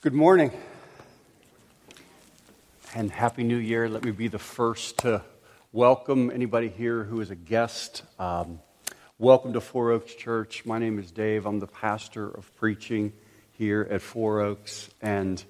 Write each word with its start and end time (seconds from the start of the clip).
Good 0.00 0.14
morning 0.14 0.52
and 2.94 3.10
Happy 3.10 3.42
New 3.42 3.56
Year. 3.56 3.88
Let 3.88 4.04
me 4.04 4.12
be 4.12 4.28
the 4.28 4.38
first 4.38 4.98
to 4.98 5.24
welcome 5.72 6.30
anybody 6.30 6.68
here 6.68 7.02
who 7.02 7.20
is 7.20 7.32
a 7.32 7.34
guest. 7.34 8.04
Um, 8.16 8.60
welcome 9.18 9.54
to 9.54 9.60
Four 9.60 9.90
Oaks 9.90 10.14
Church. 10.14 10.64
My 10.64 10.78
name 10.78 11.00
is 11.00 11.10
Dave. 11.10 11.46
I'm 11.46 11.58
the 11.58 11.66
pastor 11.66 12.28
of 12.28 12.54
preaching 12.54 13.12
here 13.50 13.88
at 13.90 14.00
Four 14.00 14.38
Oaks. 14.38 14.88
And 15.02 15.42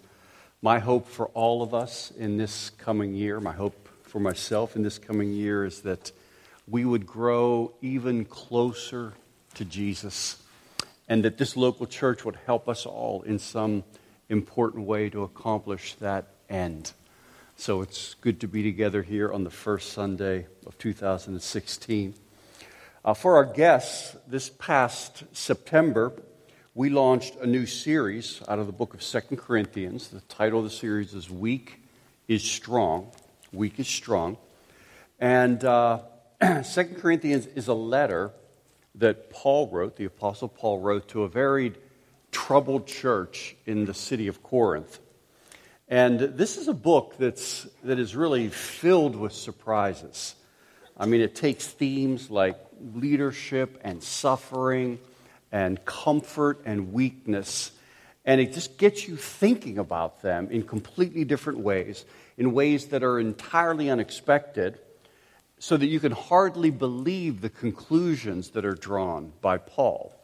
my 0.62 0.78
hope 0.78 1.08
for 1.08 1.26
all 1.34 1.62
of 1.62 1.74
us 1.74 2.10
in 2.12 2.38
this 2.38 2.70
coming 2.70 3.12
year, 3.12 3.40
my 3.40 3.52
hope 3.52 3.86
for 4.04 4.18
myself 4.18 4.76
in 4.76 4.82
this 4.82 4.96
coming 4.96 5.34
year, 5.34 5.66
is 5.66 5.82
that 5.82 6.10
we 6.66 6.86
would 6.86 7.06
grow 7.06 7.74
even 7.82 8.24
closer 8.24 9.12
to 9.56 9.66
Jesus 9.66 10.42
and 11.06 11.22
that 11.26 11.36
this 11.36 11.54
local 11.54 11.84
church 11.84 12.24
would 12.24 12.38
help 12.46 12.66
us 12.66 12.86
all 12.86 13.20
in 13.20 13.38
some 13.38 13.84
important 14.28 14.86
way 14.86 15.08
to 15.10 15.22
accomplish 15.22 15.94
that 15.94 16.26
end. 16.48 16.92
So 17.56 17.82
it's 17.82 18.14
good 18.14 18.40
to 18.40 18.48
be 18.48 18.62
together 18.62 19.02
here 19.02 19.32
on 19.32 19.44
the 19.44 19.50
first 19.50 19.92
Sunday 19.92 20.46
of 20.66 20.76
2016. 20.78 22.14
Uh, 23.04 23.14
for 23.14 23.36
our 23.36 23.44
guests, 23.44 24.16
this 24.26 24.50
past 24.50 25.24
September, 25.32 26.12
we 26.74 26.90
launched 26.90 27.36
a 27.36 27.46
new 27.46 27.66
series 27.66 28.42
out 28.48 28.58
of 28.58 28.66
the 28.66 28.72
book 28.72 28.94
of 28.94 29.02
Second 29.02 29.38
Corinthians. 29.38 30.08
The 30.08 30.20
title 30.22 30.58
of 30.58 30.64
the 30.64 30.70
series 30.70 31.14
is 31.14 31.30
Weak 31.30 31.80
is 32.28 32.44
Strong. 32.44 33.10
Weak 33.52 33.80
is 33.80 33.88
Strong. 33.88 34.36
And 35.18 35.64
uh, 35.64 36.00
Second 36.62 36.96
Corinthians 36.96 37.46
is 37.46 37.66
a 37.68 37.74
letter 37.74 38.30
that 38.94 39.30
Paul 39.30 39.68
wrote, 39.68 39.96
the 39.96 40.04
Apostle 40.04 40.48
Paul 40.48 40.80
wrote 40.80 41.08
to 41.08 41.22
a 41.22 41.28
very 41.28 41.72
troubled 42.46 42.86
church 42.86 43.56
in 43.66 43.84
the 43.84 43.92
city 43.92 44.28
of 44.28 44.44
Corinth. 44.44 45.00
And 45.88 46.20
this 46.20 46.56
is 46.56 46.68
a 46.68 46.72
book 46.72 47.16
that's, 47.18 47.66
that 47.82 47.98
is 47.98 48.14
really 48.14 48.48
filled 48.48 49.16
with 49.16 49.32
surprises. 49.32 50.36
I 50.96 51.06
mean, 51.06 51.20
it 51.20 51.34
takes 51.34 51.66
themes 51.66 52.30
like 52.30 52.56
leadership 52.94 53.80
and 53.82 54.00
suffering 54.00 55.00
and 55.50 55.84
comfort 55.84 56.60
and 56.64 56.92
weakness, 56.92 57.72
and 58.24 58.40
it 58.40 58.52
just 58.52 58.78
gets 58.78 59.08
you 59.08 59.16
thinking 59.16 59.78
about 59.78 60.22
them 60.22 60.48
in 60.50 60.62
completely 60.62 61.24
different 61.24 61.58
ways, 61.58 62.04
in 62.36 62.52
ways 62.52 62.86
that 62.86 63.02
are 63.02 63.18
entirely 63.18 63.90
unexpected, 63.90 64.78
so 65.58 65.76
that 65.76 65.86
you 65.86 65.98
can 65.98 66.12
hardly 66.12 66.70
believe 66.70 67.40
the 67.40 67.50
conclusions 67.50 68.50
that 68.50 68.64
are 68.64 68.74
drawn 68.74 69.32
by 69.40 69.58
Paul. 69.58 70.14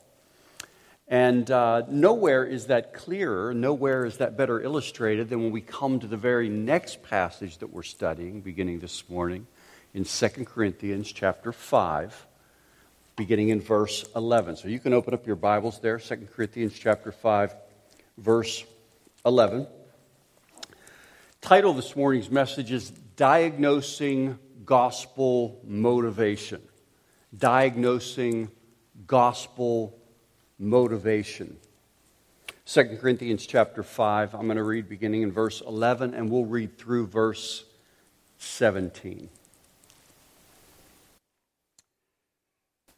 And 1.06 1.50
uh, 1.50 1.82
nowhere 1.88 2.44
is 2.44 2.66
that 2.66 2.94
clearer, 2.94 3.52
nowhere 3.52 4.06
is 4.06 4.16
that 4.18 4.38
better 4.38 4.62
illustrated 4.62 5.28
than 5.28 5.42
when 5.42 5.52
we 5.52 5.60
come 5.60 6.00
to 6.00 6.06
the 6.06 6.16
very 6.16 6.48
next 6.48 7.02
passage 7.02 7.58
that 7.58 7.70
we're 7.70 7.82
studying, 7.82 8.40
beginning 8.40 8.78
this 8.78 9.08
morning 9.10 9.46
in 9.92 10.04
2 10.04 10.28
Corinthians 10.46 11.12
chapter 11.12 11.52
5, 11.52 12.26
beginning 13.16 13.50
in 13.50 13.60
verse 13.60 14.06
11. 14.16 14.56
So 14.56 14.68
you 14.68 14.80
can 14.80 14.94
open 14.94 15.12
up 15.12 15.26
your 15.26 15.36
Bibles 15.36 15.78
there, 15.80 15.98
2 15.98 16.28
Corinthians 16.34 16.72
chapter 16.72 17.12
5, 17.12 17.54
verse 18.16 18.64
11. 19.26 19.66
Title 21.42 21.74
this 21.74 21.94
morning's 21.94 22.30
message 22.30 22.72
is 22.72 22.88
Diagnosing 22.90 24.38
Gospel 24.64 25.60
Motivation. 25.64 26.62
Diagnosing 27.36 28.50
Gospel 29.06 30.00
motivation. 30.58 31.56
2 32.66 32.98
Corinthians 33.00 33.46
chapter 33.46 33.82
5, 33.82 34.34
I'm 34.34 34.46
going 34.46 34.56
to 34.56 34.62
read 34.62 34.88
beginning 34.88 35.22
in 35.22 35.32
verse 35.32 35.60
11, 35.60 36.14
and 36.14 36.30
we'll 36.30 36.46
read 36.46 36.78
through 36.78 37.06
verse 37.06 37.64
17. 38.38 39.28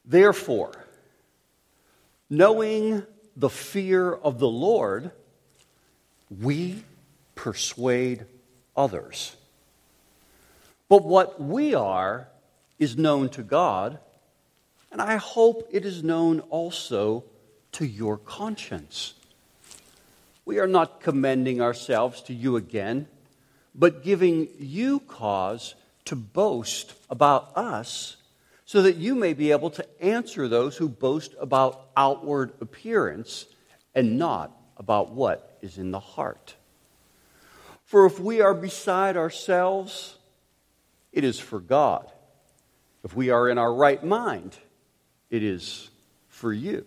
Therefore, 0.05 0.73
knowing 2.31 3.03
the 3.37 3.49
fear 3.49 4.13
of 4.13 4.39
the 4.39 4.49
Lord, 4.49 5.11
we 6.41 6.85
persuade 7.35 8.25
others. 8.77 9.37
But 10.89 11.05
what 11.05 11.41
we 11.41 11.75
are 11.75 12.29
is 12.79 12.97
known 12.97 13.29
to 13.31 13.43
God, 13.43 13.99
and 14.93 15.03
I 15.03 15.17
hope 15.17 15.69
it 15.73 15.85
is 15.85 16.05
known 16.05 16.41
also 16.41 17.25
to 17.77 17.87
your 17.87 18.17
conscience. 18.17 19.13
We 20.47 20.59
are 20.61 20.67
not 20.67 21.03
commending 21.03 21.61
ourselves 21.61 22.23
to 22.23 22.33
you 22.33 22.57
again, 22.57 23.07
but 23.75 24.03
giving 24.03 24.49
you 24.59 25.01
cause 25.01 25.75
to 26.07 26.17
boast 26.17 26.95
about 27.11 27.55
us 27.55 28.17
so 28.65 28.81
that 28.81 28.97
you 28.97 29.15
may 29.15 29.35
be 29.35 29.53
able 29.53 29.69
to 29.69 29.87
answer 30.03 30.49
those 30.49 30.79
who 30.79 30.89
boast 30.89 31.35
about 31.39 31.89
outward 31.95 32.55
appearance 32.63 33.45
and 33.95 34.19
not 34.19 34.57
about 34.79 35.11
what 35.11 35.59
is 35.61 35.77
in 35.77 35.91
the 35.91 36.01
heart. 36.01 36.55
For 37.85 38.07
if 38.07 38.19
we 38.19 38.41
are 38.41 38.55
beside 38.55 39.19
ourselves, 39.19 40.17
it 41.13 41.25
is 41.25 41.39
for 41.39 41.61
God. 41.61 42.11
If 43.05 43.15
we 43.15 43.29
are 43.29 43.51
in 43.51 43.59
our 43.59 43.75
right 43.75 44.03
mind, 44.03 44.57
it 45.29 45.43
is 45.43 45.91
for 46.29 46.55
you. 46.55 46.87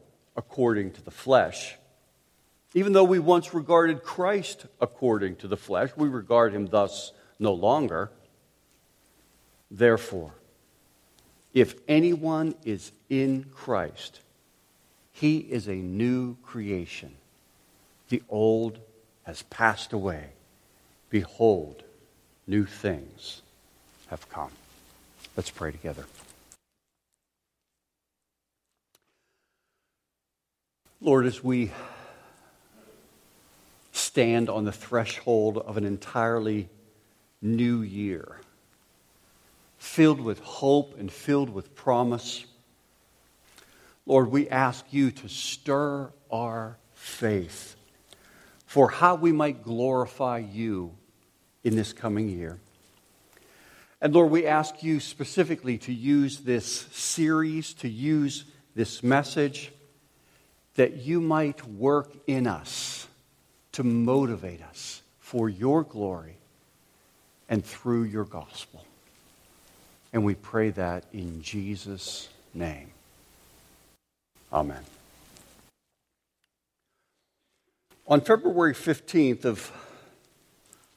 according 0.35 0.91
to 0.91 1.01
the 1.01 1.11
flesh. 1.11 1.75
Even 2.73 2.93
though 2.93 3.03
we 3.03 3.19
once 3.19 3.53
regarded 3.53 4.03
Christ 4.03 4.65
according 4.79 5.37
to 5.37 5.47
the 5.47 5.57
flesh, 5.57 5.89
we 5.97 6.07
regard 6.07 6.53
him 6.53 6.67
thus 6.67 7.11
no 7.37 7.53
longer. 7.53 8.11
Therefore, 9.69 10.33
if 11.53 11.75
anyone 11.87 12.55
is 12.63 12.91
in 13.09 13.45
Christ, 13.53 14.21
he 15.11 15.37
is 15.37 15.67
a 15.67 15.75
new 15.75 16.37
creation. 16.43 17.13
The 18.09 18.23
old 18.29 18.79
has 19.23 19.43
passed 19.43 19.93
away. 19.93 20.29
Behold, 21.09 21.83
new 22.47 22.65
things 22.65 23.41
have 24.07 24.29
come. 24.29 24.51
Let's 25.35 25.49
pray 25.49 25.71
together. 25.71 26.05
Lord, 31.03 31.25
as 31.25 31.43
we 31.43 31.71
stand 33.91 34.49
on 34.49 34.65
the 34.65 34.71
threshold 34.71 35.57
of 35.57 35.75
an 35.75 35.83
entirely 35.83 36.69
new 37.41 37.81
year, 37.81 38.37
filled 39.79 40.21
with 40.21 40.39
hope 40.41 40.99
and 40.99 41.11
filled 41.11 41.49
with 41.49 41.73
promise, 41.73 42.45
Lord, 44.05 44.29
we 44.29 44.47
ask 44.47 44.85
you 44.91 45.09
to 45.09 45.27
stir 45.27 46.11
our 46.31 46.77
faith 46.93 47.75
for 48.67 48.91
how 48.91 49.15
we 49.15 49.31
might 49.31 49.63
glorify 49.63 50.37
you 50.37 50.91
in 51.63 51.75
this 51.75 51.93
coming 51.93 52.29
year. 52.29 52.59
And 53.99 54.13
Lord, 54.13 54.29
we 54.29 54.45
ask 54.45 54.83
you 54.83 54.99
specifically 54.99 55.79
to 55.79 55.91
use 55.91 56.41
this 56.41 56.67
series, 56.91 57.73
to 57.75 57.89
use 57.89 58.45
this 58.75 59.01
message 59.01 59.71
that 60.75 60.97
you 60.97 61.19
might 61.19 61.65
work 61.67 62.11
in 62.27 62.47
us 62.47 63.07
to 63.73 63.83
motivate 63.83 64.61
us 64.61 65.01
for 65.19 65.49
your 65.49 65.83
glory 65.83 66.37
and 67.49 67.65
through 67.65 68.03
your 68.03 68.25
gospel. 68.25 68.85
And 70.13 70.25
we 70.25 70.35
pray 70.35 70.69
that 70.71 71.05
in 71.13 71.41
Jesus' 71.41 72.29
name. 72.53 72.91
Amen. 74.51 74.83
On 78.07 78.19
February 78.19 78.73
15th 78.73 79.45
of 79.45 79.71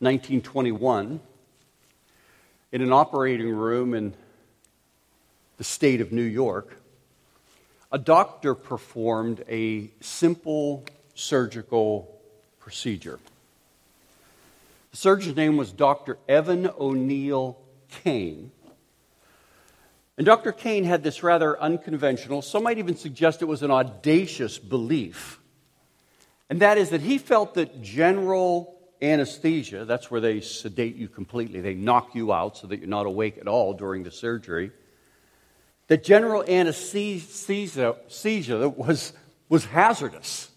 1921, 0.00 1.20
in 2.72 2.82
an 2.82 2.92
operating 2.92 3.50
room 3.50 3.94
in 3.94 4.14
the 5.58 5.64
state 5.64 6.00
of 6.00 6.10
New 6.10 6.22
York, 6.22 6.76
a 7.94 7.98
doctor 7.98 8.56
performed 8.56 9.44
a 9.48 9.88
simple 10.00 10.84
surgical 11.14 12.20
procedure. 12.58 13.20
The 14.90 14.96
surgeon's 14.96 15.36
name 15.36 15.56
was 15.56 15.70
Dr. 15.70 16.18
Evan 16.28 16.68
O'Neill 16.76 17.56
Kane. 18.02 18.50
And 20.18 20.26
Dr. 20.26 20.50
Kane 20.50 20.82
had 20.82 21.04
this 21.04 21.22
rather 21.22 21.60
unconventional, 21.60 22.42
some 22.42 22.64
might 22.64 22.78
even 22.78 22.96
suggest 22.96 23.42
it 23.42 23.44
was 23.44 23.62
an 23.62 23.70
audacious 23.70 24.58
belief. 24.58 25.38
And 26.50 26.60
that 26.62 26.78
is 26.78 26.90
that 26.90 27.00
he 27.00 27.18
felt 27.18 27.54
that 27.54 27.80
general 27.80 28.76
anesthesia, 29.00 29.84
that's 29.84 30.10
where 30.10 30.20
they 30.20 30.40
sedate 30.40 30.96
you 30.96 31.06
completely, 31.06 31.60
they 31.60 31.74
knock 31.74 32.16
you 32.16 32.32
out 32.32 32.56
so 32.56 32.66
that 32.66 32.80
you're 32.80 32.88
not 32.88 33.06
awake 33.06 33.38
at 33.38 33.46
all 33.46 33.72
during 33.72 34.02
the 34.02 34.10
surgery, 34.10 34.72
that 35.88 36.04
general 36.04 36.42
anesthesia 36.48 37.94
was, 38.76 39.12
was 39.48 39.64
hazardous 39.66 40.50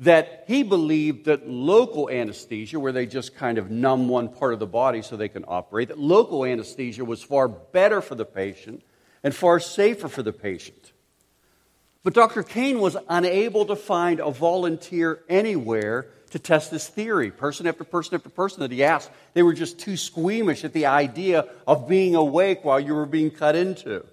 that 0.00 0.44
he 0.46 0.62
believed 0.62 1.26
that 1.26 1.48
local 1.48 2.08
anesthesia, 2.08 2.78
where 2.78 2.92
they 2.92 3.04
just 3.04 3.34
kind 3.34 3.58
of 3.58 3.70
numb 3.70 4.08
one 4.08 4.28
part 4.28 4.52
of 4.52 4.60
the 4.60 4.66
body 4.66 5.02
so 5.02 5.16
they 5.16 5.28
can 5.28 5.44
operate, 5.48 5.88
that 5.88 5.98
local 5.98 6.44
anesthesia 6.44 7.04
was 7.04 7.22
far 7.22 7.48
better 7.48 8.00
for 8.00 8.14
the 8.14 8.24
patient 8.24 8.82
and 9.24 9.34
far 9.34 9.58
safer 9.58 10.08
for 10.08 10.22
the 10.22 10.32
patient. 10.32 10.92
But 12.04 12.14
Dr. 12.14 12.44
Kane 12.44 12.78
was 12.78 12.96
unable 13.08 13.66
to 13.66 13.76
find 13.76 14.20
a 14.20 14.30
volunteer 14.30 15.20
anywhere 15.28 16.06
to 16.30 16.38
test 16.38 16.70
this 16.70 16.86
theory. 16.86 17.32
Person 17.32 17.66
after 17.66 17.82
person 17.82 18.14
after 18.14 18.28
person 18.28 18.60
that 18.60 18.70
he 18.70 18.84
asked, 18.84 19.10
they 19.34 19.42
were 19.42 19.52
just 19.52 19.80
too 19.80 19.96
squeamish 19.96 20.64
at 20.64 20.72
the 20.72 20.86
idea 20.86 21.48
of 21.66 21.88
being 21.88 22.14
awake 22.14 22.64
while 22.64 22.78
you 22.78 22.94
were 22.94 23.06
being 23.06 23.32
cut 23.32 23.56
into. 23.56 24.04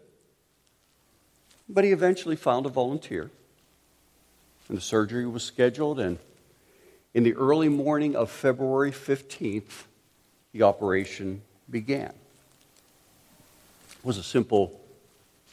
But 1.68 1.84
he 1.84 1.92
eventually 1.92 2.36
found 2.36 2.66
a 2.66 2.70
volunteer 2.70 3.32
and 4.68 4.78
the 4.78 4.82
surgery 4.82 5.26
was 5.28 5.44
scheduled, 5.44 6.00
and 6.00 6.18
in 7.14 7.24
the 7.24 7.34
early 7.36 7.70
morning 7.70 8.16
of 8.16 8.32
February 8.32 8.92
15th, 8.92 9.84
the 10.54 10.64
operation 10.64 11.42
began. 11.70 12.14
It 13.92 14.04
was 14.04 14.18
a 14.18 14.24
simple 14.24 14.80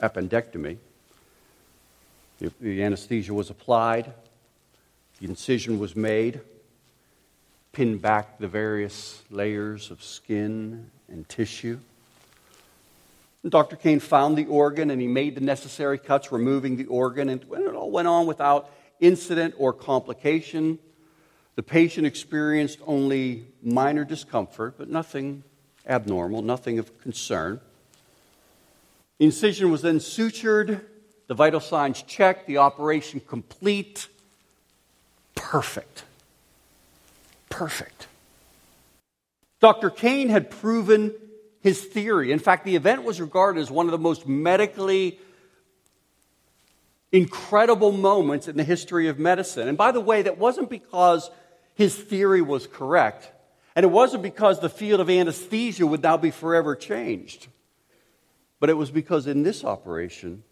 appendectomy. 0.00 0.78
The, 2.38 2.52
the 2.60 2.82
anesthesia 2.82 3.34
was 3.34 3.50
applied, 3.50 4.12
the 5.20 5.28
incision 5.28 5.78
was 5.78 5.94
made, 5.94 6.40
pinned 7.72 8.00
back 8.00 8.38
the 8.38 8.48
various 8.48 9.22
layers 9.30 9.90
of 9.90 10.02
skin 10.02 10.90
and 11.08 11.28
tissue. 11.28 11.78
Dr. 13.48 13.76
Kane 13.76 13.98
found 13.98 14.38
the 14.38 14.46
organ 14.46 14.90
and 14.90 15.00
he 15.00 15.08
made 15.08 15.34
the 15.34 15.40
necessary 15.40 15.98
cuts, 15.98 16.30
removing 16.30 16.76
the 16.76 16.86
organ, 16.86 17.28
and 17.28 17.42
it 17.42 17.74
all 17.74 17.90
went 17.90 18.06
on 18.06 18.26
without 18.26 18.70
incident 19.00 19.54
or 19.58 19.72
complication. 19.72 20.78
The 21.56 21.62
patient 21.62 22.06
experienced 22.06 22.78
only 22.86 23.44
minor 23.62 24.04
discomfort, 24.04 24.74
but 24.78 24.88
nothing 24.88 25.42
abnormal, 25.86 26.42
nothing 26.42 26.78
of 26.78 26.96
concern. 27.00 27.60
The 29.18 29.26
incision 29.26 29.70
was 29.70 29.82
then 29.82 29.98
sutured, 29.98 30.80
the 31.26 31.34
vital 31.34 31.60
signs 31.60 32.02
checked, 32.02 32.46
the 32.46 32.58
operation 32.58 33.20
complete. 33.20 34.08
Perfect. 35.34 36.04
Perfect. 37.48 38.06
Dr. 39.60 39.90
Kane 39.90 40.28
had 40.28 40.50
proven 40.50 41.12
his 41.62 41.82
theory. 41.82 42.32
In 42.32 42.38
fact, 42.38 42.64
the 42.64 42.76
event 42.76 43.04
was 43.04 43.20
regarded 43.20 43.60
as 43.60 43.70
one 43.70 43.86
of 43.86 43.92
the 43.92 43.98
most 43.98 44.26
medically 44.26 45.18
incredible 47.12 47.92
moments 47.92 48.48
in 48.48 48.56
the 48.56 48.64
history 48.64 49.08
of 49.08 49.18
medicine. 49.18 49.68
And 49.68 49.78
by 49.78 49.92
the 49.92 50.00
way, 50.00 50.22
that 50.22 50.38
wasn't 50.38 50.70
because 50.70 51.30
his 51.74 51.94
theory 51.94 52.42
was 52.42 52.66
correct, 52.66 53.30
and 53.76 53.84
it 53.84 53.90
wasn't 53.90 54.22
because 54.22 54.60
the 54.60 54.68
field 54.68 55.00
of 55.00 55.08
anesthesia 55.08 55.86
would 55.86 56.02
now 56.02 56.16
be 56.16 56.30
forever 56.30 56.74
changed. 56.74 57.46
But 58.60 58.70
it 58.70 58.74
was 58.74 58.90
because 58.90 59.26
in 59.26 59.42
this 59.42 59.64
operation, 59.64 60.42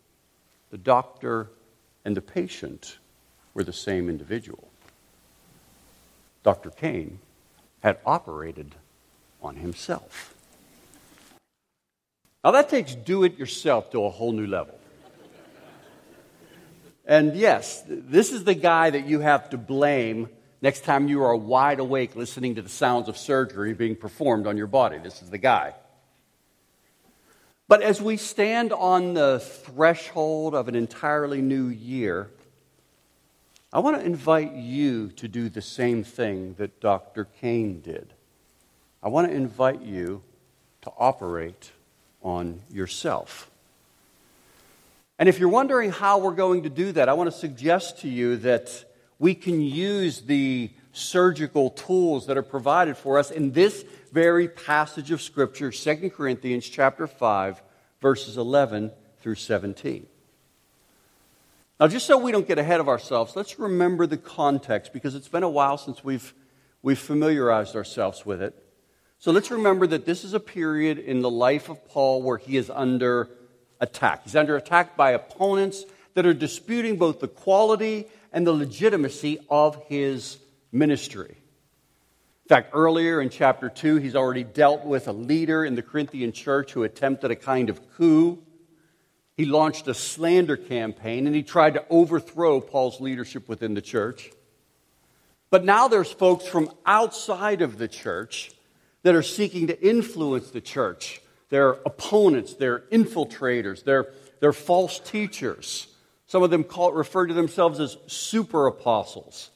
the 0.70 0.78
doctor 0.78 1.50
and 2.04 2.16
the 2.16 2.22
patient 2.22 2.98
were 3.52 3.64
the 3.64 3.72
same 3.72 4.08
individual. 4.08 4.68
Dr. 6.42 6.70
Kane 6.70 7.18
had 7.80 7.98
operated 8.06 8.74
on 9.42 9.56
himself. 9.56 10.34
Now, 12.42 12.52
that 12.52 12.70
takes 12.70 12.94
do 12.94 13.24
it 13.24 13.38
yourself 13.38 13.90
to 13.90 14.04
a 14.04 14.10
whole 14.10 14.32
new 14.32 14.46
level. 14.46 14.78
And 17.04 17.36
yes, 17.36 17.82
this 17.86 18.32
is 18.32 18.44
the 18.44 18.54
guy 18.54 18.90
that 18.90 19.06
you 19.06 19.20
have 19.20 19.50
to 19.50 19.58
blame 19.58 20.28
next 20.62 20.84
time 20.84 21.08
you 21.08 21.22
are 21.22 21.34
wide 21.34 21.80
awake 21.80 22.14
listening 22.14 22.54
to 22.54 22.62
the 22.62 22.68
sounds 22.68 23.08
of 23.08 23.16
surgery 23.16 23.74
being 23.74 23.96
performed 23.96 24.46
on 24.46 24.56
your 24.56 24.66
body. 24.68 24.98
This 24.98 25.20
is 25.20 25.30
the 25.30 25.38
guy. 25.38 25.74
But 27.68 27.82
as 27.82 28.00
we 28.00 28.16
stand 28.16 28.72
on 28.72 29.14
the 29.14 29.40
threshold 29.40 30.54
of 30.54 30.68
an 30.68 30.74
entirely 30.74 31.40
new 31.40 31.66
year, 31.66 32.30
I 33.72 33.78
want 33.78 33.98
to 33.98 34.04
invite 34.04 34.54
you 34.54 35.10
to 35.12 35.28
do 35.28 35.48
the 35.48 35.62
same 35.62 36.02
thing 36.02 36.54
that 36.58 36.80
Dr. 36.80 37.26
Kane 37.40 37.80
did. 37.80 38.12
I 39.02 39.08
want 39.08 39.28
to 39.28 39.34
invite 39.34 39.82
you 39.82 40.22
to 40.82 40.92
operate 40.98 41.70
on 42.22 42.60
yourself. 42.70 43.50
And 45.18 45.28
if 45.28 45.38
you're 45.38 45.50
wondering 45.50 45.90
how 45.92 46.18
we're 46.18 46.34
going 46.34 46.62
to 46.62 46.70
do 46.70 46.92
that, 46.92 47.08
I 47.08 47.12
want 47.12 47.30
to 47.30 47.38
suggest 47.38 48.00
to 48.00 48.08
you 48.08 48.36
that 48.38 48.84
we 49.18 49.34
can 49.34 49.60
use 49.60 50.22
the 50.22 50.70
surgical 50.92 51.70
tools 51.70 52.26
that 52.26 52.38
are 52.38 52.42
provided 52.42 52.96
for 52.96 53.18
us 53.18 53.30
in 53.30 53.52
this 53.52 53.84
very 54.12 54.48
passage 54.48 55.10
of 55.10 55.20
Scripture, 55.20 55.70
2 55.70 56.10
Corinthians 56.10 56.66
chapter 56.66 57.06
5, 57.06 57.62
verses 58.00 58.38
11 58.38 58.90
through 59.20 59.34
17. 59.34 60.06
Now, 61.78 61.86
just 61.86 62.06
so 62.06 62.18
we 62.18 62.32
don't 62.32 62.48
get 62.48 62.58
ahead 62.58 62.80
of 62.80 62.88
ourselves, 62.88 63.36
let's 63.36 63.58
remember 63.58 64.06
the 64.06 64.16
context 64.16 64.92
because 64.92 65.14
it's 65.14 65.28
been 65.28 65.42
a 65.42 65.48
while 65.48 65.78
since 65.78 66.02
we've, 66.02 66.34
we've 66.82 66.98
familiarized 66.98 67.76
ourselves 67.76 68.26
with 68.26 68.42
it. 68.42 68.54
So 69.20 69.32
let's 69.32 69.50
remember 69.50 69.86
that 69.86 70.06
this 70.06 70.24
is 70.24 70.32
a 70.32 70.40
period 70.40 70.98
in 70.98 71.20
the 71.20 71.28
life 71.28 71.68
of 71.68 71.86
Paul 71.88 72.22
where 72.22 72.38
he 72.38 72.56
is 72.56 72.70
under 72.70 73.28
attack. 73.78 74.24
He's 74.24 74.34
under 74.34 74.56
attack 74.56 74.96
by 74.96 75.10
opponents 75.10 75.84
that 76.14 76.24
are 76.24 76.32
disputing 76.32 76.96
both 76.96 77.20
the 77.20 77.28
quality 77.28 78.06
and 78.32 78.46
the 78.46 78.54
legitimacy 78.54 79.38
of 79.50 79.76
his 79.88 80.38
ministry. 80.72 81.36
In 81.36 82.48
fact, 82.48 82.70
earlier 82.72 83.20
in 83.20 83.28
chapter 83.28 83.68
2, 83.68 83.96
he's 83.96 84.16
already 84.16 84.42
dealt 84.42 84.86
with 84.86 85.06
a 85.06 85.12
leader 85.12 85.66
in 85.66 85.74
the 85.74 85.82
Corinthian 85.82 86.32
church 86.32 86.72
who 86.72 86.84
attempted 86.84 87.30
a 87.30 87.36
kind 87.36 87.68
of 87.68 87.92
coup. 87.98 88.38
He 89.36 89.44
launched 89.44 89.86
a 89.86 89.92
slander 89.92 90.56
campaign 90.56 91.26
and 91.26 91.36
he 91.36 91.42
tried 91.42 91.74
to 91.74 91.84
overthrow 91.90 92.62
Paul's 92.62 93.02
leadership 93.02 93.50
within 93.50 93.74
the 93.74 93.82
church. 93.82 94.30
But 95.50 95.66
now 95.66 95.88
there's 95.88 96.10
folks 96.10 96.46
from 96.46 96.70
outside 96.86 97.60
of 97.60 97.76
the 97.76 97.86
church 97.86 98.52
that 99.02 99.14
are 99.14 99.22
seeking 99.22 99.66
to 99.68 99.80
influence 99.86 100.50
the 100.50 100.60
church 100.60 101.20
they're 101.50 101.72
opponents, 101.84 102.54
they're 102.54 102.80
infiltrators, 102.92 103.84
they're, 103.84 104.12
they're 104.38 104.52
false 104.52 105.00
teachers. 105.00 105.88
Some 106.26 106.44
of 106.44 106.50
them 106.50 106.62
call, 106.62 106.92
refer 106.92 107.26
to 107.26 107.34
themselves 107.34 107.80
as 107.80 107.96
super 108.06 108.68
apostles. 108.68 109.50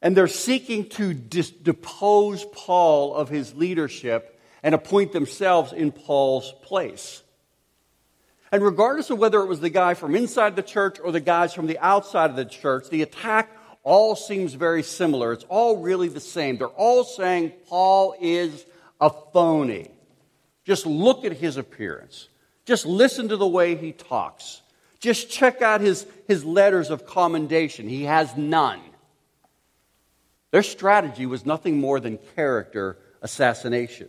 And 0.00 0.16
they're 0.16 0.28
seeking 0.28 0.88
to 0.90 1.12
dis- 1.12 1.50
depose 1.50 2.44
Paul 2.52 3.14
of 3.14 3.28
his 3.28 3.54
leadership 3.54 4.40
and 4.62 4.74
appoint 4.74 5.12
themselves 5.12 5.74
in 5.74 5.92
Paul's 5.92 6.52
place. 6.62 7.22
And 8.50 8.62
regardless 8.62 9.10
of 9.10 9.18
whether 9.18 9.40
it 9.40 9.46
was 9.46 9.60
the 9.60 9.68
guy 9.68 9.92
from 9.92 10.16
inside 10.16 10.56
the 10.56 10.62
church 10.62 10.98
or 11.04 11.12
the 11.12 11.20
guys 11.20 11.52
from 11.52 11.66
the 11.66 11.78
outside 11.80 12.30
of 12.30 12.36
the 12.36 12.46
church, 12.46 12.88
the 12.88 13.02
attack 13.02 13.50
all 13.82 14.16
seems 14.16 14.54
very 14.54 14.82
similar. 14.82 15.32
It's 15.32 15.44
all 15.48 15.78
really 15.78 16.08
the 16.08 16.20
same. 16.20 16.58
They're 16.58 16.68
all 16.68 17.04
saying 17.04 17.52
Paul 17.68 18.14
is 18.20 18.64
a 19.00 19.10
phony. 19.32 19.90
Just 20.64 20.84
look 20.86 21.24
at 21.24 21.32
his 21.32 21.56
appearance. 21.56 22.28
Just 22.66 22.84
listen 22.84 23.28
to 23.28 23.36
the 23.36 23.46
way 23.46 23.76
he 23.76 23.92
talks. 23.92 24.60
Just 25.00 25.30
check 25.30 25.62
out 25.62 25.80
his, 25.80 26.06
his 26.26 26.44
letters 26.44 26.90
of 26.90 27.06
commendation. 27.06 27.88
He 27.88 28.04
has 28.04 28.36
none. 28.36 28.80
Their 30.50 30.62
strategy 30.62 31.26
was 31.26 31.46
nothing 31.46 31.78
more 31.78 32.00
than 32.00 32.18
character 32.34 32.98
assassination. 33.22 34.08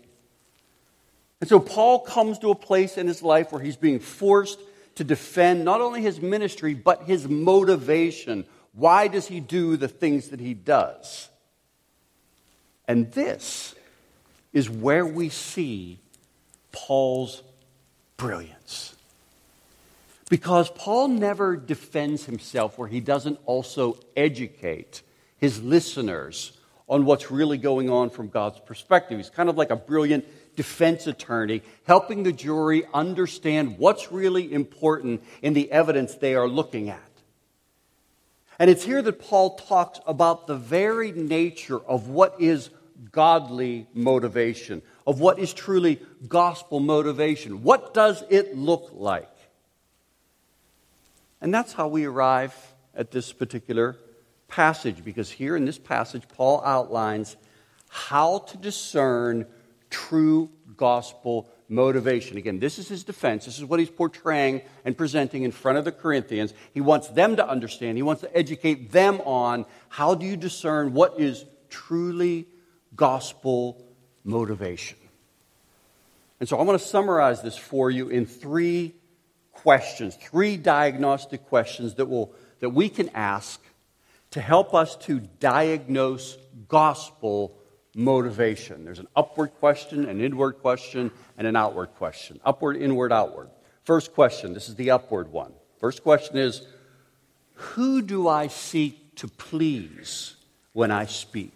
And 1.42 1.50
so 1.50 1.60
Paul 1.60 2.00
comes 2.00 2.40
to 2.40 2.52
a 2.52 2.56
place 2.56 2.98
in 2.98 3.08
his 3.08 3.22
life 3.22 3.52
where 3.52 3.62
he's 3.62 3.78
being 3.78 4.00
forced 4.00 4.60
to 4.96 5.04
defend 5.04 5.64
not 5.64 5.80
only 5.80 6.02
his 6.02 6.20
ministry, 6.20 6.74
but 6.74 7.04
his 7.04 7.28
motivation. 7.28 8.46
Why 8.74 9.08
does 9.08 9.28
he 9.28 9.40
do 9.40 9.78
the 9.78 9.88
things 9.88 10.30
that 10.30 10.40
he 10.40 10.54
does? 10.54 11.30
And 12.88 13.12
this 13.12 13.76
is 14.54 14.70
where 14.70 15.06
we 15.06 15.30
see 15.30 16.00
Paul's 16.72 17.44
brilliance. 18.18 18.96
Because 20.30 20.70
Paul 20.70 21.08
never 21.08 21.56
defends 21.56 22.26
himself 22.26 22.78
where 22.78 22.88
he 22.88 23.00
doesn't 23.00 23.40
also 23.46 23.98
educate 24.16 25.02
his 25.38 25.62
listeners 25.62 26.52
on 26.88 27.06
what's 27.06 27.32
really 27.32 27.58
going 27.58 27.90
on 27.90 28.10
from 28.10 28.30
God's 28.30 28.60
perspective. 28.60 29.18
He's 29.18 29.30
kind 29.30 29.50
of 29.50 29.58
like 29.58 29.70
a 29.70 29.76
brilliant 29.76 30.26
defense 30.56 31.08
attorney, 31.08 31.62
helping 31.86 32.24
the 32.24 32.32
jury 32.32 32.84
understand 32.94 33.78
what's 33.78 34.12
really 34.12 34.52
important 34.52 35.24
in 35.42 35.54
the 35.54 35.72
evidence 35.72 36.16
they 36.16 36.36
are 36.36 36.48
looking 36.48 36.90
at. 36.90 37.09
And 38.60 38.70
it's 38.70 38.84
here 38.84 39.02
that 39.02 39.22
Paul 39.22 39.56
talks 39.56 40.00
about 40.06 40.46
the 40.46 40.56
very 40.56 41.14
nature 41.14 41.80
of 41.80 42.10
what 42.10 42.40
is 42.40 42.70
godly 43.12 43.88
motivation, 43.94 44.82
of 45.08 45.22
what 45.22 45.40
is 45.40 45.54
truly 45.54 46.02
gospel 46.28 46.82
motivation. 46.82 47.64
What 47.64 47.94
does 47.94 48.24
it 48.30 48.58
look 48.58 48.90
like? 48.94 49.30
And 51.40 51.54
that's 51.54 51.72
how 51.72 51.88
we 51.88 52.04
arrive 52.04 52.54
at 52.94 53.12
this 53.12 53.32
particular 53.32 53.96
passage, 54.50 55.06
because 55.06 55.32
here 55.32 55.56
in 55.56 55.64
this 55.64 55.80
passage, 55.80 56.24
Paul 56.28 56.62
outlines 56.66 57.38
how 57.88 58.40
to 58.40 58.58
discern 58.58 59.46
true 59.90 60.50
gospel 60.76 61.50
motivation. 61.70 62.38
Again, 62.38 62.60
this 62.60 62.80
is 62.80 62.90
his 62.90 63.04
defense. 63.04 63.46
This 63.46 63.60
is 63.60 63.66
what 63.66 63.80
he's 63.80 63.90
portraying 63.90 64.62
and 64.84 64.98
presenting 64.98 65.44
in 65.44 65.52
front 65.52 65.78
of 65.78 65.86
the 65.86 65.92
Corinthians. 65.92 66.54
He 66.74 66.82
wants 66.82 67.08
them 67.10 67.36
to 67.36 67.48
understand, 67.48 67.98
he 67.98 68.02
wants 68.02 68.22
to 68.24 68.36
educate 68.36 68.92
them 68.92 69.22
on 69.22 69.66
how 69.88 70.16
do 70.16 70.26
you 70.26 70.36
discern 70.36 70.94
what 70.94 71.20
is 71.20 71.46
truly 71.70 72.48
gospel 72.96 73.86
motivation. 74.24 74.98
And 76.40 76.50
so 76.50 76.58
I 76.58 76.64
want 76.64 76.80
to 76.80 76.86
summarize 76.86 77.42
this 77.42 77.58
for 77.58 77.92
you 77.92 78.10
in 78.10 78.26
three 78.26 78.96
questions, 79.52 80.16
three 80.16 80.58
diagnostic 80.58 81.46
questions 81.48 81.96
that, 81.96 82.06
will, 82.06 82.34
that 82.62 82.70
we 82.70 82.90
can 82.90 83.10
ask 83.10 83.62
to 84.32 84.42
help 84.42 84.74
us 84.74 84.96
to 84.96 85.20
diagnose 85.20 86.38
gospel 86.68 87.59
motivation. 87.96 88.86
There's 88.86 89.00
an 89.00 89.08
upward 89.16 89.54
question, 89.60 90.06
an 90.06 90.22
inward 90.22 90.60
question, 90.60 91.12
and 91.38 91.48
an 91.48 91.56
outward 91.56 91.96
question. 91.96 92.40
Upward, 92.46 92.78
inward, 92.78 93.12
outward. 93.12 93.50
First 93.84 94.14
question 94.14 94.54
this 94.54 94.70
is 94.70 94.76
the 94.76 94.92
upward 94.92 95.32
one. 95.32 95.54
First 95.80 96.04
question 96.04 96.38
is 96.38 96.62
Who 97.54 98.02
do 98.02 98.28
I 98.28 98.48
seek 98.48 99.16
to 99.16 99.28
please 99.28 100.36
when 100.74 100.92
I 100.92 101.06
speak? 101.06 101.54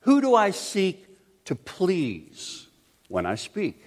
Who 0.00 0.20
do 0.20 0.34
I 0.34 0.50
seek 0.50 1.06
to 1.46 1.54
please 1.54 2.66
when 3.08 3.26
I 3.26 3.34
speak? 3.34 3.84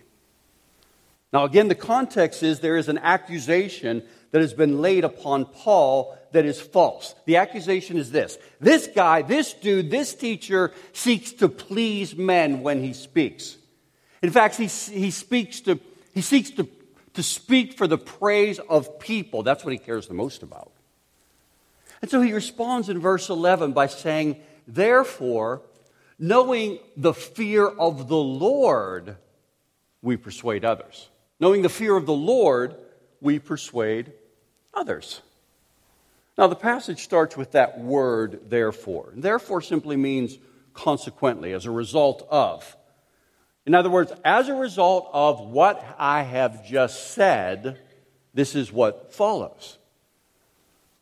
Now, 1.32 1.46
again, 1.46 1.68
the 1.68 1.76
context 1.76 2.44
is 2.44 2.60
there 2.60 2.78
is 2.78 2.90
an 2.90 3.00
accusation 3.00 4.04
that 4.34 4.42
has 4.42 4.54
been 4.54 4.82
laid 4.82 5.04
upon 5.04 5.46
Paul 5.46 6.18
that 6.32 6.44
is 6.44 6.60
false. 6.60 7.14
The 7.26 7.38
accusation 7.38 7.98
is 7.98 8.12
this 8.12 8.38
this 8.60 8.88
guy, 8.88 9.22
this 9.22 9.54
dude, 9.54 9.92
this 9.92 10.16
teacher 10.16 10.72
seeks 10.92 11.32
to 11.34 11.48
please 11.48 12.16
men 12.16 12.62
when 12.64 12.84
he 12.84 12.94
speaks. 12.94 13.58
In 14.24 14.32
fact, 14.32 14.56
he, 14.56 14.66
he, 14.66 15.12
speaks 15.12 15.62
to, 15.62 15.80
he 16.14 16.22
seeks 16.22 16.50
to, 16.52 16.68
to 17.14 17.22
speak 17.22 17.78
for 17.78 17.88
the 17.88 17.98
praise 17.98 18.58
of 18.58 19.00
people. 19.00 19.44
That's 19.44 19.64
what 19.64 19.72
he 19.72 19.78
cares 19.78 20.08
the 20.08 20.14
most 20.16 20.42
about. 20.42 20.72
And 22.02 22.10
so 22.10 22.22
he 22.22 22.34
responds 22.34 22.90
in 22.90 23.00
verse 23.00 23.30
11 23.30 23.74
by 23.74 23.88
saying, 23.88 24.42
Therefore, 24.66 25.62
knowing 26.18 26.80
the 26.98 27.14
fear 27.14 27.68
of 27.68 28.08
the 28.08 28.16
Lord, 28.16 29.18
we 30.02 30.18
persuade 30.18 30.66
others. 30.66 31.10
Knowing 31.40 31.62
the 31.62 31.70
fear 31.70 31.96
of 31.96 32.06
the 32.06 32.14
Lord, 32.14 32.76
we 33.22 33.40
persuade 33.40 34.14
others. 34.74 35.22
Now, 36.38 36.48
the 36.48 36.56
passage 36.56 37.04
starts 37.04 37.38
with 37.38 37.52
that 37.52 37.80
word, 37.80 38.50
therefore. 38.50 39.14
Therefore 39.16 39.62
simply 39.62 39.96
means 39.96 40.38
consequently, 40.74 41.54
as 41.54 41.66
a 41.66 41.72
result 41.72 42.28
of. 42.30 42.76
In 43.66 43.76
other 43.76 43.90
words, 43.90 44.12
as 44.26 44.50
a 44.50 44.56
result 44.56 45.10
of 45.14 45.40
what 45.40 45.84
I 45.98 46.24
have 46.24 46.66
just 46.66 47.12
said, 47.14 47.80
this 48.34 48.56
is 48.56 48.72
what 48.72 49.14
follows. 49.14 49.78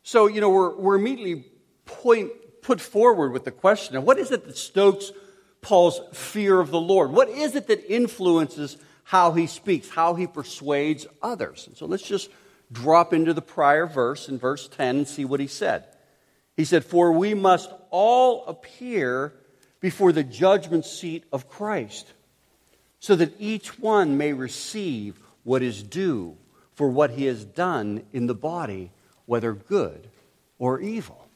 So, 0.02 0.26
you 0.26 0.40
know, 0.40 0.50
we're, 0.50 0.76
we're 0.76 0.96
immediately 0.96 1.46
point, 1.86 2.30
put 2.60 2.80
forward 2.80 3.32
with 3.32 3.44
the 3.44 3.50
question 3.50 3.96
of 3.96 4.04
what 4.04 4.18
is 4.18 4.30
it 4.30 4.46
that 4.46 4.56
stokes 4.56 5.12
Paul's 5.60 6.00
fear 6.12 6.60
of 6.60 6.70
the 6.70 6.80
Lord? 6.80 7.10
What 7.10 7.28
is 7.28 7.54
it 7.54 7.68
that 7.68 7.92
influences 7.92 8.76
how 9.04 9.32
he 9.32 9.46
speaks, 9.46 9.88
how 9.88 10.14
he 10.14 10.26
persuades 10.26 11.06
others? 11.22 11.66
And 11.66 11.76
so 11.76 11.86
let's 11.86 12.02
just 12.02 12.28
drop 12.72 13.12
into 13.12 13.34
the 13.34 13.42
prior 13.42 13.86
verse 13.86 14.28
in 14.28 14.38
verse 14.38 14.68
10 14.68 14.96
and 14.96 15.08
see 15.08 15.24
what 15.24 15.40
he 15.40 15.46
said. 15.46 15.84
He 16.56 16.64
said, 16.64 16.84
For 16.84 17.12
we 17.12 17.34
must 17.34 17.70
all 17.90 18.44
appear 18.46 19.32
before 19.80 20.12
the 20.12 20.24
judgment 20.24 20.84
seat 20.84 21.24
of 21.32 21.48
Christ, 21.48 22.12
so 23.00 23.16
that 23.16 23.34
each 23.38 23.78
one 23.78 24.16
may 24.16 24.32
receive 24.32 25.18
what 25.44 25.62
is 25.62 25.82
due 25.82 26.36
for 26.74 26.88
what 26.88 27.10
he 27.10 27.26
has 27.26 27.44
done 27.44 28.04
in 28.12 28.26
the 28.26 28.34
body, 28.34 28.90
whether 29.26 29.52
good 29.52 30.08
or 30.58 30.80
evil. 30.80 31.26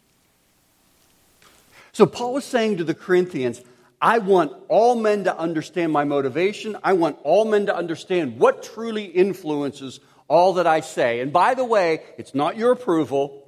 So 1.93 2.07
Paul 2.07 2.37
is 2.37 2.45
saying 2.45 2.77
to 2.77 2.85
the 2.85 2.95
Corinthians, 2.95 3.63
I 4.01 4.19
want 4.19 4.53
all 4.69 4.95
men 4.95 5.25
to 5.25 5.37
understand 5.37 5.93
my 5.93 6.05
motivation. 6.05 6.77
I 6.85 6.93
want 6.93 7.19
all 7.23 7.45
men 7.45 7.67
to 7.67 7.77
understand 7.77 8.39
what 8.39 8.63
truly 8.63 9.05
influences 9.05 10.01
all 10.29 10.55
that 10.55 10.67
I 10.67 10.81
say. 10.81 11.21
And 11.21 11.33
by 11.33 11.55
the 11.55 11.65
way, 11.65 12.03
it's 12.19 12.35
not 12.35 12.57
your 12.57 12.73
approval. 12.73 13.47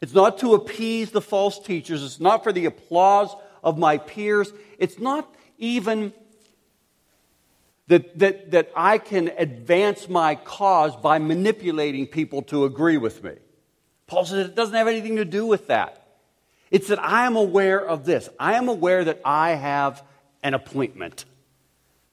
It's 0.00 0.14
not 0.14 0.38
to 0.38 0.54
appease 0.54 1.10
the 1.10 1.20
false 1.20 1.58
teachers. 1.58 2.02
It's 2.02 2.20
not 2.20 2.44
for 2.44 2.52
the 2.52 2.66
applause 2.66 3.34
of 3.62 3.78
my 3.78 3.98
peers. 3.98 4.52
It's 4.78 4.98
not 4.98 5.32
even 5.58 6.12
that, 7.88 8.18
that, 8.20 8.50
that 8.52 8.70
I 8.76 8.98
can 8.98 9.32
advance 9.36 10.08
my 10.08 10.36
cause 10.36 10.94
by 10.96 11.18
manipulating 11.18 12.06
people 12.06 12.42
to 12.42 12.64
agree 12.64 12.96
with 12.96 13.22
me. 13.24 13.32
Paul 14.06 14.24
says 14.24 14.46
it 14.46 14.54
doesn't 14.54 14.74
have 14.74 14.88
anything 14.88 15.16
to 15.16 15.24
do 15.24 15.44
with 15.44 15.66
that. 15.66 15.96
It's 16.70 16.88
that 16.88 17.00
I 17.00 17.26
am 17.26 17.34
aware 17.34 17.84
of 17.84 18.04
this. 18.04 18.28
I 18.38 18.54
am 18.54 18.68
aware 18.68 19.04
that 19.04 19.20
I 19.24 19.50
have 19.50 20.04
an 20.42 20.54
appointment. 20.54 21.24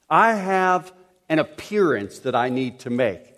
I 0.09 0.33
have 0.33 0.91
an 1.29 1.37
appearance 1.39 2.19
that 2.19 2.35
I 2.35 2.49
need 2.49 2.79
to 2.79 2.89
make 2.89 3.36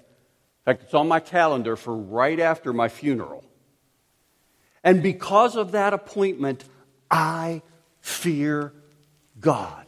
fact, 0.70 0.84
it's 0.84 0.94
on 0.94 1.08
my 1.08 1.20
calendar 1.20 1.76
for 1.76 1.96
right 1.96 2.40
after 2.40 2.74
my 2.74 2.90
funeral. 2.90 3.44
And 4.84 5.04
because 5.04 5.56
of 5.56 5.72
that 5.72 5.94
appointment, 5.94 6.64
I 7.10 7.62
fear 8.02 8.74
God. 9.40 9.86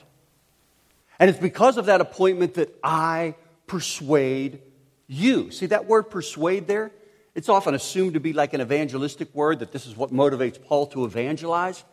And 1.19 1.29
it's 1.29 1.39
because 1.39 1.77
of 1.77 1.85
that 1.85 2.01
appointment 2.01 2.55
that 2.55 2.77
I 2.83 3.35
persuade 3.67 4.61
you. 5.07 5.51
See 5.51 5.67
that 5.67 5.85
word 5.85 6.03
persuade 6.03 6.67
there? 6.67 6.91
It's 7.35 7.47
often 7.47 7.73
assumed 7.75 8.15
to 8.15 8.19
be 8.19 8.33
like 8.33 8.53
an 8.53 8.61
evangelistic 8.61 9.33
word, 9.33 9.59
that 9.59 9.71
this 9.71 9.85
is 9.85 9.95
what 9.95 10.11
motivates 10.11 10.61
Paul 10.61 10.87
to 10.87 11.05
evangelize. 11.05 11.83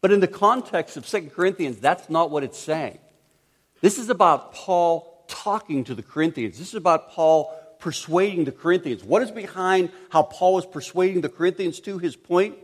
But 0.00 0.10
in 0.10 0.20
the 0.20 0.26
context 0.26 0.96
of 0.96 1.06
2 1.06 1.30
Corinthians, 1.34 1.78
that's 1.78 2.10
not 2.10 2.30
what 2.30 2.42
it's 2.42 2.58
saying. 2.58 2.98
This 3.80 3.98
is 3.98 4.10
about 4.10 4.52
Paul 4.54 5.24
talking 5.28 5.84
to 5.84 5.94
the 5.94 6.02
Corinthians. 6.02 6.58
This 6.58 6.68
is 6.68 6.74
about 6.74 7.10
Paul 7.10 7.56
persuading 7.82 8.44
the 8.44 8.52
Corinthians. 8.52 9.02
What 9.02 9.22
is 9.22 9.30
behind 9.30 9.90
how 10.08 10.22
Paul 10.22 10.58
is 10.58 10.64
persuading 10.64 11.20
the 11.20 11.28
Corinthians 11.28 11.80
to 11.80 11.98
his 11.98 12.14
point? 12.14 12.56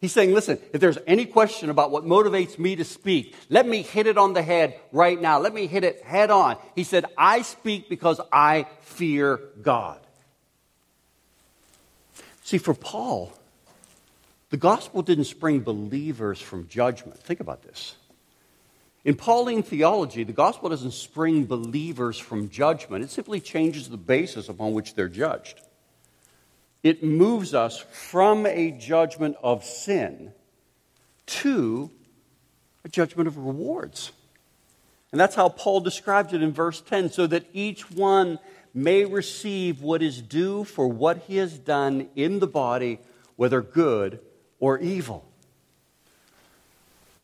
He's 0.00 0.12
saying, 0.12 0.34
listen, 0.34 0.58
if 0.72 0.80
there's 0.80 0.98
any 1.06 1.24
question 1.24 1.70
about 1.70 1.90
what 1.90 2.04
motivates 2.04 2.58
me 2.58 2.76
to 2.76 2.84
speak, 2.84 3.34
let 3.48 3.66
me 3.66 3.82
hit 3.82 4.06
it 4.06 4.18
on 4.18 4.34
the 4.34 4.42
head 4.42 4.78
right 4.92 5.18
now. 5.18 5.38
Let 5.38 5.54
me 5.54 5.68
hit 5.68 5.84
it 5.84 6.02
head 6.02 6.30
on. 6.30 6.56
He 6.74 6.82
said, 6.82 7.06
I 7.16 7.42
speak 7.42 7.88
because 7.88 8.20
I 8.32 8.66
fear 8.80 9.40
God. 9.62 10.00
See, 12.42 12.58
for 12.58 12.74
Paul, 12.74 13.32
the 14.50 14.56
gospel 14.56 15.00
didn't 15.00 15.24
spring 15.24 15.60
believers 15.60 16.40
from 16.40 16.68
judgment. 16.68 17.18
Think 17.18 17.40
about 17.40 17.62
this. 17.62 17.94
In 19.06 19.14
Pauline 19.14 19.62
theology, 19.62 20.24
the 20.24 20.32
gospel 20.32 20.68
doesn't 20.68 20.90
spring 20.90 21.46
believers 21.46 22.18
from 22.18 22.50
judgment, 22.50 23.04
it 23.04 23.10
simply 23.10 23.38
changes 23.38 23.88
the 23.88 23.96
basis 23.96 24.48
upon 24.48 24.72
which 24.72 24.94
they're 24.94 25.08
judged. 25.08 25.60
It 26.82 27.04
moves 27.04 27.54
us 27.54 27.78
from 27.78 28.46
a 28.46 28.72
judgment 28.72 29.36
of 29.44 29.62
sin 29.62 30.32
to 31.26 31.88
a 32.84 32.88
judgment 32.88 33.28
of 33.28 33.38
rewards. 33.38 34.10
And 35.12 35.20
that's 35.20 35.36
how 35.36 35.50
Paul 35.50 35.78
describes 35.78 36.32
it 36.32 36.42
in 36.42 36.52
verse 36.52 36.80
10 36.80 37.10
so 37.10 37.28
that 37.28 37.46
each 37.52 37.88
one 37.88 38.40
may 38.74 39.04
receive 39.04 39.82
what 39.82 40.02
is 40.02 40.20
due 40.20 40.64
for 40.64 40.88
what 40.88 41.18
he 41.28 41.36
has 41.36 41.56
done 41.56 42.08
in 42.16 42.40
the 42.40 42.48
body, 42.48 42.98
whether 43.36 43.62
good 43.62 44.18
or 44.58 44.80
evil. 44.80 45.24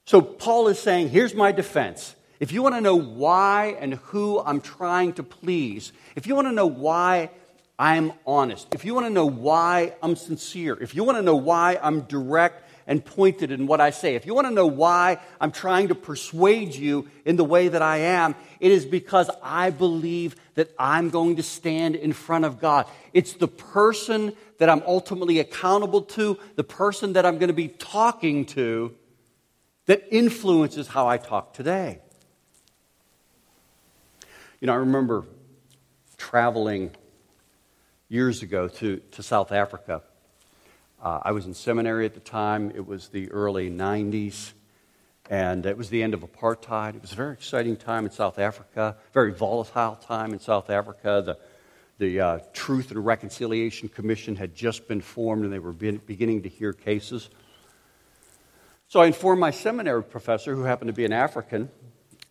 So 0.05 0.21
Paul 0.21 0.69
is 0.69 0.79
saying, 0.79 1.11
here's 1.11 1.35
my 1.35 1.53
defense. 1.53 2.15
If 2.41 2.51
you 2.53 2.63
want 2.63 2.75
to 2.75 2.81
know 2.81 2.97
why 2.97 3.77
and 3.79 3.95
who 3.95 4.41
I'm 4.41 4.61
trying 4.61 5.13
to 5.15 5.23
please, 5.23 5.93
if 6.17 6.27
you 6.27 6.35
want 6.35 6.49
to 6.49 6.53
know 6.53 6.67
why 6.67 7.31
I'm 7.79 8.13
honest, 8.27 8.75
if 8.75 8.85
you 8.85 8.95
want 8.95 9.07
to 9.07 9.13
know 9.13 9.27
why 9.27 9.95
I'm 10.03 10.17
sincere, 10.17 10.77
if 10.81 10.95
you 10.95 11.05
want 11.05 11.19
to 11.19 11.23
know 11.23 11.37
why 11.37 11.79
I'm 11.81 12.01
direct 12.03 12.71
and 12.87 13.05
pointed 13.05 13.51
in 13.51 13.67
what 13.67 13.81
I 13.81 13.91
say. 13.91 14.15
If 14.15 14.27
you 14.27 14.35
want 14.35 14.47
to 14.49 14.53
know 14.53 14.67
why 14.67 15.19
I'm 15.41 15.53
trying 15.53 15.89
to 15.89 15.95
persuade 15.95 16.75
you 16.75 17.09
in 17.25 17.37
the 17.37 17.45
way 17.45 17.69
that 17.69 17.83
I 17.83 17.99
am, 17.99 18.35
it 18.61 18.73
is 18.73 18.85
because 18.85 19.31
I 19.43 19.71
believe 19.71 20.37
that 20.55 20.71
I'm 20.79 21.11
going 21.11 21.37
to 21.37 21.43
stand 21.43 21.97
in 21.97 22.13
front 22.13 22.45
of 22.45 22.61
God. 22.61 22.87
It's 23.13 23.35
the 23.35 23.49
person 23.49 24.33
that 24.59 24.69
I'm 24.69 24.83
ultimately 24.87 25.39
accountable 25.39 26.03
to, 26.03 26.39
the 26.57 26.65
person 26.65 27.15
that 27.15 27.27
I'm 27.27 27.39
going 27.39 27.49
to 27.49 27.55
be 27.55 27.69
talking 27.69 28.45
to, 28.47 28.95
that 29.87 30.05
influences 30.11 30.89
how 30.89 31.09
I 31.09 31.17
talk 31.17 31.55
today. 31.55 31.99
You 34.61 34.67
know, 34.67 34.75
I 34.75 34.77
remember 34.77 35.25
traveling 36.17 36.93
years 38.09 38.43
ago 38.43 38.69
to, 38.69 38.99
to 39.13 39.23
South 39.23 39.51
Africa. 39.51 40.03
Uh, 41.03 41.19
I 41.23 41.33
was 41.33 41.47
in 41.47 41.55
seminary 41.55 42.07
at 42.07 42.15
the 42.15 42.21
time. 42.21 42.71
It 42.75 42.87
was 42.87 43.09
the 43.09 43.29
early 43.33 43.71
90s, 43.71 44.53
and 45.29 45.67
it 45.67 45.77
was 45.77 45.89
the 45.89 46.01
end 46.01 46.15
of 46.15 46.21
apartheid. 46.21 46.95
It 46.95 47.03
was 47.03 47.13
a 47.13 47.17
very 47.17 47.33
exciting 47.33 47.77
time 47.77 48.05
in 48.05 48.13
South 48.13 48.39
Africa, 48.39 48.97
very 49.13 49.33
volatile 49.33 49.97
time 49.97 50.33
in 50.33 50.39
South 50.39 50.71
Africa. 50.71 51.23
The, 51.27 51.39
the 51.99 52.21
uh, 52.21 52.39
Truth 52.53 52.93
and 52.93 53.05
Reconciliation 53.05 53.89
Commission 53.89 54.37
had 54.37 54.55
just 54.55 54.87
been 54.87 55.01
formed, 55.01 55.43
and 55.43 55.53
they 55.53 55.59
were 55.59 55.73
be- 55.73 55.99
beginning 55.99 56.43
to 56.43 56.49
hear 56.49 56.73
cases. 56.73 57.31
So 58.93 59.01
I 59.01 59.07
informed 59.07 59.41
my 59.41 59.53
seminary 59.53 60.03
professor, 60.05 60.55
who 60.55 60.65
happened 60.65 60.89
to 60.89 60.93
be 60.93 61.07
an 61.07 61.15
African, 61.15 61.71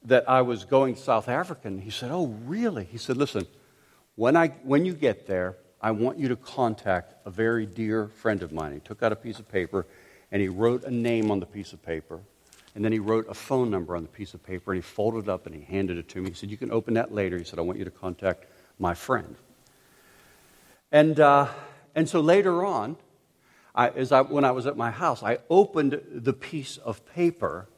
that 0.04 0.30
I 0.30 0.44
was 0.44 0.64
going 0.64 0.94
to 0.94 1.02
South 1.02 1.28
Africa. 1.28 1.68
And 1.68 1.82
he 1.82 1.90
said, 1.90 2.12
Oh, 2.12 2.28
really? 2.46 2.84
He 2.86 3.00
said, 3.00 3.18
Listen, 3.18 3.48
when, 4.14 4.38
I, 4.38 4.50
when 4.62 4.86
you 4.86 4.94
get 4.94 5.26
there, 5.26 5.58
I 5.82 5.90
want 5.90 6.20
you 6.20 6.28
to 6.28 6.36
contact 6.36 7.16
a 7.26 7.32
very 7.32 7.66
dear 7.66 8.10
friend 8.10 8.44
of 8.44 8.52
mine. 8.52 8.74
He 8.74 8.80
took 8.80 9.02
out 9.02 9.12
a 9.12 9.16
piece 9.16 9.40
of 9.40 9.50
paper 9.50 9.88
and 10.32 10.40
he 10.40 10.50
wrote 10.50 10.84
a 10.84 10.92
name 10.92 11.32
on 11.32 11.40
the 11.40 11.48
piece 11.48 11.74
of 11.74 11.82
paper. 11.82 12.20
And 12.76 12.86
then 12.86 12.92
he 12.92 13.00
wrote 13.00 13.26
a 13.28 13.34
phone 13.34 13.72
number 13.72 13.96
on 13.96 14.04
the 14.04 14.10
piece 14.10 14.36
of 14.36 14.44
paper 14.44 14.72
and 14.72 14.78
he 14.78 14.88
folded 14.88 15.24
it 15.24 15.30
up 15.30 15.48
and 15.48 15.56
he 15.56 15.62
handed 15.62 15.98
it 15.98 16.10
to 16.10 16.22
me. 16.22 16.30
He 16.30 16.36
said, 16.36 16.52
You 16.52 16.58
can 16.58 16.72
open 16.72 16.94
that 16.94 17.12
later. 17.12 17.40
He 17.40 17.44
said, 17.44 17.58
I 17.58 17.64
want 17.64 17.80
you 17.80 17.86
to 17.86 17.90
contact 17.90 18.46
my 18.78 18.94
friend. 18.94 19.36
And, 20.92 21.20
uh, 21.20 21.48
and 21.96 22.08
so 22.08 22.20
later 22.20 22.64
on, 22.64 22.98
I, 23.74 23.90
I, 23.90 24.22
when 24.22 24.46
I 24.46 24.52
was 24.52 24.68
at 24.68 24.78
my 24.78 24.92
house, 24.92 25.24
I 25.24 25.40
opened 25.50 26.02
the 26.12 26.34
piece 26.34 26.78
of 26.78 27.06
paper 27.06 27.70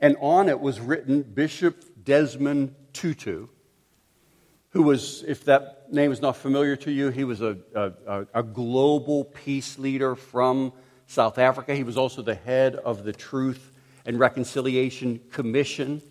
and 0.00 0.16
on 0.20 0.48
it 0.48 0.60
was 0.60 0.80
written 0.80 1.22
Bishop 1.22 2.04
Desmond 2.04 2.74
Tutu 2.92 3.48
who 4.74 4.82
was, 4.82 5.22
if 5.28 5.44
that 5.44 5.92
name 5.92 6.10
is 6.10 6.20
not 6.20 6.36
familiar 6.36 6.74
to 6.74 6.90
you, 6.90 7.08
he 7.08 7.22
was 7.22 7.40
a, 7.40 7.56
a, 7.76 8.26
a, 8.34 8.42
global 8.42 9.24
peace 9.24 9.78
leader 9.78 10.16
from 10.16 10.72
South 11.06 11.38
Africa. 11.38 11.76
He 11.76 11.84
was 11.84 11.96
also 11.96 12.22
the 12.22 12.34
head 12.34 12.74
of 12.74 13.04
the 13.04 13.12
Truth 13.12 13.70
and 14.04 14.18
Reconciliation 14.18 15.20
Commission. 15.30 16.02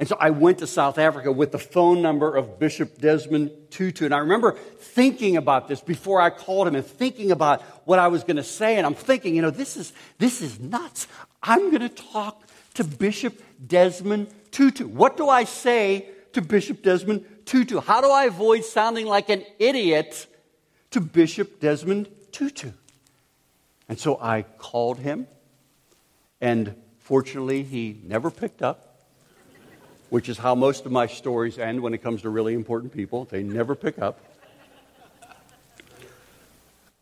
And 0.00 0.08
so 0.08 0.16
I 0.18 0.30
went 0.30 0.58
to 0.58 0.66
South 0.66 0.98
Africa 0.98 1.30
with 1.30 1.52
the 1.52 1.58
phone 1.58 2.02
number 2.02 2.34
of 2.34 2.58
Bishop 2.58 2.98
Desmond 2.98 3.52
Tutu. 3.70 4.04
And 4.04 4.14
I 4.14 4.18
remember 4.18 4.52
thinking 4.78 5.36
about 5.36 5.68
this 5.68 5.80
before 5.80 6.20
I 6.20 6.30
called 6.30 6.66
him 6.66 6.74
and 6.74 6.84
thinking 6.84 7.30
about 7.30 7.62
what 7.86 8.00
I 8.00 8.08
was 8.08 8.24
going 8.24 8.36
to 8.36 8.42
say. 8.42 8.76
And 8.76 8.86
I'm 8.86 8.94
thinking, 8.94 9.36
you 9.36 9.42
know, 9.42 9.50
this 9.50 9.76
is, 9.76 9.92
this 10.18 10.42
is 10.42 10.58
nuts. 10.58 11.06
I'm 11.42 11.70
going 11.70 11.88
to 11.88 11.88
talk 11.88 12.42
to 12.74 12.84
Bishop 12.84 13.40
Desmond 13.64 14.28
Tutu. 14.50 14.86
What 14.86 15.16
do 15.16 15.28
I 15.28 15.44
say 15.44 16.08
to 16.32 16.42
Bishop 16.42 16.82
Desmond 16.82 17.24
Tutu? 17.44 17.80
How 17.80 18.00
do 18.00 18.10
I 18.10 18.24
avoid 18.24 18.64
sounding 18.64 19.06
like 19.06 19.28
an 19.28 19.44
idiot 19.58 20.26
to 20.90 21.00
Bishop 21.00 21.60
Desmond 21.60 22.08
Tutu? 22.32 22.72
And 23.88 23.98
so 23.98 24.18
I 24.20 24.42
called 24.42 24.98
him, 24.98 25.26
and 26.40 26.74
fortunately, 26.98 27.62
he 27.62 28.00
never 28.02 28.30
picked 28.30 28.62
up, 28.62 28.93
which 30.14 30.28
is 30.28 30.38
how 30.38 30.54
most 30.54 30.86
of 30.86 30.92
my 30.92 31.08
stories 31.08 31.58
end 31.58 31.80
when 31.80 31.92
it 31.92 31.98
comes 31.98 32.22
to 32.22 32.30
really 32.30 32.54
important 32.54 32.92
people. 32.92 33.24
They 33.24 33.42
never 33.42 33.74
pick 33.74 33.98
up. 33.98 34.20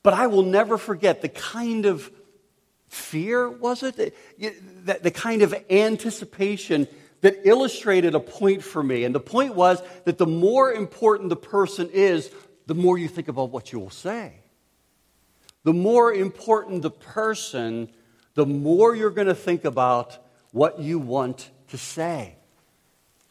But 0.03 0.15
I 0.15 0.29
will 0.29 0.45
never 0.45 0.79
forget 0.79 1.21
the 1.21 1.29
kind 1.29 1.85
of 1.85 2.11
fear, 2.89 3.51
was 3.51 3.83
it? 3.83 4.15
The, 4.87 5.11
kind 5.11 5.43
of 5.43 5.55
anticipation 5.69 6.89
that 7.21 7.41
illustrated 7.45 8.15
a 8.15 8.19
point 8.19 8.65
for 8.65 8.83
me. 8.83 9.05
And 9.05 9.15
the 9.15 9.21
point 9.21 9.57
was 9.57 9.83
that 10.07 10.17
the 10.17 10.25
more 10.25 10.73
important 10.73 11.29
the 11.29 11.37
person 11.37 11.91
is, 11.93 12.31
the 12.67 12.75
more 12.75 12.97
you 12.97 13.09
think 13.09 13.29
about 13.29 13.51
what 13.51 13.75
you 13.75 13.79
will 13.79 13.91
say. 13.91 14.37
The 15.65 15.75
more 15.75 16.15
important 16.15 16.81
the 16.81 16.91
person, 16.91 17.91
the 18.33 18.47
more 18.47 18.97
you're 18.97 19.11
going 19.11 19.27
to 19.27 19.35
think 19.35 19.67
about 19.67 20.17
what 20.51 20.81
you 20.81 20.99
want 20.99 21.51
to 21.69 21.77
say. 21.77 22.37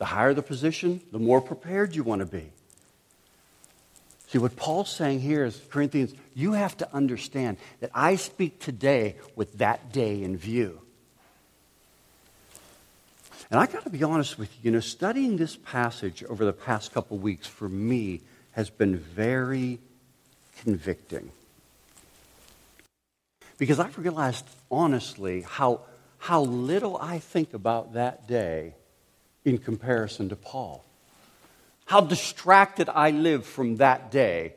The 0.02 0.06
higher 0.06 0.34
the 0.34 0.42
position, 0.42 1.00
the 1.12 1.20
more 1.20 1.40
prepared 1.40 1.96
you 1.96 2.02
want 2.02 2.22
to 2.22 2.26
be. 2.26 2.50
See, 4.30 4.40
what 4.40 4.56
Paul's 4.56 4.90
saying 4.90 5.20
here 5.20 5.46
is, 5.46 5.62
Corinthians, 5.70 6.16
you 6.34 6.54
have 6.54 6.76
to 6.78 6.92
understand 6.92 7.58
that 7.82 7.92
I 7.94 8.16
speak 8.16 8.58
today 8.58 9.18
with 9.36 9.60
that 9.60 9.92
day 9.94 10.24
in 10.24 10.38
view. 10.38 10.82
And 13.52 13.60
I 13.60 13.68
got 13.68 13.84
to 13.84 13.92
be 13.92 14.02
honest 14.02 14.40
with 14.40 14.50
you, 14.56 14.60
you 14.64 14.72
know, 14.72 14.80
studying 14.80 15.38
this 15.38 15.56
passage 15.56 16.24
over 16.24 16.46
the 16.46 16.54
past 16.54 16.92
couple 16.92 17.20
weeks 17.20 17.46
for 17.46 17.70
me 17.70 18.22
has 18.54 18.72
been 18.72 18.98
very 18.98 19.78
convicting. 20.64 21.30
Because 23.60 23.80
I've 23.80 24.00
realized 24.00 24.46
honestly 24.72 25.42
how, 25.42 25.82
how 26.18 26.42
little 26.42 26.98
I 26.98 27.20
think 27.20 27.54
about 27.54 27.94
that 27.94 28.28
day 28.28 28.74
in 29.46 29.58
comparison 29.58 30.30
to 30.30 30.36
Paul. 30.36 30.84
How 31.86 32.02
distracted 32.02 32.90
I 32.90 33.12
live 33.12 33.46
from 33.46 33.78
that 33.78 34.12
day 34.12 34.54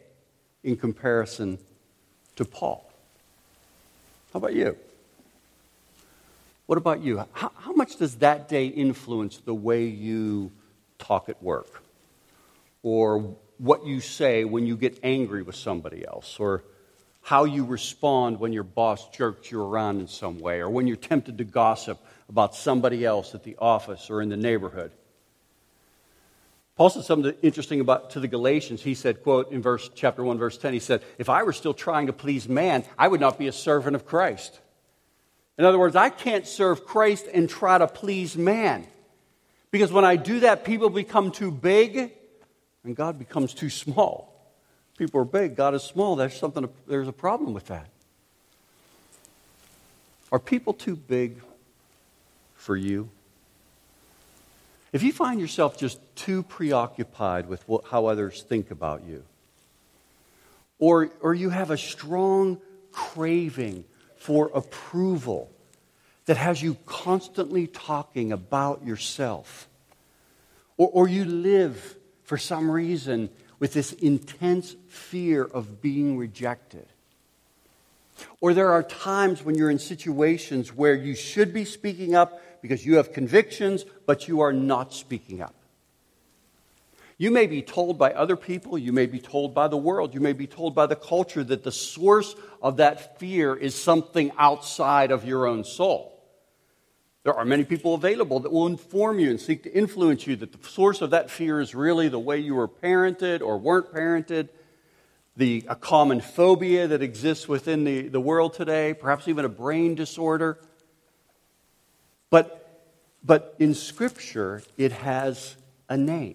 in 0.64 0.76
comparison 0.76 1.58
to 2.36 2.44
Paul. 2.44 2.90
How 4.32 4.38
about 4.38 4.54
you? 4.54 4.76
What 6.66 6.78
about 6.78 7.02
you? 7.02 7.18
How, 7.32 7.52
how, 7.56 7.72
much 7.72 7.96
does 7.96 8.16
that 8.16 8.48
day 8.48 8.66
influence 8.66 9.36
the 9.36 9.54
way 9.54 9.84
you 9.84 10.50
talk 10.98 11.28
at 11.28 11.42
work? 11.42 11.82
Or 12.82 13.36
what 13.58 13.86
you 13.86 14.00
say 14.00 14.44
when 14.44 14.66
you 14.66 14.76
get 14.76 14.98
angry 15.02 15.42
with 15.42 15.54
somebody 15.54 16.04
else? 16.06 16.40
Or 16.40 16.64
how 17.20 17.44
you 17.44 17.64
respond 17.64 18.40
when 18.40 18.52
your 18.52 18.64
boss 18.64 19.08
jerks 19.10 19.50
you 19.50 19.62
around 19.62 20.00
in 20.00 20.08
some 20.08 20.38
way? 20.38 20.60
Or 20.60 20.70
when 20.70 20.86
you're 20.86 20.96
tempted 20.96 21.38
to 21.38 21.44
gossip 21.44 22.04
about 22.28 22.54
somebody 22.54 23.04
else 23.04 23.34
at 23.34 23.44
the 23.44 23.56
office 23.58 24.10
or 24.10 24.22
in 24.22 24.28
the 24.28 24.36
neighborhood? 24.36 24.92
Paul 26.76 26.90
said 26.90 27.04
something 27.04 27.34
interesting 27.42 27.80
about 27.80 28.10
to 28.10 28.20
the 28.20 28.26
Galatians. 28.26 28.82
He 28.82 28.94
said, 28.94 29.22
quote, 29.22 29.52
in 29.52 29.62
verse 29.62 29.88
chapter 29.94 30.24
1, 30.24 30.38
verse 30.38 30.58
10, 30.58 30.72
he 30.72 30.80
said, 30.80 31.02
If 31.18 31.28
I 31.28 31.44
were 31.44 31.52
still 31.52 31.74
trying 31.74 32.08
to 32.08 32.12
please 32.12 32.48
man, 32.48 32.84
I 32.98 33.06
would 33.06 33.20
not 33.20 33.38
be 33.38 33.46
a 33.46 33.52
servant 33.52 33.94
of 33.94 34.04
Christ. 34.04 34.58
In 35.56 35.64
other 35.64 35.78
words, 35.78 35.94
I 35.94 36.08
can't 36.08 36.46
serve 36.46 36.84
Christ 36.84 37.26
and 37.32 37.48
try 37.48 37.78
to 37.78 37.86
please 37.86 38.36
man. 38.36 38.86
Because 39.70 39.92
when 39.92 40.04
I 40.04 40.16
do 40.16 40.40
that, 40.40 40.64
people 40.64 40.90
become 40.90 41.30
too 41.30 41.52
big 41.52 42.12
and 42.82 42.96
God 42.96 43.18
becomes 43.18 43.54
too 43.54 43.70
small. 43.70 44.30
People 44.98 45.20
are 45.20 45.24
big, 45.24 45.56
God 45.56 45.74
is 45.74 45.82
small. 45.82 46.16
There's, 46.16 46.36
something, 46.36 46.68
there's 46.86 47.08
a 47.08 47.12
problem 47.12 47.54
with 47.54 47.66
that. 47.66 47.88
Are 50.30 50.38
people 50.38 50.72
too 50.72 50.96
big 50.96 51.40
for 52.64 52.76
you? 52.76 53.10
If 54.92 55.02
you 55.02 55.12
find 55.12 55.38
yourself 55.38 55.76
just 55.76 55.98
too 56.16 56.42
preoccupied 56.42 57.46
with 57.46 57.66
what, 57.68 57.84
how 57.90 58.06
others 58.06 58.42
think 58.42 58.70
about 58.70 59.04
you, 59.04 59.22
or, 60.78 61.10
or 61.20 61.34
you 61.34 61.50
have 61.50 61.70
a 61.70 61.76
strong 61.76 62.58
craving 62.90 63.84
for 64.16 64.50
approval 64.54 65.50
that 66.24 66.38
has 66.38 66.62
you 66.62 66.76
constantly 66.86 67.66
talking 67.66 68.32
about 68.32 68.84
yourself. 68.84 69.68
Or, 70.78 70.88
or 70.88 71.08
you 71.08 71.24
live 71.24 71.96
for 72.22 72.38
some 72.38 72.70
reason 72.70 73.28
with 73.58 73.74
this 73.74 73.92
intense 73.92 74.74
fear 74.88 75.44
of 75.44 75.82
being 75.82 76.16
rejected. 76.16 76.86
Or 78.40 78.54
there 78.54 78.72
are 78.72 78.82
times 78.82 79.42
when 79.42 79.54
you're 79.54 79.70
in 79.70 79.78
situations 79.78 80.72
where 80.72 80.94
you 80.94 81.14
should 81.14 81.52
be 81.52 81.64
speaking 81.64 82.14
up 82.14 82.40
because 82.64 82.86
you 82.86 82.96
have 82.96 83.12
convictions, 83.12 83.84
but 84.06 84.26
you 84.26 84.40
are 84.40 84.50
not 84.50 84.94
speaking 84.94 85.42
up. 85.42 85.54
You 87.18 87.30
may 87.30 87.46
be 87.46 87.60
told 87.60 87.98
by 87.98 88.10
other 88.14 88.36
people, 88.36 88.78
you 88.78 88.90
may 88.90 89.04
be 89.04 89.18
told 89.18 89.52
by 89.52 89.68
the 89.68 89.76
world, 89.76 90.14
you 90.14 90.20
may 90.20 90.32
be 90.32 90.46
told 90.46 90.74
by 90.74 90.86
the 90.86 90.96
culture 90.96 91.44
that 91.44 91.62
the 91.62 91.70
source 91.70 92.34
of 92.62 92.78
that 92.78 93.20
fear 93.20 93.54
is 93.54 93.74
something 93.74 94.32
outside 94.38 95.10
of 95.10 95.26
your 95.26 95.46
own 95.46 95.64
soul. 95.64 96.18
There 97.24 97.34
are 97.34 97.44
many 97.44 97.64
people 97.64 97.92
available 97.92 98.40
that 98.40 98.50
will 98.50 98.66
inform 98.66 99.18
you 99.18 99.28
and 99.28 99.38
seek 99.38 99.64
to 99.64 99.70
influence 99.70 100.26
you 100.26 100.34
that 100.36 100.52
the 100.52 100.66
source 100.66 101.02
of 101.02 101.10
that 101.10 101.30
fear 101.30 101.60
is 101.60 101.74
really 101.74 102.08
the 102.08 102.18
way 102.18 102.38
you 102.38 102.54
were 102.54 102.66
parented 102.66 103.42
or 103.42 103.58
weren't 103.58 103.92
parented. 103.92 104.48
the, 105.36 105.64
a 105.68 105.74
common 105.74 106.20
phobia 106.20 106.86
that 106.86 107.02
exists 107.02 107.48
within 107.48 107.84
the, 107.84 108.08
the 108.08 108.20
world 108.20 108.54
today, 108.54 108.94
perhaps 108.94 109.26
even 109.28 109.44
a 109.44 109.48
brain 109.48 109.94
disorder. 109.94 110.58
But, 112.34 112.80
but 113.22 113.54
in 113.60 113.74
Scripture, 113.74 114.64
it 114.76 114.90
has 114.90 115.54
a 115.88 115.96
name. 115.96 116.34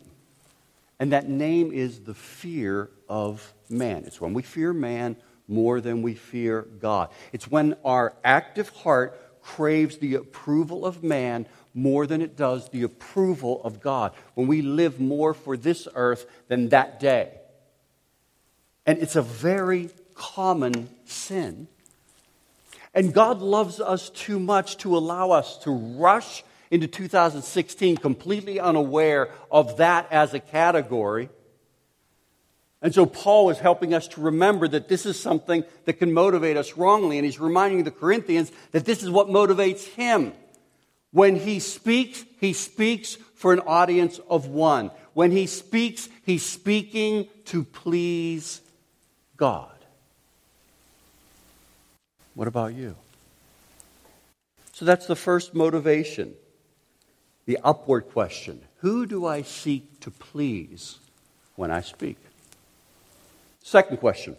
And 0.98 1.12
that 1.12 1.28
name 1.28 1.74
is 1.74 2.00
the 2.00 2.14
fear 2.14 2.90
of 3.10 3.54
man. 3.70 4.06
It's 4.06 4.22
when 4.22 4.34
we 4.34 4.42
fear 4.42 4.72
man 4.72 5.18
more 5.50 5.82
than 5.82 6.02
we 6.02 6.14
fear 6.14 6.62
God. 6.80 7.10
It's 7.34 7.52
when 7.52 7.76
our 7.84 8.14
active 8.24 8.70
heart 8.70 9.42
craves 9.42 9.98
the 9.98 10.16
approval 10.16 10.86
of 10.86 11.04
man 11.04 11.46
more 11.74 12.08
than 12.08 12.22
it 12.22 12.38
does 12.38 12.70
the 12.70 12.84
approval 12.84 13.62
of 13.66 13.82
God. 13.82 14.14
When 14.36 14.48
we 14.48 14.62
live 14.62 15.02
more 15.02 15.34
for 15.34 15.58
this 15.58 15.86
earth 15.96 16.26
than 16.48 16.70
that 16.70 17.02
day. 17.02 17.34
And 18.86 19.00
it's 19.00 19.18
a 19.18 19.22
very 19.22 19.90
common 20.16 20.88
sin. 21.04 21.68
And 22.94 23.14
God 23.14 23.42
loves 23.42 23.80
us 23.80 24.10
too 24.10 24.40
much 24.40 24.78
to 24.78 24.98
allow 24.98 25.32
us 25.32 25.58
to 25.60 25.72
rush 25.72 26.44
into 26.72 26.88
2016 26.88 27.98
completely 27.98 28.60
unaware 28.60 29.30
of 29.52 29.78
that 29.78 30.08
as 30.12 30.34
a 30.34 30.40
category. 30.40 31.30
And 32.82 32.94
so 32.94 33.06
Paul 33.06 33.50
is 33.50 33.60
helping 33.60 33.94
us 33.94 34.08
to 34.10 34.22
remember 34.22 34.68
that 34.68 34.88
this 34.88 35.06
is 35.06 35.20
something 35.20 35.64
that 35.86 35.94
can 35.94 36.14
motivate 36.14 36.58
us 36.58 36.78
wrongly. 36.78 37.18
And 37.18 37.26
he's 37.26 37.40
reminding 37.40 37.84
the 37.84 37.92
Corinthians 37.92 38.52
that 38.72 38.86
this 38.86 39.04
is 39.04 39.10
what 39.10 39.28
motivates 39.28 39.86
him. 39.86 40.34
When 41.12 41.36
he 41.36 41.60
speaks, 41.60 42.24
he 42.40 42.54
speaks 42.54 43.16
for 43.36 43.52
an 43.52 43.60
audience 43.62 44.20
of 44.30 44.48
one. 44.48 44.92
When 45.14 45.32
he 45.32 45.48
speaks, 45.48 46.08
he's 46.26 46.46
speaking 46.46 47.28
to 47.46 47.64
please 47.64 48.62
God. 49.36 49.79
What 52.40 52.48
about 52.48 52.74
you? 52.74 52.96
So 54.72 54.86
that's 54.86 55.08
the 55.08 55.16
first 55.18 55.54
motivation 55.54 56.36
the 57.46 57.60
upward 57.66 58.08
question 58.14 58.62
Who 58.78 59.06
do 59.06 59.26
I 59.26 59.42
seek 59.42 60.00
to 60.00 60.10
please 60.10 61.00
when 61.58 61.70
I 61.70 61.82
speak? 61.82 62.16
Second 63.62 63.98
question 63.98 64.38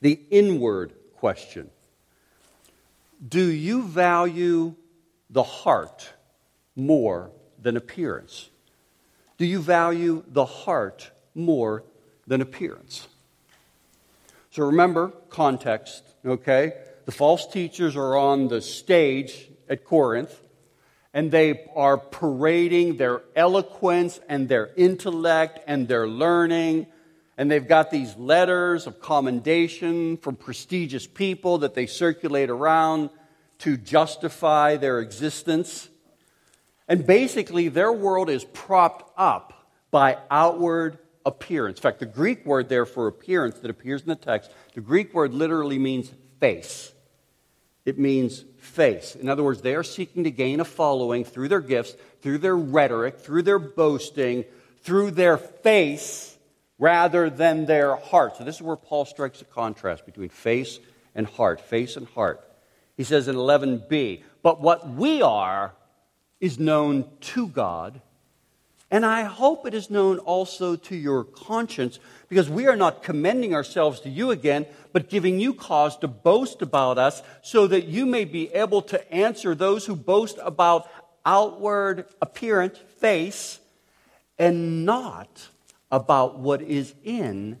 the 0.00 0.18
inward 0.28 0.92
question 1.14 1.70
Do 3.28 3.44
you 3.44 3.84
value 3.84 4.74
the 5.30 5.44
heart 5.44 6.14
more 6.74 7.30
than 7.62 7.76
appearance? 7.76 8.50
Do 9.38 9.46
you 9.46 9.60
value 9.60 10.24
the 10.26 10.46
heart 10.46 11.12
more 11.32 11.84
than 12.26 12.40
appearance? 12.40 13.06
So 14.50 14.64
remember 14.64 15.12
context, 15.30 16.02
okay? 16.26 16.72
The 17.04 17.12
false 17.12 17.46
teachers 17.46 17.96
are 17.96 18.16
on 18.16 18.48
the 18.48 18.60
stage 18.60 19.48
at 19.68 19.84
Corinth 19.84 20.40
and 21.16 21.30
they 21.30 21.64
are 21.74 21.96
parading 21.96 22.98
their 22.98 23.22
eloquence 23.34 24.20
and 24.28 24.50
their 24.50 24.68
intellect 24.76 25.60
and 25.66 25.88
their 25.88 26.06
learning. 26.06 26.86
And 27.38 27.50
they've 27.50 27.66
got 27.66 27.90
these 27.90 28.14
letters 28.16 28.86
of 28.86 29.00
commendation 29.00 30.18
from 30.18 30.36
prestigious 30.36 31.06
people 31.06 31.58
that 31.58 31.74
they 31.74 31.86
circulate 31.86 32.50
around 32.50 33.08
to 33.60 33.78
justify 33.78 34.76
their 34.76 35.00
existence. 35.00 35.88
And 36.86 37.06
basically, 37.06 37.68
their 37.68 37.92
world 37.92 38.28
is 38.28 38.44
propped 38.44 39.10
up 39.16 39.54
by 39.90 40.18
outward 40.30 40.98
appearance. 41.26 41.78
In 41.78 41.82
fact, 41.82 41.98
the 41.98 42.06
Greek 42.06 42.46
word 42.46 42.70
there 42.70 42.86
for 42.86 43.08
appearance 43.08 43.58
that 43.58 43.70
appears 43.70 44.00
in 44.00 44.08
the 44.08 44.16
text, 44.16 44.50
the 44.74 44.80
Greek 44.80 45.12
word 45.12 45.34
literally 45.34 45.78
means 45.78 46.10
face. 46.40 46.92
It 47.84 47.98
means 47.98 48.44
face. 48.58 49.14
In 49.16 49.28
other 49.28 49.42
words, 49.42 49.60
they 49.60 49.74
are 49.74 49.82
seeking 49.82 50.24
to 50.24 50.30
gain 50.30 50.60
a 50.60 50.64
following 50.64 51.24
through 51.24 51.48
their 51.48 51.60
gifts, 51.60 51.94
through 52.22 52.38
their 52.38 52.56
rhetoric, 52.56 53.18
through 53.18 53.42
their 53.42 53.58
boasting, 53.58 54.44
through 54.82 55.10
their 55.10 55.36
face, 55.36 56.36
rather 56.78 57.28
than 57.28 57.66
their 57.66 57.96
heart. 57.96 58.36
So, 58.36 58.44
this 58.44 58.56
is 58.56 58.62
where 58.62 58.76
Paul 58.76 59.04
strikes 59.04 59.40
a 59.40 59.44
contrast 59.44 60.06
between 60.06 60.28
face 60.28 60.78
and 61.14 61.26
heart. 61.26 61.60
Face 61.60 61.96
and 61.96 62.06
heart. 62.08 62.40
He 62.96 63.04
says 63.04 63.28
in 63.28 63.36
11b, 63.36 64.22
but 64.42 64.60
what 64.60 64.88
we 64.88 65.22
are 65.22 65.74
is 66.40 66.58
known 66.58 67.08
to 67.20 67.48
God 67.48 68.00
and 68.90 69.04
I 69.04 69.24
hope 69.24 69.66
it 69.66 69.74
is 69.74 69.90
known 69.90 70.18
also 70.18 70.76
to 70.76 70.96
your 70.96 71.24
conscience, 71.24 71.98
because 72.28 72.48
we 72.48 72.66
are 72.66 72.76
not 72.76 73.02
commending 73.02 73.54
ourselves 73.54 74.00
to 74.00 74.08
you 74.08 74.30
again, 74.30 74.66
but 74.92 75.10
giving 75.10 75.40
you 75.40 75.54
cause 75.54 75.96
to 75.98 76.08
boast 76.08 76.62
about 76.62 76.98
us, 76.98 77.22
so 77.42 77.66
that 77.66 77.86
you 77.86 78.06
may 78.06 78.24
be 78.24 78.52
able 78.52 78.82
to 78.82 79.12
answer 79.12 79.54
those 79.54 79.86
who 79.86 79.96
boast 79.96 80.38
about 80.42 80.88
outward 81.24 82.06
appearance, 82.22 82.78
face, 82.98 83.58
and 84.38 84.86
not 84.86 85.48
about 85.90 86.38
what 86.38 86.62
is 86.62 86.94
in 87.02 87.58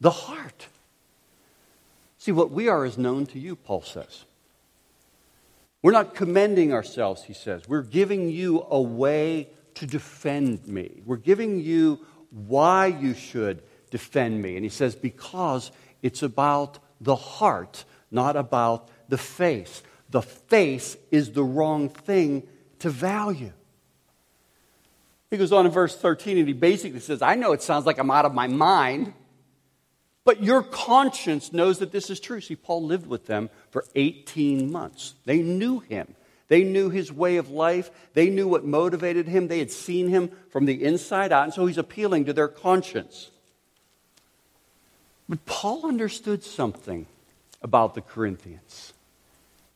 the 0.00 0.10
heart. 0.10 0.68
See, 2.18 2.32
what 2.32 2.50
we 2.50 2.68
are 2.68 2.84
is 2.84 2.98
known 2.98 3.26
to 3.26 3.38
you, 3.38 3.56
Paul 3.56 3.82
says. 3.82 4.24
We're 5.82 5.92
not 5.92 6.14
commending 6.14 6.72
ourselves, 6.72 7.24
he 7.24 7.32
says. 7.32 7.66
We're 7.66 7.82
giving 7.82 8.28
you 8.28 8.66
a 8.70 8.80
way 8.80 9.48
to 9.76 9.86
defend 9.86 10.66
me. 10.66 11.02
We're 11.04 11.16
giving 11.16 11.60
you 11.60 12.00
why 12.30 12.86
you 12.86 13.14
should 13.14 13.62
defend 13.90 14.40
me. 14.40 14.56
And 14.56 14.64
he 14.64 14.70
says, 14.70 14.94
because 14.94 15.70
it's 16.02 16.22
about 16.22 16.78
the 17.00 17.16
heart, 17.16 17.84
not 18.10 18.36
about 18.36 18.88
the 19.08 19.18
face. 19.18 19.82
The 20.10 20.22
face 20.22 20.96
is 21.10 21.32
the 21.32 21.44
wrong 21.44 21.88
thing 21.88 22.46
to 22.80 22.90
value. 22.90 23.52
He 25.30 25.36
goes 25.36 25.52
on 25.52 25.66
in 25.66 25.72
verse 25.72 25.96
13 25.96 26.38
and 26.38 26.48
he 26.48 26.54
basically 26.54 27.00
says, 27.00 27.22
I 27.22 27.36
know 27.36 27.52
it 27.52 27.62
sounds 27.62 27.86
like 27.86 27.98
I'm 27.98 28.10
out 28.10 28.24
of 28.24 28.34
my 28.34 28.48
mind, 28.48 29.12
but 30.24 30.42
your 30.42 30.62
conscience 30.62 31.52
knows 31.52 31.78
that 31.78 31.92
this 31.92 32.10
is 32.10 32.18
true. 32.18 32.40
See, 32.40 32.56
Paul 32.56 32.84
lived 32.84 33.06
with 33.06 33.26
them 33.26 33.48
for 33.70 33.84
18 33.94 34.70
months. 34.70 35.14
They 35.24 35.38
knew 35.38 35.80
him. 35.80 36.16
They 36.50 36.64
knew 36.64 36.90
his 36.90 37.12
way 37.12 37.36
of 37.36 37.48
life. 37.48 37.92
They 38.12 38.28
knew 38.28 38.48
what 38.48 38.64
motivated 38.64 39.28
him. 39.28 39.46
They 39.46 39.60
had 39.60 39.70
seen 39.70 40.08
him 40.08 40.32
from 40.50 40.66
the 40.66 40.82
inside 40.84 41.30
out. 41.30 41.44
And 41.44 41.54
so 41.54 41.64
he's 41.64 41.78
appealing 41.78 42.24
to 42.24 42.32
their 42.32 42.48
conscience. 42.48 43.30
But 45.28 45.46
Paul 45.46 45.86
understood 45.86 46.42
something 46.42 47.06
about 47.62 47.94
the 47.94 48.00
Corinthians 48.00 48.92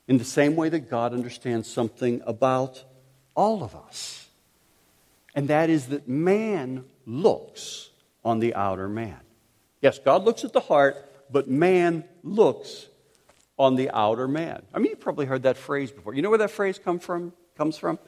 in 0.08 0.18
the 0.18 0.24
same 0.24 0.56
way 0.56 0.68
that 0.68 0.90
God 0.90 1.14
understands 1.14 1.70
something 1.70 2.20
about 2.26 2.82
all 3.36 3.62
of 3.62 3.76
us. 3.76 4.26
And 5.32 5.46
that 5.46 5.70
is 5.70 5.86
that 5.86 6.08
man 6.08 6.84
looks 7.06 7.90
on 8.24 8.40
the 8.40 8.52
outer 8.52 8.88
man. 8.88 9.20
Yes, 9.80 10.00
God 10.00 10.24
looks 10.24 10.42
at 10.42 10.52
the 10.52 10.58
heart, 10.58 10.96
but 11.30 11.48
man 11.48 12.02
looks 12.24 12.88
on 13.58 13.76
the 13.76 13.90
outer 13.90 14.26
man. 14.26 14.62
I 14.72 14.78
mean, 14.78 14.90
you've 14.90 15.00
probably 15.00 15.26
heard 15.26 15.44
that 15.44 15.56
phrase 15.56 15.90
before. 15.90 16.14
You 16.14 16.22
know 16.22 16.30
where 16.30 16.38
that 16.38 16.50
phrase 16.50 16.78
come 16.78 16.98
from, 16.98 17.32
comes 17.56 17.76
from? 17.76 17.98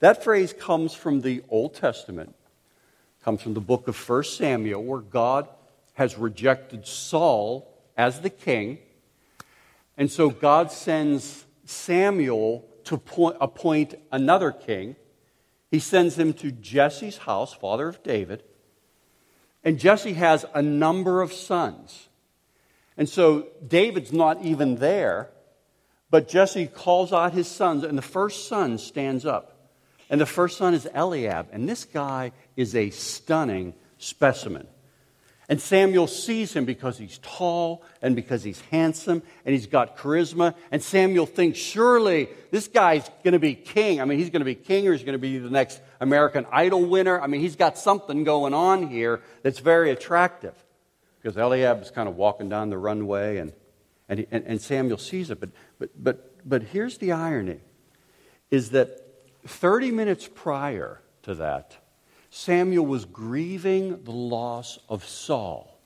That 0.00 0.22
phrase 0.22 0.52
comes 0.52 0.94
from 0.94 1.22
the 1.22 1.42
Old 1.48 1.74
Testament, 1.74 2.34
comes 3.22 3.42
from 3.42 3.54
the 3.54 3.60
book 3.60 3.88
of 3.88 4.08
1 4.08 4.24
Samuel, 4.24 4.82
where 4.84 5.00
God 5.00 5.48
has 5.94 6.18
rejected 6.18 6.86
Saul 6.86 7.72
as 7.96 8.20
the 8.20 8.30
king. 8.30 8.78
And 9.96 10.10
so 10.10 10.30
God 10.30 10.70
sends 10.70 11.44
Samuel 11.64 12.64
to 12.84 13.00
appoint 13.40 13.94
another 14.12 14.52
king. 14.52 14.96
He 15.70 15.78
sends 15.78 16.18
him 16.18 16.32
to 16.34 16.50
Jesse's 16.52 17.18
house, 17.18 17.52
father 17.52 17.88
of 17.88 18.02
David. 18.02 18.42
And 19.62 19.78
Jesse 19.78 20.12
has 20.14 20.44
a 20.52 20.60
number 20.60 21.22
of 21.22 21.32
sons. 21.32 22.08
And 22.96 23.08
so 23.08 23.48
David's 23.66 24.12
not 24.12 24.42
even 24.42 24.76
there, 24.76 25.30
but 26.10 26.28
Jesse 26.28 26.66
calls 26.66 27.12
out 27.12 27.32
his 27.32 27.48
sons, 27.48 27.82
and 27.82 27.98
the 27.98 28.02
first 28.02 28.48
son 28.48 28.78
stands 28.78 29.26
up. 29.26 29.50
And 30.10 30.20
the 30.20 30.26
first 30.26 30.58
son 30.58 30.74
is 30.74 30.86
Eliab, 30.94 31.48
and 31.50 31.68
this 31.68 31.84
guy 31.84 32.32
is 32.56 32.76
a 32.76 32.90
stunning 32.90 33.74
specimen. 33.98 34.68
And 35.48 35.60
Samuel 35.60 36.06
sees 36.06 36.54
him 36.54 36.64
because 36.64 36.96
he's 36.96 37.18
tall 37.18 37.82
and 38.00 38.16
because 38.16 38.42
he's 38.42 38.60
handsome 38.70 39.22
and 39.44 39.52
he's 39.52 39.66
got 39.66 39.98
charisma. 39.98 40.54
And 40.70 40.82
Samuel 40.82 41.26
thinks, 41.26 41.58
surely 41.58 42.28
this 42.50 42.66
guy's 42.66 43.06
going 43.22 43.32
to 43.32 43.38
be 43.38 43.54
king. 43.54 44.00
I 44.00 44.06
mean, 44.06 44.18
he's 44.18 44.30
going 44.30 44.40
to 44.40 44.46
be 44.46 44.54
king 44.54 44.88
or 44.88 44.92
he's 44.92 45.02
going 45.02 45.14
to 45.14 45.18
be 45.18 45.36
the 45.36 45.50
next 45.50 45.82
American 46.00 46.46
Idol 46.50 46.86
winner. 46.86 47.20
I 47.20 47.26
mean, 47.26 47.42
he's 47.42 47.56
got 47.56 47.76
something 47.76 48.24
going 48.24 48.54
on 48.54 48.88
here 48.88 49.20
that's 49.42 49.58
very 49.58 49.90
attractive 49.90 50.54
because 51.24 51.38
Eliab 51.38 51.80
is 51.80 51.90
kind 51.90 52.06
of 52.06 52.16
walking 52.16 52.50
down 52.50 52.68
the 52.68 52.76
runway 52.76 53.38
and, 53.38 53.54
and, 54.10 54.26
and, 54.30 54.44
and 54.44 54.60
Samuel 54.60 54.98
sees 54.98 55.30
it. 55.30 55.40
But, 55.40 55.48
but, 55.78 56.04
but, 56.04 56.46
but 56.46 56.62
here's 56.64 56.98
the 56.98 57.12
irony 57.12 57.60
is 58.50 58.72
that 58.72 59.00
30 59.46 59.90
minutes 59.90 60.28
prior 60.34 61.00
to 61.22 61.34
that, 61.36 61.78
Samuel 62.28 62.84
was 62.84 63.06
grieving 63.06 64.04
the 64.04 64.10
loss 64.10 64.78
of 64.90 65.06
Saul, 65.06 65.78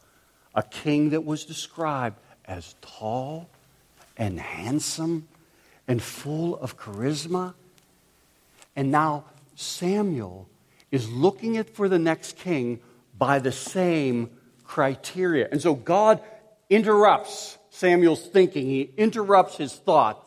a 0.56 0.64
king 0.64 1.10
that 1.10 1.24
was 1.24 1.44
described 1.44 2.18
as 2.44 2.74
tall 2.80 3.48
and 4.16 4.40
handsome 4.40 5.28
and 5.86 6.02
full 6.02 6.56
of 6.56 6.76
charisma. 6.76 7.54
And 8.74 8.90
now 8.90 9.26
Samuel 9.54 10.48
is 10.90 11.08
looking 11.08 11.62
for 11.62 11.88
the 11.88 11.98
next 12.00 12.38
king 12.38 12.80
by 13.16 13.38
the 13.38 13.52
same 13.52 14.30
criteria. 14.68 15.48
And 15.50 15.60
so 15.60 15.74
God 15.74 16.20
interrupts 16.70 17.58
Samuel's 17.70 18.24
thinking. 18.24 18.66
He 18.66 18.92
interrupts 18.96 19.56
his 19.56 19.72
thought 19.74 20.24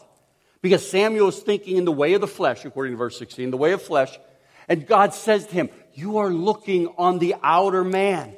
because 0.61 0.87
Samuel 0.89 1.29
is 1.29 1.39
thinking 1.39 1.77
in 1.77 1.85
the 1.85 1.91
way 1.91 2.13
of 2.13 2.21
the 2.21 2.27
flesh, 2.27 2.65
according 2.65 2.93
to 2.93 2.97
verse 2.97 3.17
16, 3.17 3.51
the 3.51 3.57
way 3.57 3.71
of 3.71 3.81
flesh. 3.81 4.19
And 4.67 4.85
God 4.85 5.13
says 5.13 5.47
to 5.47 5.53
him, 5.53 5.69
You 5.93 6.17
are 6.17 6.29
looking 6.29 6.87
on 6.97 7.19
the 7.19 7.35
outer 7.41 7.83
man. 7.83 8.35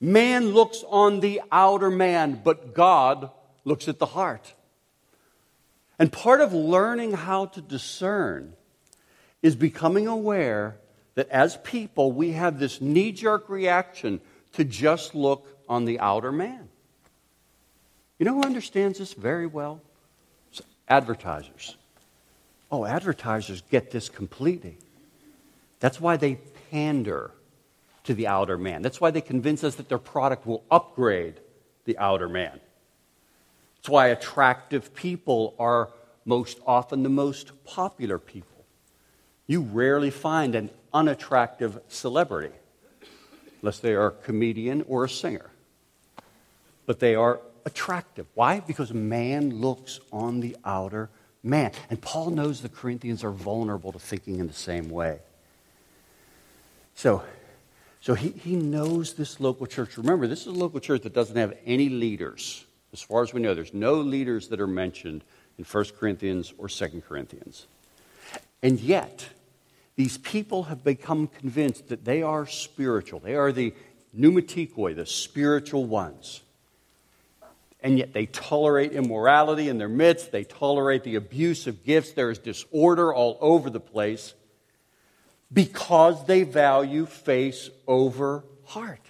Man 0.00 0.50
looks 0.50 0.84
on 0.88 1.20
the 1.20 1.42
outer 1.50 1.90
man, 1.90 2.40
but 2.42 2.72
God 2.72 3.30
looks 3.64 3.88
at 3.88 3.98
the 3.98 4.06
heart. 4.06 4.54
And 5.98 6.12
part 6.12 6.40
of 6.40 6.52
learning 6.52 7.12
how 7.12 7.46
to 7.46 7.60
discern 7.60 8.54
is 9.42 9.56
becoming 9.56 10.06
aware 10.06 10.76
that 11.16 11.28
as 11.30 11.56
people, 11.64 12.12
we 12.12 12.32
have 12.32 12.60
this 12.60 12.80
knee 12.80 13.10
jerk 13.10 13.48
reaction 13.48 14.20
to 14.58 14.64
just 14.64 15.14
look 15.14 15.46
on 15.68 15.84
the 15.84 15.98
outer 16.00 16.30
man. 16.30 16.68
You 18.18 18.26
know 18.26 18.34
who 18.34 18.42
understands 18.42 18.98
this 18.98 19.14
very 19.14 19.46
well? 19.46 19.80
advertisers. 20.90 21.76
Oh, 22.70 22.84
advertisers 22.86 23.62
get 23.70 23.90
this 23.90 24.08
completely. 24.08 24.78
That's 25.80 26.00
why 26.00 26.16
they 26.16 26.38
pander 26.70 27.30
to 28.04 28.14
the 28.14 28.26
outer 28.26 28.56
man. 28.56 28.82
That's 28.82 29.00
why 29.00 29.10
they 29.10 29.20
convince 29.20 29.62
us 29.62 29.74
that 29.76 29.88
their 29.88 29.98
product 29.98 30.46
will 30.46 30.64
upgrade 30.70 31.34
the 31.84 31.98
outer 31.98 32.28
man. 32.28 32.58
It's 33.80 33.88
why 33.88 34.08
attractive 34.08 34.94
people 34.94 35.54
are 35.58 35.90
most 36.24 36.58
often 36.66 37.02
the 37.02 37.10
most 37.10 37.52
popular 37.64 38.18
people. 38.18 38.64
You 39.46 39.60
rarely 39.60 40.10
find 40.10 40.54
an 40.54 40.70
unattractive 40.92 41.80
celebrity, 41.88 42.54
unless 43.62 43.78
they 43.78 43.94
are 43.94 44.08
a 44.08 44.10
comedian 44.10 44.84
or 44.88 45.04
a 45.04 45.08
singer. 45.08 45.50
But 46.86 47.00
they 47.00 47.14
are 47.14 47.40
attractive. 47.64 48.26
Why? 48.34 48.60
Because 48.60 48.92
man 48.92 49.60
looks 49.60 50.00
on 50.12 50.40
the 50.40 50.56
outer 50.64 51.10
man. 51.42 51.72
And 51.90 52.00
Paul 52.00 52.30
knows 52.30 52.60
the 52.62 52.68
Corinthians 52.68 53.24
are 53.24 53.30
vulnerable 53.30 53.92
to 53.92 53.98
thinking 53.98 54.38
in 54.38 54.46
the 54.46 54.52
same 54.52 54.90
way. 54.90 55.20
So, 56.94 57.22
so 58.00 58.14
he, 58.14 58.30
he 58.30 58.56
knows 58.56 59.14
this 59.14 59.38
local 59.40 59.66
church. 59.66 59.96
Remember, 59.98 60.26
this 60.26 60.40
is 60.40 60.46
a 60.48 60.52
local 60.52 60.80
church 60.80 61.02
that 61.02 61.14
doesn't 61.14 61.36
have 61.36 61.56
any 61.64 61.88
leaders. 61.88 62.64
As 62.92 63.02
far 63.02 63.22
as 63.22 63.32
we 63.32 63.40
know, 63.40 63.54
there's 63.54 63.74
no 63.74 63.94
leaders 63.94 64.48
that 64.48 64.60
are 64.60 64.66
mentioned 64.66 65.22
in 65.58 65.64
1 65.64 65.84
Corinthians 65.98 66.54
or 66.58 66.68
2 66.68 67.02
Corinthians. 67.06 67.66
And 68.62 68.80
yet, 68.80 69.28
these 69.98 70.16
people 70.16 70.62
have 70.62 70.84
become 70.84 71.26
convinced 71.26 71.88
that 71.88 72.04
they 72.04 72.22
are 72.22 72.46
spiritual. 72.46 73.18
They 73.18 73.34
are 73.34 73.50
the 73.50 73.74
pneumatikoi, 74.16 74.94
the 74.94 75.04
spiritual 75.04 75.86
ones. 75.86 76.40
And 77.80 77.98
yet 77.98 78.12
they 78.12 78.26
tolerate 78.26 78.92
immorality 78.92 79.68
in 79.68 79.76
their 79.78 79.88
midst. 79.88 80.30
They 80.30 80.44
tolerate 80.44 81.02
the 81.02 81.16
abuse 81.16 81.66
of 81.66 81.84
gifts. 81.84 82.12
There 82.12 82.30
is 82.30 82.38
disorder 82.38 83.12
all 83.12 83.38
over 83.40 83.70
the 83.70 83.80
place 83.80 84.34
because 85.52 86.24
they 86.26 86.44
value 86.44 87.04
face 87.04 87.68
over 87.88 88.44
heart. 88.66 89.02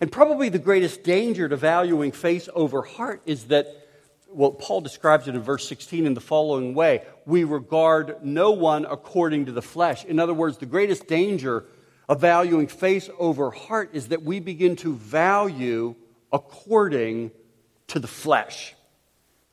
And 0.00 0.10
probably 0.10 0.48
the 0.48 0.58
greatest 0.58 1.04
danger 1.04 1.48
to 1.48 1.56
valuing 1.56 2.10
face 2.10 2.48
over 2.52 2.82
heart 2.82 3.22
is 3.26 3.44
that, 3.44 3.79
well, 4.32 4.52
Paul 4.52 4.80
describes 4.80 5.28
it 5.28 5.34
in 5.34 5.42
verse 5.42 5.66
16 5.68 6.06
in 6.06 6.14
the 6.14 6.20
following 6.20 6.74
way 6.74 7.02
we 7.26 7.44
regard 7.44 8.24
no 8.24 8.52
one 8.52 8.84
according 8.84 9.46
to 9.46 9.52
the 9.52 9.62
flesh. 9.62 10.04
In 10.04 10.18
other 10.18 10.34
words, 10.34 10.58
the 10.58 10.66
greatest 10.66 11.06
danger 11.06 11.64
of 12.08 12.20
valuing 12.20 12.66
face 12.66 13.08
over 13.18 13.50
heart 13.50 13.90
is 13.92 14.08
that 14.08 14.22
we 14.22 14.40
begin 14.40 14.76
to 14.76 14.94
value 14.94 15.94
according 16.32 17.30
to 17.88 17.98
the 17.98 18.08
flesh. 18.08 18.74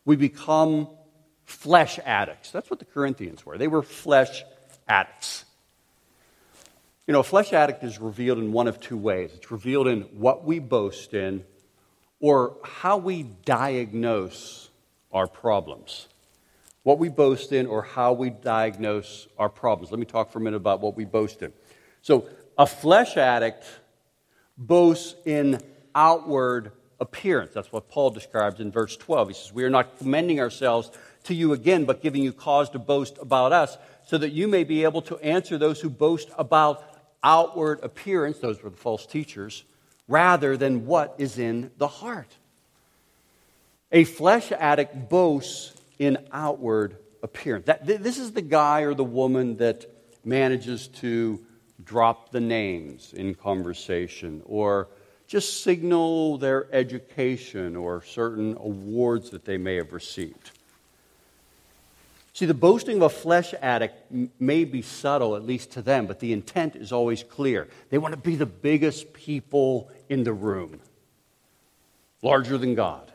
We 0.05 0.15
become 0.15 0.87
flesh 1.45 1.99
addicts. 2.05 2.51
That's 2.51 2.69
what 2.69 2.79
the 2.79 2.85
Corinthians 2.85 3.45
were. 3.45 3.57
They 3.57 3.67
were 3.67 3.83
flesh 3.83 4.43
addicts. 4.87 5.45
You 7.07 7.13
know, 7.13 7.21
a 7.21 7.23
flesh 7.23 7.53
addict 7.53 7.83
is 7.83 7.99
revealed 7.99 8.37
in 8.39 8.51
one 8.51 8.67
of 8.67 8.79
two 8.79 8.97
ways 8.97 9.31
it's 9.33 9.49
revealed 9.49 9.87
in 9.87 10.01
what 10.19 10.43
we 10.43 10.59
boast 10.59 11.13
in 11.13 11.45
or 12.19 12.57
how 12.63 12.97
we 12.97 13.23
diagnose 13.23 14.66
our 15.11 15.27
problems. 15.27 16.07
What 16.83 16.99
we 16.99 17.09
boast 17.09 17.51
in 17.51 17.65
or 17.67 17.81
how 17.81 18.13
we 18.13 18.29
diagnose 18.29 19.27
our 19.37 19.49
problems. 19.49 19.91
Let 19.91 19.99
me 19.99 20.05
talk 20.05 20.31
for 20.31 20.39
a 20.39 20.41
minute 20.41 20.57
about 20.57 20.79
what 20.79 20.95
we 20.95 21.05
boast 21.05 21.41
in. 21.41 21.51
So, 22.01 22.27
a 22.57 22.65
flesh 22.65 23.17
addict 23.17 23.65
boasts 24.57 25.15
in 25.25 25.59
outward 25.93 26.71
appearance. 26.99 27.51
That's 27.53 27.71
what 27.71 27.89
Paul 27.89 28.09
describes 28.09 28.59
in 28.59 28.71
verse 28.71 28.97
12. 28.97 29.27
He 29.27 29.33
says, 29.33 29.53
We 29.53 29.63
are 29.63 29.69
not 29.69 29.97
commending 29.97 30.39
ourselves 30.39 30.91
to 31.25 31.33
you 31.33 31.53
again, 31.53 31.85
but 31.85 32.01
giving 32.01 32.23
you 32.23 32.33
cause 32.33 32.69
to 32.71 32.79
boast 32.79 33.17
about 33.19 33.51
us, 33.51 33.77
so 34.07 34.17
that 34.17 34.31
you 34.31 34.47
may 34.47 34.63
be 34.63 34.83
able 34.83 35.01
to 35.03 35.17
answer 35.17 35.57
those 35.57 35.81
who 35.81 35.89
boast 35.89 36.29
about 36.37 36.83
outward 37.23 37.79
appearance, 37.83 38.39
those 38.39 38.61
were 38.63 38.69
the 38.69 38.77
false 38.77 39.05
teachers, 39.05 39.63
rather 40.07 40.55
than 40.55 40.85
what 40.85 41.15
is 41.17 41.37
in 41.37 41.71
the 41.77 41.87
heart. 41.87 42.37
A 43.91 44.03
flesh 44.03 44.51
addict 44.51 45.09
boasts 45.09 45.73
in 45.97 46.17
outward 46.31 46.97
appearance. 47.23 47.65
That, 47.65 47.85
this 47.85 48.17
is 48.17 48.31
the 48.31 48.41
guy 48.41 48.81
or 48.81 48.93
the 48.93 49.03
woman 49.03 49.57
that 49.57 49.85
manages 50.25 50.87
to 50.87 51.39
drop 51.83 52.31
the 52.31 52.41
names 52.41 53.13
in 53.13 53.33
conversation 53.33 54.41
or 54.45 54.89
just 55.27 55.63
signal 55.63 56.37
their 56.37 56.73
education 56.73 57.75
or 57.75 58.01
certain 58.03 58.57
awards 58.57 59.29
that 59.31 59.45
they 59.45 59.57
may 59.57 59.75
have 59.75 59.93
received. 59.93 60.51
See, 62.33 62.45
the 62.45 62.53
boasting 62.53 62.97
of 62.97 63.03
a 63.03 63.09
flesh 63.09 63.53
addict 63.61 64.11
may 64.39 64.63
be 64.63 64.81
subtle, 64.81 65.35
at 65.35 65.43
least 65.43 65.71
to 65.71 65.81
them, 65.81 66.05
but 66.05 66.19
the 66.19 66.33
intent 66.33 66.75
is 66.75 66.91
always 66.91 67.23
clear. 67.23 67.67
They 67.89 67.97
want 67.97 68.13
to 68.13 68.19
be 68.19 68.35
the 68.35 68.45
biggest 68.45 69.11
people 69.11 69.89
in 70.07 70.23
the 70.23 70.33
room, 70.33 70.79
larger 72.21 72.57
than 72.57 72.75
God. 72.75 73.11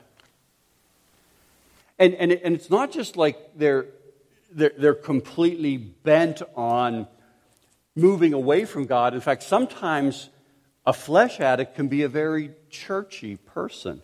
And, 2.03 2.15
and, 2.15 2.33
and 2.33 2.57
it's 2.57 2.69
not 2.69 2.91
just 2.91 3.17
like 3.17 3.39
they're, 3.55 3.87
they're, 4.51 4.73
they're 4.77 4.95
completely 4.95 5.77
bent 5.77 6.43
on 6.57 7.07
moving 7.95 8.33
away 8.33 8.65
from 8.65 8.87
God. 8.87 9.15
In 9.15 9.21
fact, 9.21 9.45
sometimes 9.45 10.29
a 10.85 10.93
flesh 10.93 11.39
addict 11.39 11.77
can 11.77 11.87
be 11.87 12.03
a 12.03 12.09
very 12.09 12.51
churchy 12.71 13.37
person. 13.37 14.03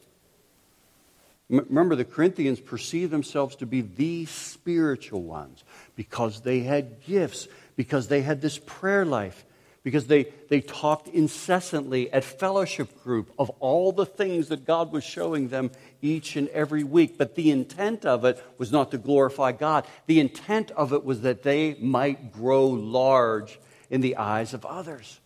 Remember, 1.48 1.96
the 1.96 2.04
Corinthians 2.04 2.60
perceived 2.60 3.10
themselves 3.10 3.56
to 3.56 3.66
be 3.66 3.80
the 3.80 4.26
spiritual 4.26 5.22
ones 5.22 5.64
because 5.96 6.42
they 6.42 6.60
had 6.60 7.02
gifts, 7.04 7.48
because 7.74 8.06
they 8.06 8.22
had 8.22 8.40
this 8.40 8.60
prayer 8.64 9.04
life, 9.04 9.44
because 9.82 10.06
they, 10.06 10.26
they 10.50 10.60
talked 10.60 11.08
incessantly 11.08 12.12
at 12.12 12.22
fellowship 12.22 13.02
group 13.02 13.32
of 13.40 13.50
all 13.58 13.90
the 13.90 14.06
things 14.06 14.48
that 14.48 14.64
God 14.64 14.92
was 14.92 15.02
showing 15.02 15.48
them 15.48 15.72
each 16.02 16.36
and 16.36 16.48
every 16.48 16.84
week. 16.84 17.18
But 17.18 17.34
the 17.34 17.50
intent 17.50 18.04
of 18.04 18.24
it 18.24 18.44
was 18.58 18.72
not 18.72 18.90
to 18.90 18.98
glorify 18.98 19.52
God, 19.52 19.86
the 20.06 20.20
intent 20.20 20.70
of 20.72 20.92
it 20.92 21.04
was 21.04 21.22
that 21.22 21.42
they 21.42 21.74
might 21.74 22.32
grow 22.32 22.66
large 22.66 23.58
in 23.90 24.00
the 24.00 24.16
eyes 24.16 24.54
of 24.54 24.64
others. 24.64 25.20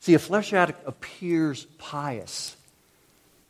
See, 0.00 0.14
a 0.14 0.18
flesh 0.18 0.52
addict 0.52 0.86
appears 0.86 1.64
pious, 1.78 2.56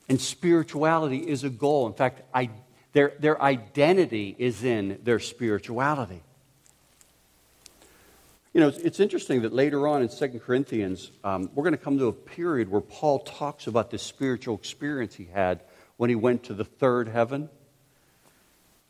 and 0.09 0.21
spirituality 0.21 1.19
is 1.19 1.45
a 1.45 1.51
goal. 1.51 1.87
In 1.87 1.95
fact, 1.95 2.21
I, 2.35 2.51
their, 2.93 3.15
their 3.19 3.41
identity 3.41 4.37
is 4.39 4.63
in 4.63 4.99
their 5.03 5.19
spirituality. 5.19 6.21
You 8.53 8.61
know, 8.61 8.69
it's, 8.69 9.01
interesting 9.01 9.43
that 9.43 9.53
later 9.53 9.89
on 9.89 10.03
in 10.03 10.09
2 10.09 10.41
Corinthians, 10.41 11.11
um, 11.25 11.51
we're 11.55 11.65
going 11.65 11.73
to 11.73 11.83
come 11.83 11.99
to 11.99 12.07
a 12.07 12.13
period 12.13 12.69
where 12.69 12.83
Paul 12.83 13.21
talks 13.21 13.67
about 13.67 13.91
this 13.91 14.03
spiritual 14.03 14.55
experience 14.55 15.15
he 15.15 15.25
had 15.25 15.63
when 15.97 16.11
he 16.11 16.17
went 16.17 16.45
to 16.45 16.55
the 16.55 16.65
third 16.65 17.09
heaven. 17.09 17.49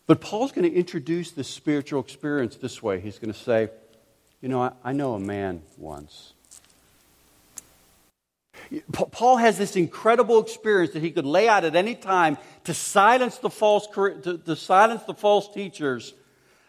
But 0.09 0.21
Paul's 0.21 0.51
going 0.51 0.69
to 0.69 0.77
introduce 0.77 1.31
this 1.31 1.49
spiritual 1.49 2.01
experience 2.01 2.57
this 2.57 2.83
way. 2.83 3.01
He's 3.01 3.21
going 3.21 3.33
to 3.33 3.39
say, 3.39 3.71
You 4.41 4.49
know, 4.49 4.63
I, 4.63 4.73
I 4.83 4.93
know 4.93 5.15
a 5.15 5.21
man 5.21 5.63
once 5.79 6.33
Paul 8.93 9.37
has 9.37 9.59
this 9.59 9.77
incredible 9.77 10.41
experience 10.41 10.93
that 10.95 11.03
he 11.03 11.11
could 11.11 11.27
lay 11.27 11.49
out 11.49 11.65
at 11.65 11.77
any 11.77 11.95
time 11.95 12.39
to 12.65 12.75
silence 12.75 13.39
the 13.39 13.51
false, 13.51 13.87
to, 13.87 14.41
to 14.45 14.57
silence 14.57 15.03
the 15.05 15.15
false 15.15 15.53
teachers 15.53 16.15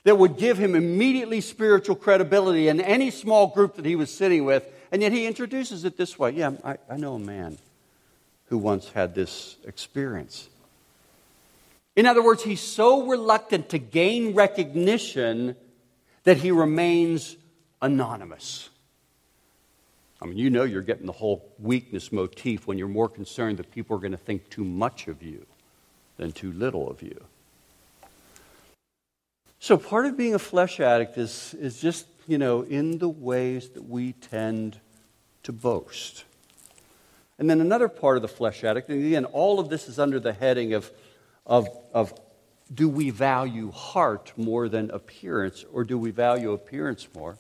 that 0.04 0.18
would 0.18 0.38
give 0.38 0.58
him 0.58 0.76
immediately 0.76 1.42
spiritual 1.42 1.96
credibility 1.96 2.68
in 2.68 2.82
any 2.82 3.10
small 3.10 3.48
group 3.48 3.76
that 3.76 3.86
he 3.86 3.96
was 3.96 4.14
sitting 4.14 4.46
with 4.46 4.66
And 4.92 5.02
yet 5.02 5.12
he 5.12 5.26
introduces 5.26 5.86
it 5.86 5.98
this 5.98 6.20
way 6.20 6.32
Yeah, 6.32 6.52
I, 6.64 6.78
I 6.90 6.98
know 6.98 7.16
a 7.16 7.20
man 7.20 7.58
who 8.48 8.58
once 8.58 8.90
had 8.90 9.16
this 9.16 9.58
experience. 9.66 10.50
In 11.96 12.06
other 12.06 12.24
words, 12.24 12.44
he's 12.44 12.62
so 12.62 13.08
reluctant 13.08 13.70
to 13.70 13.80
gain 13.80 14.34
recognition 14.34 15.56
that 16.24 16.38
he 16.38 16.52
remains 16.52 17.36
anonymous. 17.82 18.70
I 20.22 20.26
mean, 20.26 20.38
you 20.38 20.50
know 20.50 20.64
you're 20.64 20.82
getting 20.82 21.06
the 21.06 21.12
whole 21.12 21.46
weakness 21.60 22.12
motif 22.12 22.66
when 22.66 22.78
you're 22.78 22.88
more 22.88 23.10
concerned 23.10 23.58
that 23.58 23.72
people 23.72 23.98
are 23.98 24.00
going 24.00 24.12
to 24.12 24.18
think 24.18 24.50
too 24.50 24.64
much 24.64 25.08
of 25.08 25.22
you 25.22 25.46
than 26.18 26.32
too 26.32 26.54
little 26.54 26.90
of 26.90 27.02
you. 27.02 27.24
So, 29.64 29.78
part 29.78 30.06
of 30.06 30.18
being 30.18 30.36
a 30.36 30.40
flesh 30.40 30.82
addict 30.82 31.18
is, 31.18 31.56
is 31.58 31.80
just, 31.80 32.06
you 32.28 32.38
know, 32.38 32.64
in 32.64 32.98
the 32.98 33.08
ways 33.08 33.70
that 33.70 33.88
we 33.88 34.12
tend 34.12 34.78
to 35.44 35.54
boast. 35.54 36.26
And 37.40 37.50
then 37.50 37.62
another 37.62 37.88
part 37.88 38.18
of 38.18 38.24
the 38.24 38.28
flesh 38.28 38.66
addict, 38.66 38.90
and 38.90 39.06
again, 39.06 39.24
all 39.24 39.62
of 39.62 39.70
this 39.70 39.88
is 39.88 40.00
under 40.00 40.20
the 40.20 40.34
heading 40.34 40.74
of, 40.74 40.92
of, 41.46 41.70
of 41.94 42.14
do 42.74 42.90
we 42.90 43.10
value 43.10 43.72
heart 43.72 44.34
more 44.36 44.68
than 44.68 44.92
appearance, 44.92 45.64
or 45.72 45.86
do 45.86 45.98
we 45.98 46.12
value 46.12 46.52
appearance 46.52 47.08
more? 47.16 47.38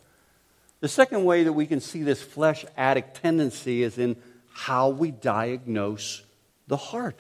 The 0.79 0.87
second 0.87 1.25
way 1.25 1.43
that 1.43 1.51
we 1.51 1.65
can 1.65 1.81
see 1.81 2.03
this 2.03 2.21
flesh 2.21 2.65
addict 2.77 3.21
tendency 3.21 3.83
is 3.83 3.97
in 3.97 4.15
how 4.53 4.87
we 4.87 5.11
diagnose 5.11 6.23
the 6.69 6.77
heart. 6.77 7.19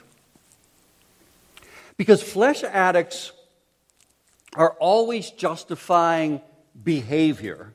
Because 1.97 2.23
flesh 2.23 2.63
addicts 2.63 3.33
are 4.55 4.71
always 4.79 5.31
justifying 5.31 6.41
behavior 6.83 7.73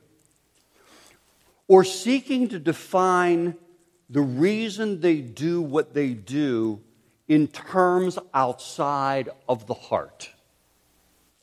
or 1.67 1.83
seeking 1.83 2.49
to 2.49 2.59
define 2.59 3.55
the 4.09 4.21
reason 4.21 5.01
they 5.01 5.21
do 5.21 5.61
what 5.61 5.93
they 5.93 6.09
do 6.09 6.81
in 7.27 7.47
terms 7.47 8.17
outside 8.33 9.29
of 9.47 9.67
the 9.67 9.73
heart. 9.73 10.31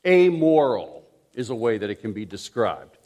Amoral 0.04 1.04
is 1.32 1.50
a 1.50 1.54
way 1.54 1.78
that 1.78 1.90
it 1.90 2.00
can 2.00 2.12
be 2.12 2.24
described. 2.24 2.96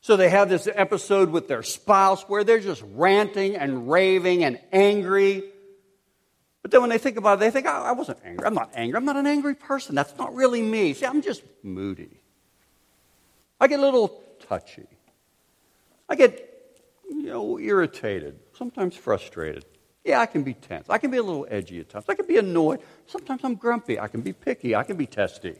So 0.00 0.16
they 0.16 0.30
have 0.30 0.48
this 0.48 0.66
episode 0.72 1.30
with 1.30 1.46
their 1.46 1.62
spouse 1.62 2.22
where 2.22 2.42
they're 2.42 2.58
just 2.58 2.82
ranting 2.94 3.54
and 3.56 3.90
raving 3.90 4.44
and 4.44 4.58
angry. 4.72 5.44
But 6.62 6.70
then 6.70 6.80
when 6.80 6.90
they 6.90 6.98
think 6.98 7.16
about 7.16 7.38
it, 7.38 7.40
they 7.40 7.50
think, 7.50 7.66
oh, 7.66 7.82
I 7.82 7.92
wasn't 7.92 8.20
angry. 8.24 8.46
I'm 8.46 8.54
not 8.54 8.70
angry. 8.74 8.96
I'm 8.96 9.04
not 9.04 9.16
an 9.16 9.26
angry 9.26 9.54
person. 9.54 9.94
That's 9.96 10.16
not 10.16 10.34
really 10.34 10.62
me. 10.62 10.94
See, 10.94 11.04
I'm 11.04 11.20
just 11.20 11.42
moody. 11.62 12.20
I 13.60 13.66
get 13.66 13.80
a 13.80 13.82
little 13.82 14.22
touchy. 14.48 14.86
I 16.08 16.14
get, 16.14 16.80
you 17.08 17.22
know, 17.22 17.58
irritated, 17.58 18.38
sometimes 18.56 18.96
frustrated. 18.96 19.64
Yeah, 20.04 20.20
I 20.20 20.26
can 20.26 20.42
be 20.42 20.54
tense. 20.54 20.88
I 20.88 20.98
can 20.98 21.10
be 21.10 21.18
a 21.18 21.22
little 21.22 21.46
edgy 21.48 21.80
at 21.80 21.88
times. 21.88 22.06
I 22.08 22.14
can 22.14 22.26
be 22.26 22.36
annoyed. 22.36 22.80
Sometimes 23.06 23.42
I'm 23.44 23.54
grumpy. 23.54 23.98
I 24.00 24.08
can 24.08 24.20
be 24.20 24.32
picky. 24.32 24.74
I 24.74 24.82
can 24.82 24.96
be 24.96 25.06
testy. 25.06 25.54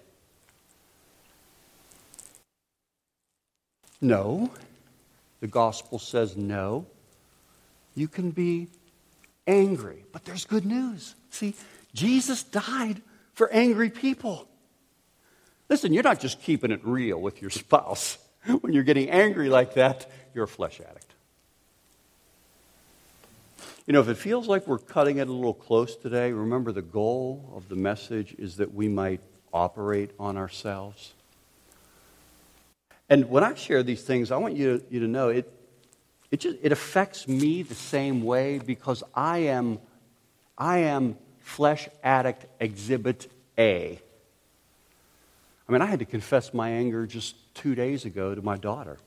No. 4.00 4.50
The 5.40 5.46
gospel 5.46 5.98
says 5.98 6.36
no. 6.36 6.86
You 7.94 8.08
can 8.08 8.30
be 8.30 8.68
angry, 9.46 10.04
but 10.12 10.24
there's 10.24 10.44
good 10.44 10.64
news. 10.64 11.14
See, 11.30 11.54
Jesus 11.94 12.42
died 12.42 13.02
for 13.34 13.50
angry 13.52 13.90
people. 13.90 14.48
Listen, 15.68 15.92
you're 15.92 16.02
not 16.02 16.20
just 16.20 16.42
keeping 16.42 16.70
it 16.70 16.80
real 16.84 17.20
with 17.20 17.40
your 17.40 17.50
spouse. 17.62 18.18
When 18.60 18.72
you're 18.72 18.82
getting 18.82 19.08
angry 19.08 19.48
like 19.48 19.74
that, 19.74 20.10
you're 20.34 20.44
a 20.44 20.48
flesh 20.48 20.80
addict. 20.80 21.06
You 23.86 23.92
know, 23.92 24.00
if 24.00 24.08
it 24.08 24.16
feels 24.16 24.48
like 24.48 24.66
we're 24.66 24.78
cutting 24.78 25.18
it 25.18 25.28
a 25.28 25.32
little 25.32 25.54
close 25.54 25.96
today, 25.96 26.32
remember 26.32 26.70
the 26.72 26.82
goal 26.82 27.52
of 27.56 27.68
the 27.68 27.74
message 27.74 28.34
is 28.38 28.56
that 28.56 28.72
we 28.72 28.88
might 28.88 29.20
operate 29.52 30.12
on 30.18 30.36
ourselves. 30.36 31.14
And 33.08 33.28
when 33.28 33.44
I 33.44 33.54
share 33.54 33.82
these 33.82 34.02
things, 34.02 34.30
I 34.30 34.36
want 34.36 34.56
you 34.56 34.78
to, 34.78 34.84
you 34.88 35.00
to 35.00 35.08
know 35.08 35.28
it, 35.28 35.52
it, 36.32 36.40
just, 36.40 36.56
it 36.62 36.72
affects 36.72 37.28
me 37.28 37.62
the 37.62 37.74
same 37.74 38.24
way 38.24 38.58
because 38.58 39.04
I 39.14 39.38
am, 39.38 39.78
I 40.56 40.78
am 40.78 41.18
flesh 41.40 41.88
addict 42.02 42.46
exhibit 42.58 43.30
A. 43.58 44.00
I 45.68 45.72
mean, 45.72 45.82
I 45.82 45.86
had 45.86 45.98
to 45.98 46.06
confess 46.06 46.52
my 46.54 46.70
anger 46.70 47.06
just 47.06 47.36
two 47.54 47.74
days 47.74 48.06
ago 48.06 48.34
to 48.34 48.42
my 48.42 48.56
daughter. 48.56 48.98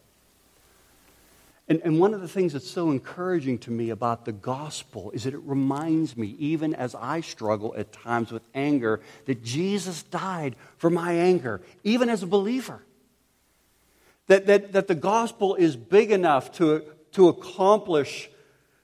And, 1.68 1.82
and 1.84 2.00
one 2.00 2.14
of 2.14 2.22
the 2.22 2.28
things 2.28 2.54
that's 2.54 2.70
so 2.70 2.92
encouraging 2.92 3.58
to 3.60 3.72
me 3.72 3.90
about 3.90 4.26
the 4.26 4.32
gospel 4.32 5.10
is 5.10 5.24
that 5.24 5.34
it 5.34 5.42
reminds 5.42 6.16
me, 6.16 6.36
even 6.38 6.76
as 6.76 6.94
I 6.94 7.22
struggle 7.22 7.74
at 7.76 7.92
times 7.92 8.32
with 8.32 8.44
anger, 8.54 9.02
that 9.26 9.44
Jesus 9.44 10.04
died 10.04 10.56
for 10.78 10.92
my 10.92 11.14
anger, 11.14 11.62
even 11.84 12.08
as 12.08 12.22
a 12.22 12.28
believer. 12.28 12.84
That, 14.28 14.46
that, 14.46 14.74
that 14.74 14.88
the 14.88 14.96
gospel 14.96 15.56
is 15.56 15.76
big 15.76 16.12
enough 16.12 16.52
to, 16.54 16.84
to, 17.16 17.30
accomplish, 17.30 18.30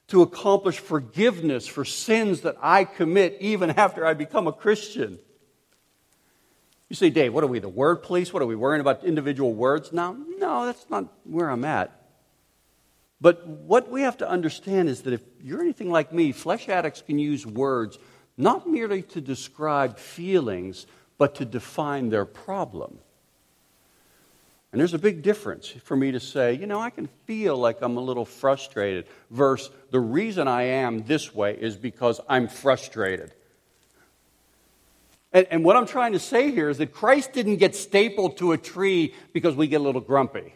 to 0.07 0.21
accomplish 0.21 0.79
forgiveness 0.79 1.67
for 1.67 1.83
sins 1.83 2.41
that 2.41 2.55
I 2.61 2.85
commit 2.85 3.37
even 3.41 3.71
after 3.71 4.05
I 4.05 4.13
become 4.13 4.47
a 4.47 4.53
Christian. 4.53 5.19
You 6.87 6.95
say, 6.95 7.09
Dave, 7.09 7.33
what 7.33 7.43
are 7.43 7.47
we, 7.47 7.59
the 7.59 7.69
word 7.69 8.03
police? 8.03 8.33
What 8.33 8.41
are 8.41 8.45
we 8.45 8.55
worrying 8.55 8.81
about 8.81 9.03
individual 9.03 9.53
words 9.53 9.91
now? 9.91 10.15
No, 10.37 10.65
that's 10.65 10.89
not 10.89 11.05
where 11.25 11.49
I'm 11.49 11.65
at. 11.65 11.91
But 13.19 13.45
what 13.45 13.91
we 13.91 14.01
have 14.01 14.17
to 14.17 14.29
understand 14.29 14.87
is 14.87 15.01
that 15.03 15.13
if 15.13 15.21
you're 15.41 15.61
anything 15.61 15.91
like 15.91 16.13
me, 16.13 16.31
flesh 16.31 16.69
addicts 16.69 17.01
can 17.01 17.19
use 17.19 17.45
words 17.45 17.99
not 18.37 18.67
merely 18.67 19.01
to 19.03 19.21
describe 19.21 19.97
feelings, 19.97 20.87
but 21.17 21.35
to 21.35 21.45
define 21.45 22.09
their 22.09 22.25
problem. 22.25 22.97
And 24.71 24.79
there's 24.79 24.93
a 24.93 24.99
big 24.99 25.21
difference 25.21 25.67
for 25.67 25.97
me 25.97 26.11
to 26.11 26.19
say, 26.19 26.53
you 26.53 26.65
know, 26.65 26.79
I 26.79 26.91
can 26.91 27.07
feel 27.25 27.57
like 27.57 27.81
I'm 27.81 27.97
a 27.97 28.01
little 28.01 28.23
frustrated, 28.23 29.05
versus 29.29 29.69
the 29.91 29.99
reason 29.99 30.47
I 30.47 30.63
am 30.63 31.03
this 31.03 31.35
way 31.35 31.57
is 31.59 31.75
because 31.75 32.21
I'm 32.29 32.47
frustrated. 32.47 33.33
And, 35.33 35.47
and 35.51 35.65
what 35.65 35.75
I'm 35.75 35.87
trying 35.87 36.13
to 36.13 36.19
say 36.19 36.51
here 36.51 36.69
is 36.69 36.77
that 36.77 36.93
Christ 36.93 37.33
didn't 37.33 37.57
get 37.57 37.75
stapled 37.75 38.37
to 38.37 38.53
a 38.53 38.57
tree 38.57 39.13
because 39.33 39.55
we 39.55 39.67
get 39.67 39.81
a 39.81 39.83
little 39.83 40.01
grumpy. 40.01 40.53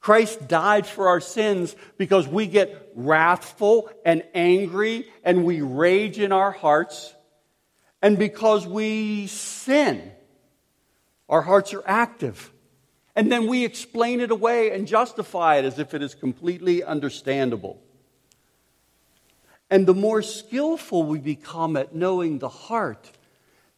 Christ 0.00 0.48
died 0.48 0.86
for 0.86 1.08
our 1.08 1.20
sins 1.20 1.76
because 1.96 2.26
we 2.26 2.46
get 2.46 2.92
wrathful 2.94 3.90
and 4.04 4.22
angry 4.34 5.08
and 5.24 5.44
we 5.44 5.60
rage 5.60 6.18
in 6.18 6.32
our 6.32 6.52
hearts 6.52 7.14
and 8.00 8.18
because 8.18 8.66
we 8.66 9.26
sin. 9.26 10.12
Our 11.28 11.42
hearts 11.42 11.74
are 11.74 11.82
active. 11.86 12.50
And 13.14 13.30
then 13.32 13.46
we 13.48 13.64
explain 13.64 14.20
it 14.20 14.30
away 14.30 14.70
and 14.72 14.86
justify 14.86 15.56
it 15.56 15.64
as 15.64 15.78
if 15.78 15.92
it 15.92 16.02
is 16.02 16.14
completely 16.14 16.84
understandable. 16.84 17.82
And 19.70 19.86
the 19.86 19.94
more 19.94 20.22
skillful 20.22 21.02
we 21.02 21.18
become 21.18 21.76
at 21.76 21.94
knowing 21.94 22.38
the 22.38 22.48
heart, 22.48 23.10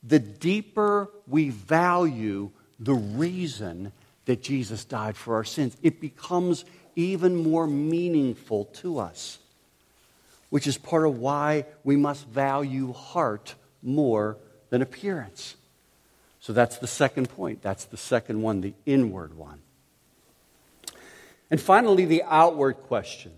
the 0.03 0.19
deeper 0.19 1.11
we 1.27 1.51
value 1.51 2.51
the 2.79 2.95
reason 2.95 3.93
that 4.27 4.43
Jesus 4.43 4.85
died 4.85 5.17
for 5.17 5.35
our 5.35 5.45
sins. 5.45 5.77
It 5.83 6.01
becomes 6.01 6.65
even 6.95 7.37
more 7.37 7.67
meaningful 7.67 8.67
to 8.67 8.99
us, 8.99 9.39
which 10.51 10.67
is 10.67 10.79
part 10.79 11.07
of 11.07 11.19
why 11.19 11.67
we 11.83 11.97
must 11.97 12.27
value 12.29 12.93
heart 12.93 13.55
more 13.83 14.37
than 14.69 14.83
appearance. 14.83 15.57
So 16.41 16.55
that's 16.55 16.79
the 16.79 16.87
second 16.87 17.29
point. 17.29 17.63
That's 17.63 17.85
the 17.85 17.99
second 17.99 18.41
one, 18.41 18.63
the 18.63 18.75
inward 18.87 19.37
one. 19.37 19.61
And 21.51 21.61
finally, 21.61 22.07
the 22.07 22.23
outward 22.25 22.79
question. 22.79 23.33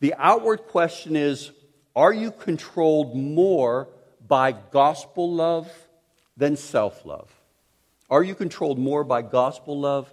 The 0.00 0.14
outward 0.16 0.62
question 0.68 1.14
is 1.14 1.50
Are 1.94 2.12
you 2.12 2.30
controlled 2.30 3.14
more 3.14 3.88
by 4.26 4.52
gospel 4.52 5.32
love 5.32 5.70
than 6.36 6.56
self 6.56 7.04
love? 7.04 7.30
Are 8.08 8.22
you 8.22 8.34
controlled 8.34 8.78
more 8.78 9.04
by 9.04 9.22
gospel 9.22 9.78
love 9.78 10.12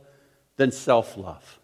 than 0.58 0.72
self 0.72 1.16
love? 1.16 1.60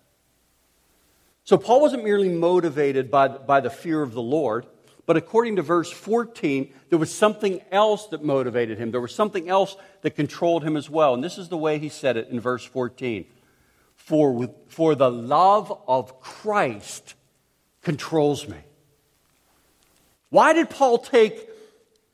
So, 1.43 1.57
Paul 1.57 1.81
wasn't 1.81 2.03
merely 2.03 2.29
motivated 2.29 3.09
by, 3.09 3.27
by 3.27 3.59
the 3.59 3.71
fear 3.71 4.03
of 4.03 4.13
the 4.13 4.21
Lord, 4.21 4.67
but 5.09 5.17
according 5.17 5.55
to 5.55 5.63
verse 5.63 5.89
14, 5.89 6.71
there 6.91 6.99
was 6.99 7.11
something 7.11 7.61
else 7.71 8.05
that 8.09 8.23
motivated 8.23 8.77
him. 8.77 8.91
There 8.91 9.01
was 9.01 9.15
something 9.15 9.49
else 9.49 9.75
that 10.03 10.11
controlled 10.11 10.63
him 10.63 10.77
as 10.77 10.87
well. 10.87 11.15
And 11.15 11.23
this 11.23 11.39
is 11.39 11.49
the 11.49 11.57
way 11.57 11.79
he 11.79 11.89
said 11.89 12.15
it 12.15 12.27
in 12.29 12.39
verse 12.39 12.63
14 12.63 13.25
For, 13.95 14.53
for 14.67 14.93
the 14.93 15.09
love 15.09 15.75
of 15.87 16.21
Christ 16.21 17.15
controls 17.81 18.47
me. 18.47 18.57
Why 20.29 20.53
did 20.53 20.69
Paul 20.69 20.99
take 20.99 21.49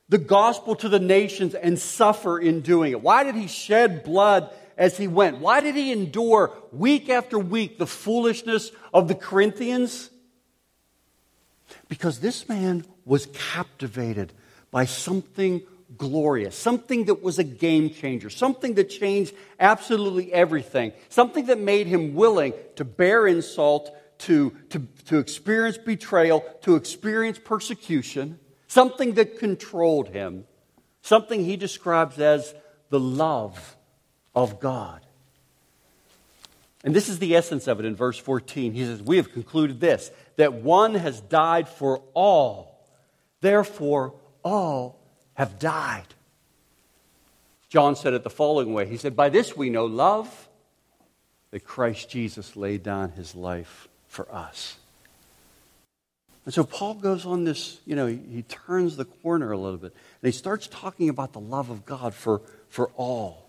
the 0.07 0.17
gospel 0.17 0.73
to 0.77 0.87
the 0.87 0.97
nations 0.97 1.53
and 1.53 1.77
suffer 1.77 2.39
in 2.39 2.61
doing 2.61 2.93
it? 2.93 3.01
Why 3.01 3.25
did 3.25 3.35
he 3.35 3.47
shed 3.47 4.05
blood 4.05 4.49
as 4.77 4.95
he 4.95 5.09
went? 5.09 5.39
Why 5.39 5.59
did 5.59 5.75
he 5.75 5.91
endure 5.91 6.53
week 6.71 7.09
after 7.09 7.37
week 7.37 7.77
the 7.77 7.87
foolishness 7.87 8.71
of 8.93 9.09
the 9.09 9.15
Corinthians? 9.15 10.11
Because 11.95 12.19
this 12.19 12.49
man 12.49 12.83
was 13.05 13.27
captivated 13.27 14.33
by 14.69 14.83
something 14.83 15.61
glorious, 15.97 16.53
something 16.53 17.05
that 17.05 17.23
was 17.23 17.39
a 17.39 17.43
game 17.45 17.89
changer, 17.89 18.29
something 18.29 18.73
that 18.73 18.89
changed 18.89 19.33
absolutely 19.61 20.33
everything, 20.33 20.91
something 21.07 21.45
that 21.45 21.57
made 21.57 21.87
him 21.87 22.13
willing 22.13 22.51
to 22.75 22.83
bear 22.83 23.25
insult, 23.25 23.95
to, 24.17 24.49
to, 24.71 24.85
to 25.05 25.19
experience 25.19 25.77
betrayal, 25.77 26.43
to 26.63 26.75
experience 26.75 27.39
persecution, 27.39 28.39
something 28.67 29.13
that 29.13 29.39
controlled 29.39 30.09
him, 30.09 30.43
something 31.01 31.45
he 31.45 31.55
describes 31.55 32.19
as 32.19 32.53
the 32.89 32.99
love 32.99 33.77
of 34.35 34.59
God. 34.59 35.04
And 36.85 36.95
this 36.95 37.09
is 37.09 37.17
the 37.17 37.35
essence 37.35 37.67
of 37.67 37.79
it 37.79 37.85
in 37.85 37.95
verse 37.95 38.17
14. 38.17 38.73
He 38.73 38.85
says, 38.85 39.01
We 39.01 39.17
have 39.17 39.33
concluded 39.33 39.79
this, 39.79 40.11
that 40.37 40.53
one 40.53 40.93
has 40.93 41.19
died 41.19 41.67
for 41.67 42.01
all, 42.13 42.87
therefore 43.41 44.13
all 44.43 44.99
have 45.33 45.57
died. 45.57 46.05
John 47.69 47.95
said 47.95 48.13
it 48.13 48.23
the 48.23 48.29
following 48.29 48.73
way 48.73 48.85
He 48.85 48.97
said, 48.97 49.15
By 49.15 49.29
this 49.29 49.57
we 49.57 49.71
know 49.71 49.85
love, 49.85 50.47
that 51.49 51.65
Christ 51.65 52.09
Jesus 52.09 52.55
laid 52.55 52.83
down 52.83 53.11
his 53.13 53.33
life 53.33 53.87
for 54.07 54.31
us. 54.33 54.77
And 56.45 56.53
so 56.53 56.63
Paul 56.63 56.93
goes 56.93 57.25
on 57.25 57.45
this, 57.45 57.79
you 57.85 57.95
know, 57.95 58.05
he, 58.05 58.43
turns 58.43 58.97
the 58.97 59.05
corner 59.05 59.51
a 59.51 59.57
little 59.57 59.79
bit 59.79 59.91
and 60.21 60.31
he 60.31 60.37
starts 60.37 60.67
talking 60.67 61.09
about 61.09 61.33
the 61.33 61.39
love 61.39 61.71
of 61.71 61.85
God 61.85 62.13
for, 62.13 62.43
for 62.69 62.91
all. 62.95 63.44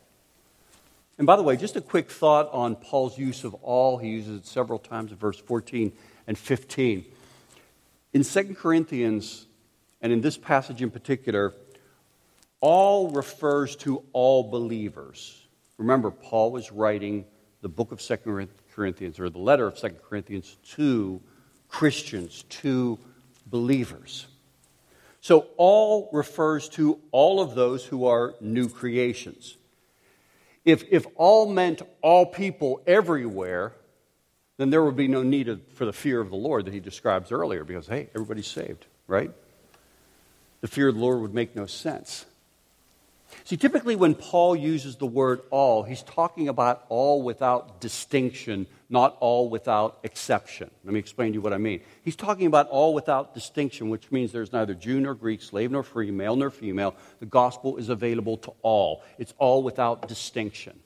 And 1.19 1.27
by 1.27 1.37
the 1.37 1.43
way, 1.43 1.57
just 1.57 1.77
a 1.77 1.81
quick 1.81 2.11
thought 2.11 2.51
on 2.53 2.77
Paul's 2.77 3.19
use 3.19 3.45
of 3.45 3.55
all. 3.55 3.97
He 3.99 4.09
uses 4.09 4.41
it 4.41 4.47
several 4.47 4.79
times 4.79 5.13
in 5.13 5.17
verse 5.17 5.39
14 5.39 5.93
and 6.27 6.37
15. 6.37 7.05
In 8.13 8.23
2 8.23 8.55
Corinthians, 8.55 9.47
and 10.03 10.13
in 10.13 10.21
this 10.21 10.37
passage 10.37 10.83
in 10.83 10.91
particular, 10.91 11.55
all 12.61 13.11
refers 13.11 13.77
to 13.77 14.03
all 14.13 14.51
believers. 14.51 15.47
Remember, 15.79 16.11
Paul 16.11 16.53
was 16.53 16.71
writing 16.71 17.25
the 17.63 17.69
book 17.69 17.93
of 17.93 18.01
2 18.01 18.49
Corinthians, 18.75 19.19
or 19.19 19.31
the 19.31 19.39
letter 19.39 19.67
of 19.67 19.77
2 19.77 19.89
Corinthians, 20.09 20.57
to 20.75 21.21
Christians, 21.69 22.45
to 22.49 22.99
believers. 23.47 24.27
So, 25.21 25.49
all 25.57 26.09
refers 26.13 26.69
to 26.71 27.01
all 27.11 27.41
of 27.41 27.55
those 27.55 27.85
who 27.85 28.07
are 28.07 28.35
new 28.41 28.69
creations. 28.69 29.57
If, 30.67 30.85
if 30.91 31.07
all 31.15 31.49
meant 31.49 31.81
all 32.03 32.27
people 32.27 32.83
everywhere, 32.89 33.73
then 34.59 34.71
there 34.71 34.85
would 34.85 34.97
be 34.97 35.07
no 35.07 35.23
need 35.23 35.61
for 35.75 35.87
the 35.87 35.93
fear 35.93 36.21
of 36.21 36.29
the 36.29 36.37
Lord 36.37 36.65
that 36.67 36.75
he 36.75 36.81
describes 36.81 37.31
earlier 37.31 37.63
because, 37.63 37.87
hey, 37.87 38.09
everybody's 38.15 38.49
saved, 38.49 38.85
right? 39.07 39.31
The 40.63 40.69
fear 40.69 40.89
of 40.89 40.97
the 40.97 41.01
Lord 41.01 41.21
would 41.21 41.33
make 41.33 41.55
no 41.55 41.67
sense. 41.67 42.27
See, 43.45 43.57
typically 43.57 43.95
when 43.95 44.17
Paul 44.17 44.57
uses 44.57 44.97
the 44.97 45.07
word 45.07 45.41
all, 45.51 45.85
he's 45.85 46.03
talking 46.03 46.49
about 46.49 46.85
all 46.89 47.23
without 47.23 47.81
distinction, 47.81 48.67
not 48.89 49.17
all 49.21 49.49
without 49.49 49.99
exception. 50.03 50.71
Let 50.85 50.93
me 50.93 51.01
explain 51.01 51.33
to 51.33 51.35
you 51.35 51.41
what 51.41 51.53
I 51.53 51.59
mean. 51.59 51.81
He's 52.03 52.17
talking 52.17 52.47
about 52.47 52.69
all 52.69 52.95
without 52.95 53.35
distinction, 53.35 53.89
which 53.89 54.13
means 54.13 54.33
there's 54.33 54.53
neither 54.53 54.75
Jew 54.75 55.01
nor 55.01 55.15
Greek, 55.15 55.43
slave 55.43 55.71
nor 55.71 55.83
free, 55.83 56.11
male 56.11 56.37
nor 56.37 56.51
female. 56.51 56.95
The 57.19 57.27
gospel 57.27 57.77
is 57.79 57.89
available 57.89 58.37
to 58.39 58.53
all, 58.63 59.03
it's 59.19 59.35
all 59.39 59.63
without 59.63 60.09
distinction. 60.09 60.79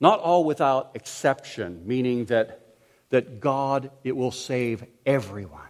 Not 0.00 0.20
all 0.20 0.44
without 0.44 0.90
exception, 0.94 1.82
meaning 1.86 2.26
that, 2.26 2.76
that 3.10 3.40
God, 3.40 3.90
it 4.04 4.16
will 4.16 4.30
save 4.30 4.84
everyone. 5.04 5.67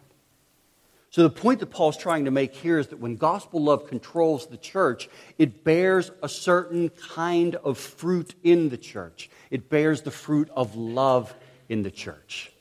So, 1.11 1.23
the 1.23 1.31
point 1.31 1.61
that 1.61 1.71
Paul's 1.71 1.97
trying 1.97 2.27
to 2.27 2.31
make 2.31 2.55
here 2.55 2.79
is 2.79 2.89
that 2.89 2.99
when 2.99 3.17
gospel 3.17 3.63
love 3.63 3.89
controls 3.89 4.47
the 4.47 4.59
church, 4.59 5.09
it 5.39 5.65
bears 5.65 6.11
a 6.23 6.29
certain 6.29 6.91
kind 6.91 7.55
of 7.57 7.79
fruit 7.79 8.35
in 8.43 8.69
the 8.69 8.77
church. 8.77 9.31
It 9.51 9.71
bears 9.71 10.03
the 10.03 10.11
fruit 10.11 10.51
of 10.55 10.77
love 10.77 11.35
in 11.69 11.83
the 11.83 11.91
church. 11.91 12.53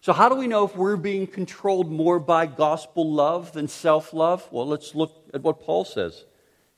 So, 0.00 0.12
how 0.12 0.28
do 0.28 0.34
we 0.34 0.48
know 0.48 0.64
if 0.64 0.74
we're 0.74 0.96
being 0.96 1.28
controlled 1.28 1.90
more 1.90 2.18
by 2.18 2.46
gospel 2.46 3.12
love 3.12 3.52
than 3.52 3.68
self 3.68 4.12
love? 4.12 4.48
Well, 4.50 4.66
let's 4.66 4.96
look 4.96 5.12
at 5.32 5.42
what 5.42 5.60
Paul 5.60 5.84
says. 5.84 6.24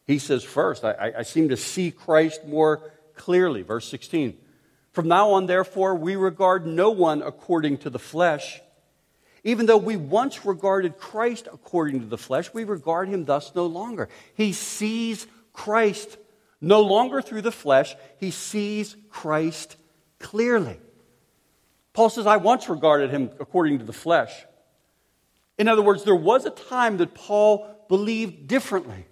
He 0.06 0.18
says, 0.18 0.42
first, 0.42 0.84
I, 0.84 1.12
I 1.18 1.22
seem 1.22 1.50
to 1.50 1.56
see 1.56 1.90
Christ 1.90 2.44
more 2.44 2.90
clearly. 3.14 3.62
Verse 3.62 3.88
16. 3.88 4.36
From 4.92 5.06
now 5.06 5.30
on, 5.30 5.46
therefore, 5.46 5.94
we 5.94 6.16
regard 6.16 6.66
no 6.66 6.90
one 6.90 7.22
according 7.22 7.78
to 7.78 7.90
the 7.90 7.98
flesh. 7.98 8.60
Even 9.44 9.66
though 9.66 9.76
we 9.76 9.96
once 9.96 10.44
regarded 10.44 10.98
Christ 10.98 11.48
according 11.52 12.00
to 12.00 12.06
the 12.06 12.18
flesh, 12.18 12.52
we 12.52 12.64
regard 12.64 13.08
him 13.08 13.24
thus 13.24 13.54
no 13.54 13.66
longer. 13.66 14.08
He 14.34 14.52
sees 14.52 15.26
Christ 15.52 16.18
no 16.60 16.82
longer 16.82 17.22
through 17.22 17.42
the 17.42 17.52
flesh, 17.52 17.96
he 18.18 18.30
sees 18.30 18.96
Christ 19.08 19.76
clearly. 20.18 20.78
Paul 21.94 22.10
says, 22.10 22.26
I 22.26 22.36
once 22.36 22.68
regarded 22.68 23.10
him 23.10 23.30
according 23.40 23.78
to 23.78 23.84
the 23.84 23.92
flesh. 23.92 24.30
In 25.58 25.68
other 25.68 25.82
words, 25.82 26.04
there 26.04 26.14
was 26.14 26.44
a 26.44 26.50
time 26.50 26.98
that 26.98 27.14
Paul 27.14 27.66
believed 27.88 28.46
differently. 28.46 29.06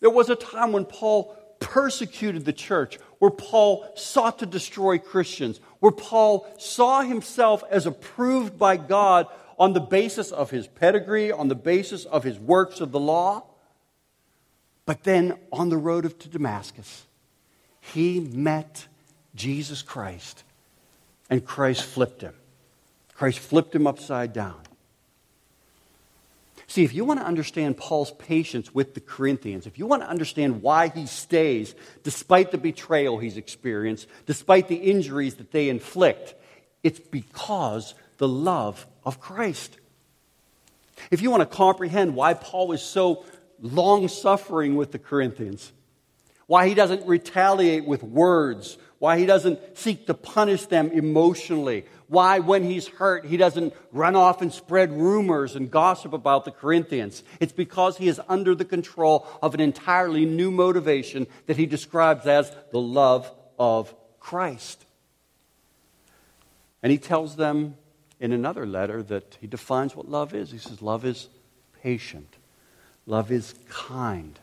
There 0.00 0.10
was 0.10 0.30
a 0.30 0.36
time 0.36 0.72
when 0.72 0.84
Paul 0.84 1.36
persecuted 1.60 2.44
the 2.44 2.52
church, 2.52 2.98
where 3.18 3.30
Paul 3.30 3.86
sought 3.94 4.40
to 4.40 4.46
destroy 4.46 4.98
Christians, 4.98 5.60
where 5.78 5.92
Paul 5.92 6.46
saw 6.58 7.02
himself 7.02 7.62
as 7.70 7.86
approved 7.86 8.58
by 8.58 8.76
God 8.76 9.26
on 9.58 9.74
the 9.74 9.80
basis 9.80 10.32
of 10.32 10.50
his 10.50 10.66
pedigree, 10.66 11.30
on 11.30 11.48
the 11.48 11.54
basis 11.54 12.06
of 12.06 12.24
his 12.24 12.38
works 12.38 12.80
of 12.80 12.92
the 12.92 13.00
law. 13.00 13.44
But 14.86 15.04
then 15.04 15.38
on 15.52 15.68
the 15.68 15.76
road 15.76 16.18
to 16.18 16.28
Damascus, 16.28 17.04
he 17.80 18.20
met 18.20 18.86
Jesus 19.34 19.82
Christ, 19.82 20.42
and 21.28 21.44
Christ 21.44 21.84
flipped 21.84 22.22
him. 22.22 22.34
Christ 23.14 23.38
flipped 23.38 23.74
him 23.74 23.86
upside 23.86 24.32
down. 24.32 24.60
See, 26.70 26.84
if 26.84 26.94
you 26.94 27.04
want 27.04 27.18
to 27.18 27.26
understand 27.26 27.76
Paul's 27.76 28.12
patience 28.12 28.72
with 28.72 28.94
the 28.94 29.00
Corinthians, 29.00 29.66
if 29.66 29.76
you 29.76 29.86
want 29.86 30.02
to 30.02 30.08
understand 30.08 30.62
why 30.62 30.86
he 30.86 31.06
stays 31.06 31.74
despite 32.04 32.52
the 32.52 32.58
betrayal 32.58 33.18
he's 33.18 33.36
experienced, 33.36 34.06
despite 34.24 34.68
the 34.68 34.76
injuries 34.76 35.34
that 35.34 35.50
they 35.50 35.68
inflict, 35.68 36.36
it's 36.84 37.00
because 37.00 37.94
the 38.18 38.28
love 38.28 38.86
of 39.04 39.18
Christ. 39.18 39.78
If 41.10 41.22
you 41.22 41.30
want 41.32 41.40
to 41.40 41.56
comprehend 41.56 42.14
why 42.14 42.34
Paul 42.34 42.70
is 42.70 42.82
so 42.82 43.24
long 43.60 44.06
suffering 44.06 44.76
with 44.76 44.92
the 44.92 45.00
Corinthians, 45.00 45.72
why 46.46 46.68
he 46.68 46.74
doesn't 46.74 47.04
retaliate 47.04 47.84
with 47.84 48.04
words, 48.04 48.78
why 49.00 49.18
he 49.18 49.26
doesn't 49.26 49.58
seek 49.76 50.06
to 50.06 50.14
punish 50.14 50.66
them 50.66 50.92
emotionally, 50.92 51.86
why, 52.10 52.40
when 52.40 52.64
he's 52.64 52.88
hurt, 52.88 53.24
he 53.24 53.36
doesn't 53.36 53.72
run 53.92 54.16
off 54.16 54.42
and 54.42 54.52
spread 54.52 54.90
rumors 54.92 55.54
and 55.54 55.70
gossip 55.70 56.12
about 56.12 56.44
the 56.44 56.50
Corinthians. 56.50 57.22
It's 57.38 57.52
because 57.52 57.98
he 57.98 58.08
is 58.08 58.20
under 58.28 58.56
the 58.56 58.64
control 58.64 59.28
of 59.40 59.54
an 59.54 59.60
entirely 59.60 60.26
new 60.26 60.50
motivation 60.50 61.28
that 61.46 61.56
he 61.56 61.66
describes 61.66 62.26
as 62.26 62.52
the 62.72 62.80
love 62.80 63.30
of 63.60 63.94
Christ. 64.18 64.84
And 66.82 66.90
he 66.90 66.98
tells 66.98 67.36
them 67.36 67.76
in 68.18 68.32
another 68.32 68.66
letter 68.66 69.04
that 69.04 69.38
he 69.40 69.46
defines 69.46 69.94
what 69.94 70.08
love 70.08 70.34
is. 70.34 70.50
He 70.50 70.58
says, 70.58 70.82
Love 70.82 71.04
is 71.04 71.28
patient, 71.80 72.34
love 73.06 73.30
is 73.30 73.54
kind, 73.68 74.36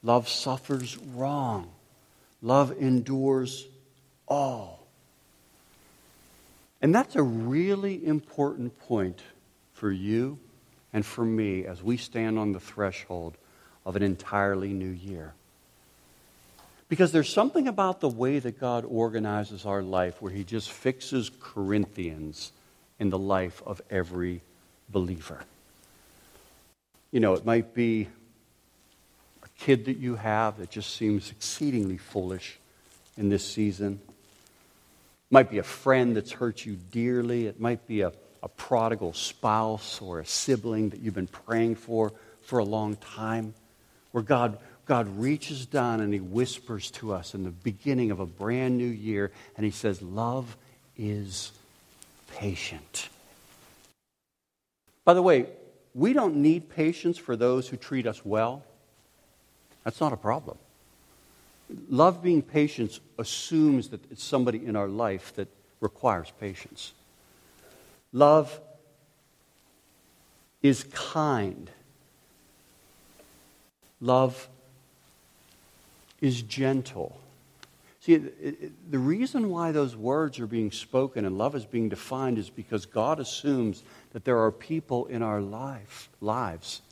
love 0.00 0.28
suffers 0.28 0.96
wrong, 0.96 1.72
love 2.40 2.70
endures 2.80 3.66
all. 4.28 4.83
And 6.84 6.94
that's 6.94 7.16
a 7.16 7.22
really 7.22 8.06
important 8.06 8.78
point 8.78 9.22
for 9.72 9.90
you 9.90 10.38
and 10.92 11.04
for 11.04 11.24
me 11.24 11.64
as 11.64 11.82
we 11.82 11.96
stand 11.96 12.38
on 12.38 12.52
the 12.52 12.60
threshold 12.60 13.38
of 13.86 13.96
an 13.96 14.02
entirely 14.02 14.74
new 14.74 14.90
year. 14.90 15.32
Because 16.90 17.10
there's 17.10 17.32
something 17.32 17.68
about 17.68 18.00
the 18.00 18.08
way 18.10 18.38
that 18.38 18.60
God 18.60 18.84
organizes 18.86 19.64
our 19.64 19.82
life 19.82 20.20
where 20.20 20.30
He 20.30 20.44
just 20.44 20.70
fixes 20.70 21.30
Corinthians 21.40 22.52
in 22.98 23.08
the 23.08 23.18
life 23.18 23.62
of 23.64 23.80
every 23.88 24.42
believer. 24.90 25.40
You 27.12 27.20
know, 27.20 27.32
it 27.32 27.46
might 27.46 27.72
be 27.72 28.08
a 29.42 29.48
kid 29.58 29.86
that 29.86 29.96
you 29.96 30.16
have 30.16 30.58
that 30.58 30.70
just 30.70 30.94
seems 30.94 31.30
exceedingly 31.30 31.96
foolish 31.96 32.58
in 33.16 33.30
this 33.30 33.42
season. 33.42 34.02
Might 35.30 35.50
be 35.50 35.58
a 35.58 35.64
friend 35.64 36.16
that's 36.16 36.32
hurt 36.32 36.64
you 36.64 36.76
dearly. 36.76 37.46
It 37.46 37.60
might 37.60 37.86
be 37.86 38.02
a, 38.02 38.12
a 38.42 38.48
prodigal 38.48 39.12
spouse 39.12 40.00
or 40.00 40.20
a 40.20 40.26
sibling 40.26 40.90
that 40.90 41.00
you've 41.00 41.14
been 41.14 41.26
praying 41.26 41.76
for 41.76 42.12
for 42.42 42.58
a 42.58 42.64
long 42.64 42.96
time, 42.96 43.54
where 44.12 44.22
God 44.22 44.58
God 44.86 45.08
reaches 45.18 45.66
down 45.66 46.00
and 46.00 46.12
He 46.12 46.20
whispers 46.20 46.90
to 46.92 47.12
us 47.12 47.34
in 47.34 47.44
the 47.44 47.50
beginning 47.50 48.10
of 48.10 48.20
a 48.20 48.26
brand 48.26 48.76
new 48.76 48.84
year, 48.84 49.32
and 49.56 49.64
He 49.64 49.70
says, 49.70 50.02
Love 50.02 50.56
is 50.96 51.52
patient. 52.36 53.08
By 55.04 55.14
the 55.14 55.22
way, 55.22 55.46
we 55.94 56.12
don't 56.12 56.36
need 56.36 56.68
patience 56.68 57.18
for 57.18 57.36
those 57.36 57.68
who 57.68 57.76
treat 57.76 58.06
us 58.06 58.24
well. 58.24 58.62
That's 59.84 60.00
not 60.00 60.12
a 60.12 60.16
problem. 60.16 60.58
Love 61.88 62.22
being 62.22 62.42
patient 62.42 63.00
assumes 63.18 63.88
that 63.88 64.00
it's 64.10 64.22
somebody 64.22 64.64
in 64.64 64.76
our 64.76 64.88
life 64.88 65.34
that 65.36 65.48
requires 65.80 66.32
patience. 66.38 66.92
Love 68.12 68.60
is 70.62 70.84
kind. 70.92 71.70
Love 74.00 74.48
is 76.20 76.42
gentle. 76.42 77.18
See, 78.00 78.16
the 78.16 78.98
reason 78.98 79.48
why 79.48 79.72
those 79.72 79.96
words 79.96 80.38
are 80.38 80.46
being 80.46 80.70
spoken 80.70 81.24
and 81.24 81.38
love 81.38 81.54
is 81.54 81.64
being 81.64 81.88
defined 81.88 82.36
is 82.36 82.50
because 82.50 82.84
God 82.84 83.18
assumes 83.18 83.82
that 84.12 84.26
there 84.26 84.38
are 84.38 84.52
people 84.52 85.06
in 85.06 85.22
our 85.22 85.40
life, 85.40 86.10
lives 86.20 86.82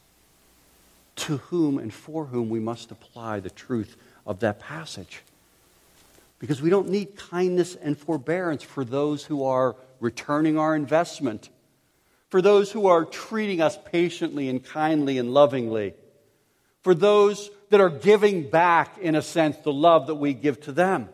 to 1.16 1.36
whom 1.36 1.78
and 1.78 1.92
for 1.92 2.26
whom 2.26 2.48
we 2.48 2.60
must 2.60 2.90
apply 2.90 3.40
the 3.40 3.50
truth 3.50 3.96
of 4.26 4.40
that 4.40 4.60
passage. 4.60 5.22
Because 6.38 6.60
we 6.60 6.70
don't 6.70 6.88
need 6.88 7.16
kindness 7.16 7.76
and 7.76 7.96
forbearance 7.96 8.62
for 8.62 8.84
those 8.84 9.24
who 9.24 9.44
are 9.44 9.76
returning 10.00 10.58
our 10.58 10.74
investment, 10.74 11.50
for 12.30 12.42
those 12.42 12.72
who 12.72 12.86
are 12.88 13.04
treating 13.04 13.60
us 13.60 13.78
patiently 13.92 14.48
and 14.48 14.64
kindly 14.64 15.18
and 15.18 15.32
lovingly, 15.32 15.94
for 16.82 16.94
those 16.94 17.50
that 17.70 17.80
are 17.80 17.90
giving 17.90 18.50
back, 18.50 18.98
in 18.98 19.14
a 19.14 19.22
sense, 19.22 19.56
the 19.58 19.72
love 19.72 20.08
that 20.08 20.16
we 20.16 20.34
give 20.34 20.60
to 20.62 20.72
them. 20.72 21.08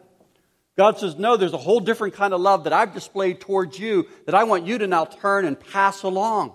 God 0.76 0.98
says, 0.98 1.16
No, 1.16 1.36
there's 1.36 1.52
a 1.52 1.58
whole 1.58 1.80
different 1.80 2.14
kind 2.14 2.32
of 2.32 2.40
love 2.40 2.64
that 2.64 2.72
I've 2.72 2.94
displayed 2.94 3.40
towards 3.40 3.78
you 3.78 4.06
that 4.26 4.34
I 4.34 4.44
want 4.44 4.64
you 4.64 4.78
to 4.78 4.86
now 4.86 5.04
turn 5.04 5.44
and 5.44 5.58
pass 5.58 6.04
along. 6.04 6.52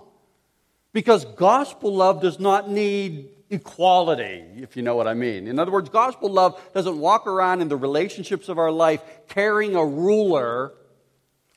Because 0.94 1.26
gospel 1.26 1.94
love 1.94 2.22
does 2.22 2.40
not 2.40 2.70
need 2.70 3.30
equality, 3.54 4.44
if 4.58 4.76
you 4.76 4.84
know 4.84 4.96
what 4.96 5.08
I 5.08 5.14
mean. 5.14 5.48
In 5.48 5.60
other 5.60 5.72
words, 5.72 5.90
gospel 5.90 6.30
love 6.30 6.60
doesn't 6.74 7.00
walk 7.00 7.28
around 7.28 7.62
in 7.62 7.68
the 7.68 7.78
relationships 7.78 8.50
of 8.50 8.58
our 8.58 8.72
life 8.72 9.02
carrying 9.30 9.76
a 9.76 9.86
ruler, 9.86 10.74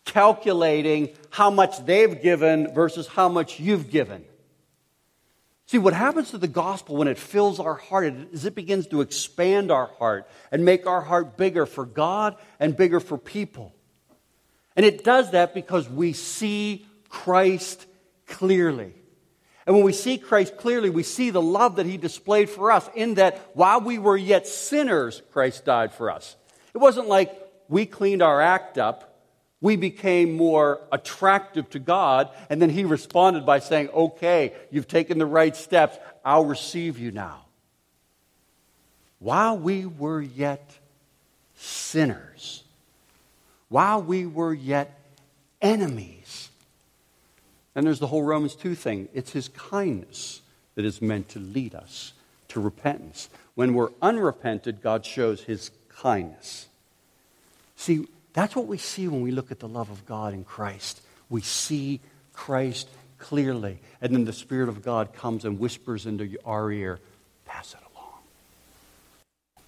calculating 0.04 1.10
how 1.30 1.50
much 1.50 1.84
they've 1.84 2.22
given 2.22 2.72
versus 2.74 3.06
how 3.06 3.28
much 3.28 3.58
you've 3.58 3.90
given. 3.90 4.24
See, 5.66 5.78
what 5.78 5.94
happens 5.94 6.30
to 6.30 6.38
the 6.38 6.46
gospel 6.46 6.96
when 6.96 7.08
it 7.08 7.18
fills 7.18 7.58
our 7.58 7.74
heart 7.74 8.04
is 8.32 8.44
it 8.44 8.54
begins 8.54 8.86
to 8.88 9.00
expand 9.00 9.72
our 9.72 9.86
heart 9.98 10.28
and 10.52 10.64
make 10.64 10.86
our 10.86 11.00
heart 11.00 11.36
bigger 11.36 11.66
for 11.66 11.84
God 11.84 12.36
and 12.60 12.76
bigger 12.76 13.00
for 13.00 13.18
people. 13.18 13.74
And 14.76 14.86
it 14.86 15.02
does 15.02 15.32
that 15.32 15.54
because 15.54 15.88
we 15.88 16.12
see 16.12 16.86
Christ 17.08 17.84
clearly. 18.26 18.94
And 19.66 19.74
when 19.74 19.84
we 19.84 19.92
see 19.92 20.16
Christ 20.16 20.56
clearly, 20.56 20.90
we 20.90 21.02
see 21.02 21.30
the 21.30 21.42
love 21.42 21.76
that 21.76 21.86
he 21.86 21.96
displayed 21.96 22.48
for 22.48 22.70
us 22.70 22.88
in 22.94 23.14
that 23.14 23.50
while 23.54 23.80
we 23.80 23.98
were 23.98 24.16
yet 24.16 24.46
sinners, 24.46 25.22
Christ 25.32 25.64
died 25.64 25.92
for 25.92 26.10
us. 26.10 26.36
It 26.72 26.78
wasn't 26.78 27.08
like 27.08 27.32
we 27.68 27.84
cleaned 27.84 28.22
our 28.22 28.40
act 28.40 28.78
up 28.78 29.16
we 29.60 29.76
became 29.76 30.36
more 30.36 30.80
attractive 30.92 31.68
to 31.70 31.78
God. 31.78 32.30
And 32.50 32.60
then 32.60 32.70
he 32.70 32.84
responded 32.84 33.46
by 33.46 33.60
saying, 33.60 33.88
Okay, 33.88 34.52
you've 34.70 34.88
taken 34.88 35.18
the 35.18 35.26
right 35.26 35.56
steps. 35.56 35.98
I'll 36.24 36.44
receive 36.44 36.98
you 36.98 37.10
now. 37.10 37.46
While 39.18 39.58
we 39.58 39.86
were 39.86 40.20
yet 40.20 40.78
sinners, 41.56 42.64
while 43.68 44.02
we 44.02 44.26
were 44.26 44.52
yet 44.52 45.00
enemies. 45.62 46.45
And 47.76 47.86
there's 47.86 48.00
the 48.00 48.06
whole 48.06 48.22
Romans 48.22 48.56
2 48.56 48.74
thing. 48.74 49.08
It's 49.12 49.32
his 49.32 49.48
kindness 49.48 50.40
that 50.74 50.86
is 50.86 51.02
meant 51.02 51.28
to 51.30 51.38
lead 51.38 51.74
us 51.74 52.14
to 52.48 52.58
repentance. 52.58 53.28
When 53.54 53.74
we're 53.74 53.90
unrepented, 54.00 54.82
God 54.82 55.04
shows 55.04 55.42
his 55.42 55.70
kindness. 55.88 56.68
See, 57.76 58.08
that's 58.32 58.56
what 58.56 58.66
we 58.66 58.78
see 58.78 59.08
when 59.08 59.20
we 59.20 59.30
look 59.30 59.50
at 59.50 59.60
the 59.60 59.68
love 59.68 59.90
of 59.90 60.06
God 60.06 60.32
in 60.32 60.42
Christ. 60.42 61.02
We 61.28 61.42
see 61.42 62.00
Christ 62.32 62.88
clearly. 63.18 63.78
And 64.00 64.14
then 64.14 64.24
the 64.24 64.32
Spirit 64.32 64.70
of 64.70 64.82
God 64.82 65.12
comes 65.12 65.44
and 65.44 65.58
whispers 65.58 66.06
into 66.06 66.34
our 66.46 66.70
ear, 66.72 66.98
pass 67.44 67.74
it 67.74 67.80
along. 67.94 68.12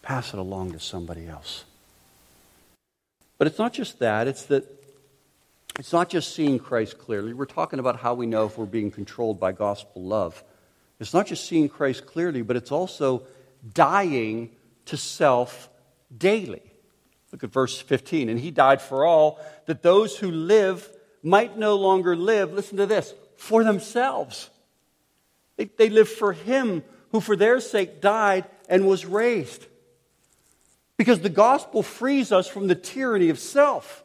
Pass 0.00 0.32
it 0.32 0.38
along 0.38 0.72
to 0.72 0.80
somebody 0.80 1.26
else. 1.26 1.64
But 3.36 3.46
it's 3.46 3.59
not 3.59 3.74
just 3.74 3.98
that, 3.98 4.26
it's 4.26 4.44
that 4.46 4.78
it's 5.79 5.93
not 5.93 6.09
just 6.09 6.35
seeing 6.35 6.59
Christ 6.59 6.99
clearly. 6.99 7.33
We're 7.33 7.47
talking 7.47 7.79
about 7.79 8.01
how 8.01 8.14
we 8.14 8.26
know 8.26 8.47
if 8.47 8.59
we're 8.59 8.66
being 8.66 8.91
controlled 8.91 9.39
by 9.39 9.53
gospel 9.53 10.03
love. 10.03 10.43
It's 10.99 11.14
not 11.14 11.29
just 11.29 11.47
seeing 11.47 11.68
Christ 11.68 12.05
clearly, 12.05 12.43
but 12.43 12.57
it's 12.57 12.72
also 12.72 13.22
dying 13.72 14.51
to 14.87 14.97
self 14.97 15.70
daily. 16.16 16.62
Look 17.31 17.45
at 17.45 17.53
verse 17.53 17.81
15. 17.81 18.29
And 18.29 18.41
he 18.41 18.51
died 18.51 18.83
for 18.83 19.05
all, 19.05 19.39
that 19.66 19.83
those 19.83 20.16
who 20.16 20.31
live 20.31 20.89
might 21.22 21.57
no 21.57 21.76
longer 21.76 22.16
live, 22.16 22.53
listen 22.53 22.79
to 22.79 22.87
this, 22.87 23.14
for 23.37 23.62
themselves. 23.62 24.51
They, 25.57 25.66
they 25.66 25.91
live 25.91 26.09
for 26.09 26.33
him 26.33 26.83
who 27.12 27.20
for 27.20 27.37
their 27.37 27.61
sake 27.61 28.01
died 28.01 28.47
and 28.68 28.87
was 28.87 29.07
raised. 29.07 29.66
Because 30.97 31.20
the 31.20 31.29
gospel 31.29 31.85
frees 31.85 32.33
us 32.33 32.49
from 32.49 32.66
the 32.66 32.74
tyranny 32.74 33.29
of 33.29 33.39
self. 33.39 34.05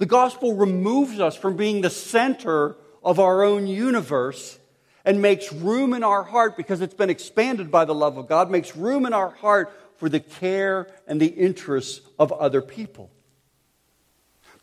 The 0.00 0.06
gospel 0.06 0.54
removes 0.54 1.20
us 1.20 1.36
from 1.36 1.58
being 1.58 1.82
the 1.82 1.90
center 1.90 2.74
of 3.04 3.20
our 3.20 3.42
own 3.42 3.66
universe 3.66 4.58
and 5.04 5.20
makes 5.20 5.52
room 5.52 5.92
in 5.92 6.02
our 6.02 6.22
heart 6.22 6.56
because 6.56 6.80
it's 6.80 6.94
been 6.94 7.10
expanded 7.10 7.70
by 7.70 7.84
the 7.84 7.94
love 7.94 8.16
of 8.16 8.26
God, 8.26 8.50
makes 8.50 8.74
room 8.74 9.04
in 9.04 9.12
our 9.12 9.28
heart 9.28 9.70
for 9.98 10.08
the 10.08 10.18
care 10.18 10.86
and 11.06 11.20
the 11.20 11.26
interests 11.26 12.00
of 12.18 12.32
other 12.32 12.62
people. 12.62 13.10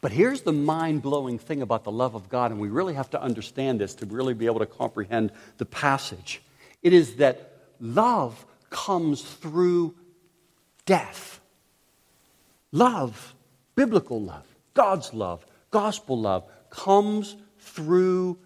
But 0.02 0.12
here's 0.12 0.42
the 0.42 0.52
mind 0.52 1.04
blowing 1.04 1.38
thing 1.38 1.62
about 1.62 1.84
the 1.84 1.92
love 1.92 2.16
of 2.16 2.30
God, 2.30 2.50
and 2.50 2.60
we 2.60 2.70
really 2.70 2.96
have 2.96 3.12
to 3.12 3.22
understand 3.22 3.80
this 3.80 3.94
to 3.96 4.08
really 4.08 4.34
be 4.34 4.48
able 4.48 4.60
to 4.60 4.66
comprehend 4.66 5.32
the 5.60 5.66
passage. 5.66 6.42
It 6.82 6.94
is 6.94 7.18
that 7.18 7.60
love 7.80 8.44
comes 8.72 9.22
through 9.22 9.94
death. 10.88 11.40
Love, 12.72 13.36
biblical 13.76 14.20
love, 14.20 14.47
God's 14.78 15.12
love, 15.12 15.44
gospel 15.72 16.20
love, 16.20 16.44
comes 16.70 17.36
through 17.60 18.38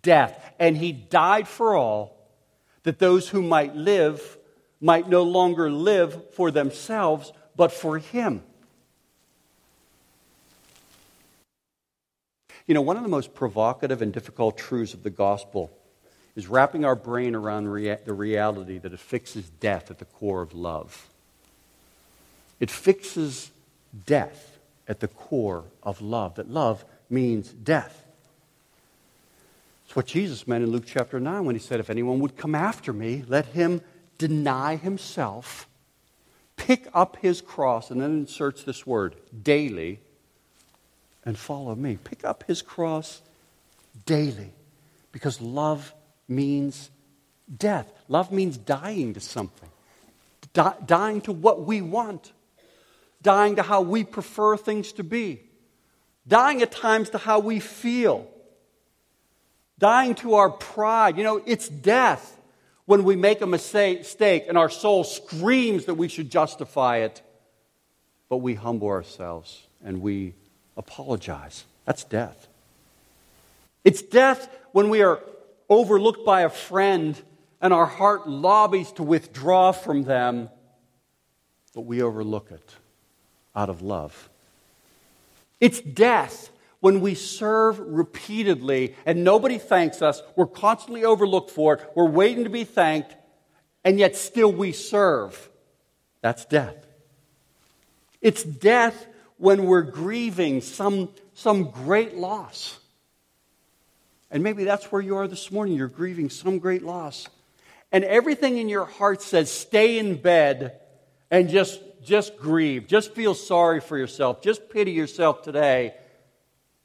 death. 0.00 0.54
And 0.58 0.74
He 0.74 0.90
died 0.90 1.46
for 1.46 1.76
all 1.76 2.16
that 2.84 2.98
those 2.98 3.28
who 3.28 3.42
might 3.42 3.76
live 3.76 4.38
might 4.80 5.06
no 5.06 5.22
longer 5.22 5.70
live 5.70 6.32
for 6.34 6.50
themselves, 6.50 7.30
but 7.56 7.72
for 7.72 7.98
Him. 7.98 8.42
You 12.66 12.74
know, 12.74 12.80
one 12.80 12.96
of 12.96 13.02
the 13.02 13.08
most 13.10 13.34
provocative 13.34 14.00
and 14.00 14.14
difficult 14.14 14.56
truths 14.56 14.94
of 14.94 15.02
the 15.02 15.10
gospel 15.10 15.70
is 16.34 16.48
wrapping 16.48 16.86
our 16.86 16.96
brain 16.96 17.34
around 17.34 17.68
rea- 17.68 17.98
the 18.02 18.14
reality 18.14 18.78
that 18.78 18.94
it 18.94 18.98
fixes 18.98 19.50
death 19.60 19.90
at 19.90 19.98
the 19.98 20.04
core 20.06 20.40
of 20.40 20.54
love. 20.54 21.06
It 22.60 22.70
fixes 22.70 23.50
death 24.06 24.55
at 24.88 25.00
the 25.00 25.08
core 25.08 25.64
of 25.82 26.00
love, 26.00 26.36
that 26.36 26.50
love 26.50 26.84
means 27.10 27.50
death. 27.50 28.04
It's 29.86 29.94
what 29.94 30.06
Jesus 30.06 30.48
meant 30.48 30.64
in 30.64 30.70
Luke 30.70 30.84
chapter 30.86 31.20
9 31.20 31.44
when 31.44 31.54
he 31.54 31.60
said, 31.60 31.78
If 31.78 31.90
anyone 31.90 32.18
would 32.20 32.36
come 32.36 32.54
after 32.54 32.92
me, 32.92 33.24
let 33.28 33.46
him 33.46 33.80
deny 34.18 34.76
himself, 34.76 35.68
pick 36.56 36.88
up 36.92 37.16
his 37.18 37.40
cross, 37.40 37.90
and 37.90 38.00
then 38.00 38.10
inserts 38.10 38.64
this 38.64 38.86
word, 38.86 39.14
daily, 39.42 40.00
and 41.24 41.38
follow 41.38 41.74
me. 41.74 41.98
Pick 42.02 42.24
up 42.24 42.44
his 42.46 42.62
cross 42.62 43.22
daily 44.06 44.52
because 45.12 45.40
love 45.40 45.94
means 46.28 46.90
death. 47.54 47.92
Love 48.08 48.32
means 48.32 48.56
dying 48.56 49.14
to 49.14 49.20
something, 49.20 49.68
dying 50.84 51.20
to 51.22 51.32
what 51.32 51.64
we 51.64 51.80
want, 51.80 52.32
dying 53.22 53.56
to 53.56 53.62
how 53.62 53.80
we 53.80 54.04
prefer 54.04 54.56
things 54.56 54.92
to 54.92 55.04
be, 55.04 55.42
dying 56.26 56.62
at 56.62 56.72
times 56.72 57.10
to 57.10 57.18
how 57.18 57.38
we 57.38 57.60
feel, 57.60 58.28
dying 59.78 60.14
to 60.16 60.34
our 60.34 60.50
pride. 60.50 61.16
You 61.16 61.24
know, 61.24 61.42
it's 61.44 61.68
death 61.68 62.38
when 62.84 63.04
we 63.04 63.16
make 63.16 63.40
a 63.40 63.46
mistake 63.46 64.44
and 64.48 64.56
our 64.56 64.70
soul 64.70 65.04
screams 65.04 65.86
that 65.86 65.94
we 65.94 66.08
should 66.08 66.30
justify 66.30 66.98
it, 66.98 67.20
but 68.28 68.38
we 68.38 68.54
humble 68.54 68.88
ourselves 68.88 69.66
and 69.84 70.00
we 70.00 70.34
apologize. 70.76 71.64
That's 71.84 72.04
death. 72.04 72.48
It's 73.84 74.02
death 74.02 74.48
when 74.72 74.88
we 74.88 75.02
are 75.02 75.20
overlooked 75.68 76.24
by 76.24 76.42
a 76.42 76.48
friend 76.48 77.20
and 77.60 77.72
our 77.72 77.86
heart 77.86 78.28
lobbies 78.28 78.92
to 78.92 79.02
withdraw 79.02 79.72
from 79.72 80.04
them, 80.04 80.48
but 81.74 81.82
we 81.82 82.02
overlook 82.02 82.50
it 82.50 82.74
out 83.56 83.70
of 83.70 83.82
love. 83.82 84.28
It's 85.60 85.80
death 85.80 86.50
when 86.80 87.00
we 87.00 87.14
serve 87.14 87.78
repeatedly 87.80 88.94
and 89.06 89.24
nobody 89.24 89.58
thanks 89.58 90.02
us. 90.02 90.22
We're 90.36 90.46
constantly 90.46 91.04
overlooked 91.04 91.50
for 91.50 91.74
it. 91.74 91.90
We're 91.94 92.08
waiting 92.08 92.44
to 92.44 92.50
be 92.50 92.64
thanked, 92.64 93.16
and 93.82 93.98
yet 93.98 94.14
still 94.14 94.52
we 94.52 94.72
serve. 94.72 95.48
That's 96.20 96.44
death. 96.44 96.76
It's 98.20 98.42
death 98.42 99.06
when 99.38 99.64
we're 99.64 99.82
grieving 99.82 100.60
some, 100.60 101.08
some 101.34 101.70
great 101.70 102.14
loss. 102.14 102.78
And 104.30 104.42
maybe 104.42 104.64
that's 104.64 104.90
where 104.92 105.00
you 105.00 105.16
are 105.16 105.28
this 105.28 105.50
morning. 105.50 105.76
You're 105.76 105.88
grieving 105.88 106.30
some 106.30 106.58
great 106.58 106.82
loss. 106.82 107.28
And 107.92 108.04
everything 108.04 108.58
in 108.58 108.68
your 108.68 108.84
heart 108.84 109.22
says, 109.22 109.50
stay 109.50 109.98
in 109.98 110.16
bed 110.20 110.80
and 111.30 111.48
just, 111.48 111.80
just 112.06 112.38
grieve. 112.38 112.86
Just 112.86 113.14
feel 113.14 113.34
sorry 113.34 113.80
for 113.80 113.98
yourself. 113.98 114.40
Just 114.40 114.70
pity 114.70 114.92
yourself 114.92 115.42
today. 115.42 115.94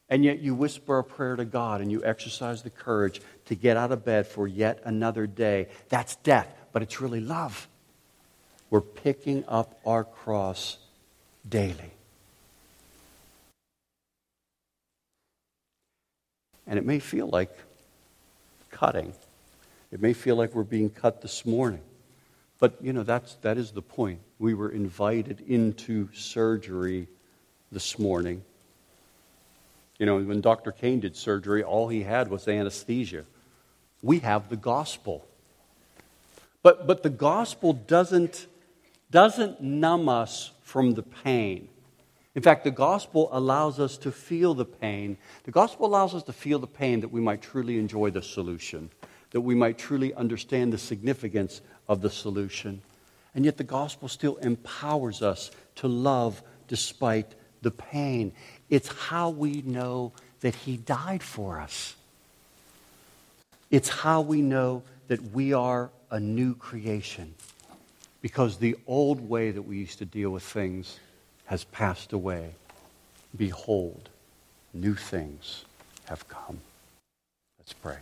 And 0.10 0.26
yet 0.26 0.40
you 0.40 0.54
whisper 0.54 1.00
a 1.00 1.04
prayer 1.04 1.38
to 1.38 1.46
God 1.46 1.80
and 1.80 1.90
you 1.90 2.04
exercise 2.04 2.64
the 2.64 2.70
courage 2.70 3.22
to 3.46 3.56
get 3.56 3.78
out 3.78 3.94
of 3.94 4.04
bed 4.04 4.28
for 4.28 4.48
yet 4.48 4.82
another 4.84 5.28
day. 5.28 5.68
That's 5.88 6.18
death, 6.18 6.54
but 6.74 6.82
it's 6.82 7.00
really 7.00 7.22
love. 7.22 7.70
We're 8.70 8.82
picking 8.82 9.46
up 9.48 9.80
our 9.86 10.04
cross 10.04 10.78
daily. 11.48 11.92
And 16.68 16.78
it 16.78 16.86
may 16.86 17.00
feel 17.00 17.28
like 17.28 17.52
cutting. 18.70 19.14
It 19.92 20.02
may 20.02 20.14
feel 20.14 20.36
like 20.36 20.56
we're 20.56 20.64
being 20.64 20.90
cut 20.90 21.22
this 21.22 21.46
morning. 21.46 21.82
But, 22.62 22.78
you 22.80 22.94
know, 22.94 23.02
that's, 23.02 23.36
that 23.42 23.58
is 23.58 23.72
the 23.72 23.82
point. 23.82 24.20
We 24.38 24.54
were 24.54 24.70
invited 24.70 25.42
into 25.48 26.10
surgery 26.14 27.08
this 27.72 27.98
morning. 27.98 28.44
You 29.98 30.06
know, 30.06 30.20
when 30.20 30.42
Dr. 30.42 30.72
Kane 30.72 31.00
did 31.00 31.18
surgery, 31.18 31.64
all 31.64 31.88
he 31.88 32.04
had 32.04 32.30
was 32.30 32.48
anesthesia. 32.48 33.26
We 34.04 34.20
have 34.20 34.50
the 34.50 34.58
gospel. 34.58 35.28
But, 36.62 36.86
but 36.86 37.02
the 37.02 37.10
gospel 37.10 37.74
doesn't, 37.74 38.46
doesn't 39.10 39.60
numb 39.62 40.08
us 40.08 40.52
from 40.62 40.94
the 40.94 41.04
pain. 41.04 41.68
In 42.36 42.44
fact, 42.44 42.64
the 42.64 42.70
gospel 42.70 43.30
allows 43.32 43.80
us 43.80 43.98
to 43.98 44.12
feel 44.12 44.54
the 44.54 44.66
pain. 44.66 45.18
The 45.46 45.52
gospel 45.52 45.88
allows 45.88 46.14
us 46.14 46.22
to 46.24 46.34
feel 46.34 46.60
the 46.60 46.68
pain 46.68 47.00
that 47.00 47.12
we 47.12 47.22
might 47.22 47.42
truly 47.42 47.80
enjoy 47.80 48.12
the 48.12 48.22
solution, 48.22 48.92
that 49.32 49.42
we 49.42 49.56
might 49.56 49.80
truly 49.80 50.14
understand 50.14 50.72
the 50.72 50.78
significance 50.78 51.62
of 51.92 52.02
the 52.02 52.10
solution. 52.10 52.82
And 53.36 53.44
yet, 53.44 53.58
the 53.58 53.66
gospel 53.66 54.08
still 54.08 54.38
empowers 54.38 55.22
us 55.22 55.52
to 55.76 55.90
love 55.90 56.42
despite 56.70 57.36
the 57.62 57.72
pain. 57.72 58.32
It's 58.70 58.88
how 58.88 59.30
we 59.30 59.62
know 59.62 60.14
that 60.40 60.56
He 60.56 60.78
died 60.78 61.22
for 61.22 61.60
us. 61.60 61.96
It's 63.70 63.90
how 63.90 64.22
we 64.22 64.42
know 64.42 64.84
that 65.10 65.34
we 65.34 65.52
are 65.52 65.90
a 66.10 66.20
new 66.20 66.56
creation. 66.56 67.34
Because 68.22 68.58
the 68.58 68.78
old 68.88 69.28
way 69.28 69.52
that 69.52 69.62
we 69.62 69.78
used 69.78 70.00
to 70.00 70.06
deal 70.06 70.30
with 70.30 70.44
things 70.44 70.98
has 71.46 71.66
passed 71.66 72.14
away. 72.14 72.52
Behold, 73.36 74.08
new 74.74 74.96
things 74.96 75.66
have 76.06 76.26
come. 76.30 76.62
Let's 77.60 77.74
pray. 77.74 77.98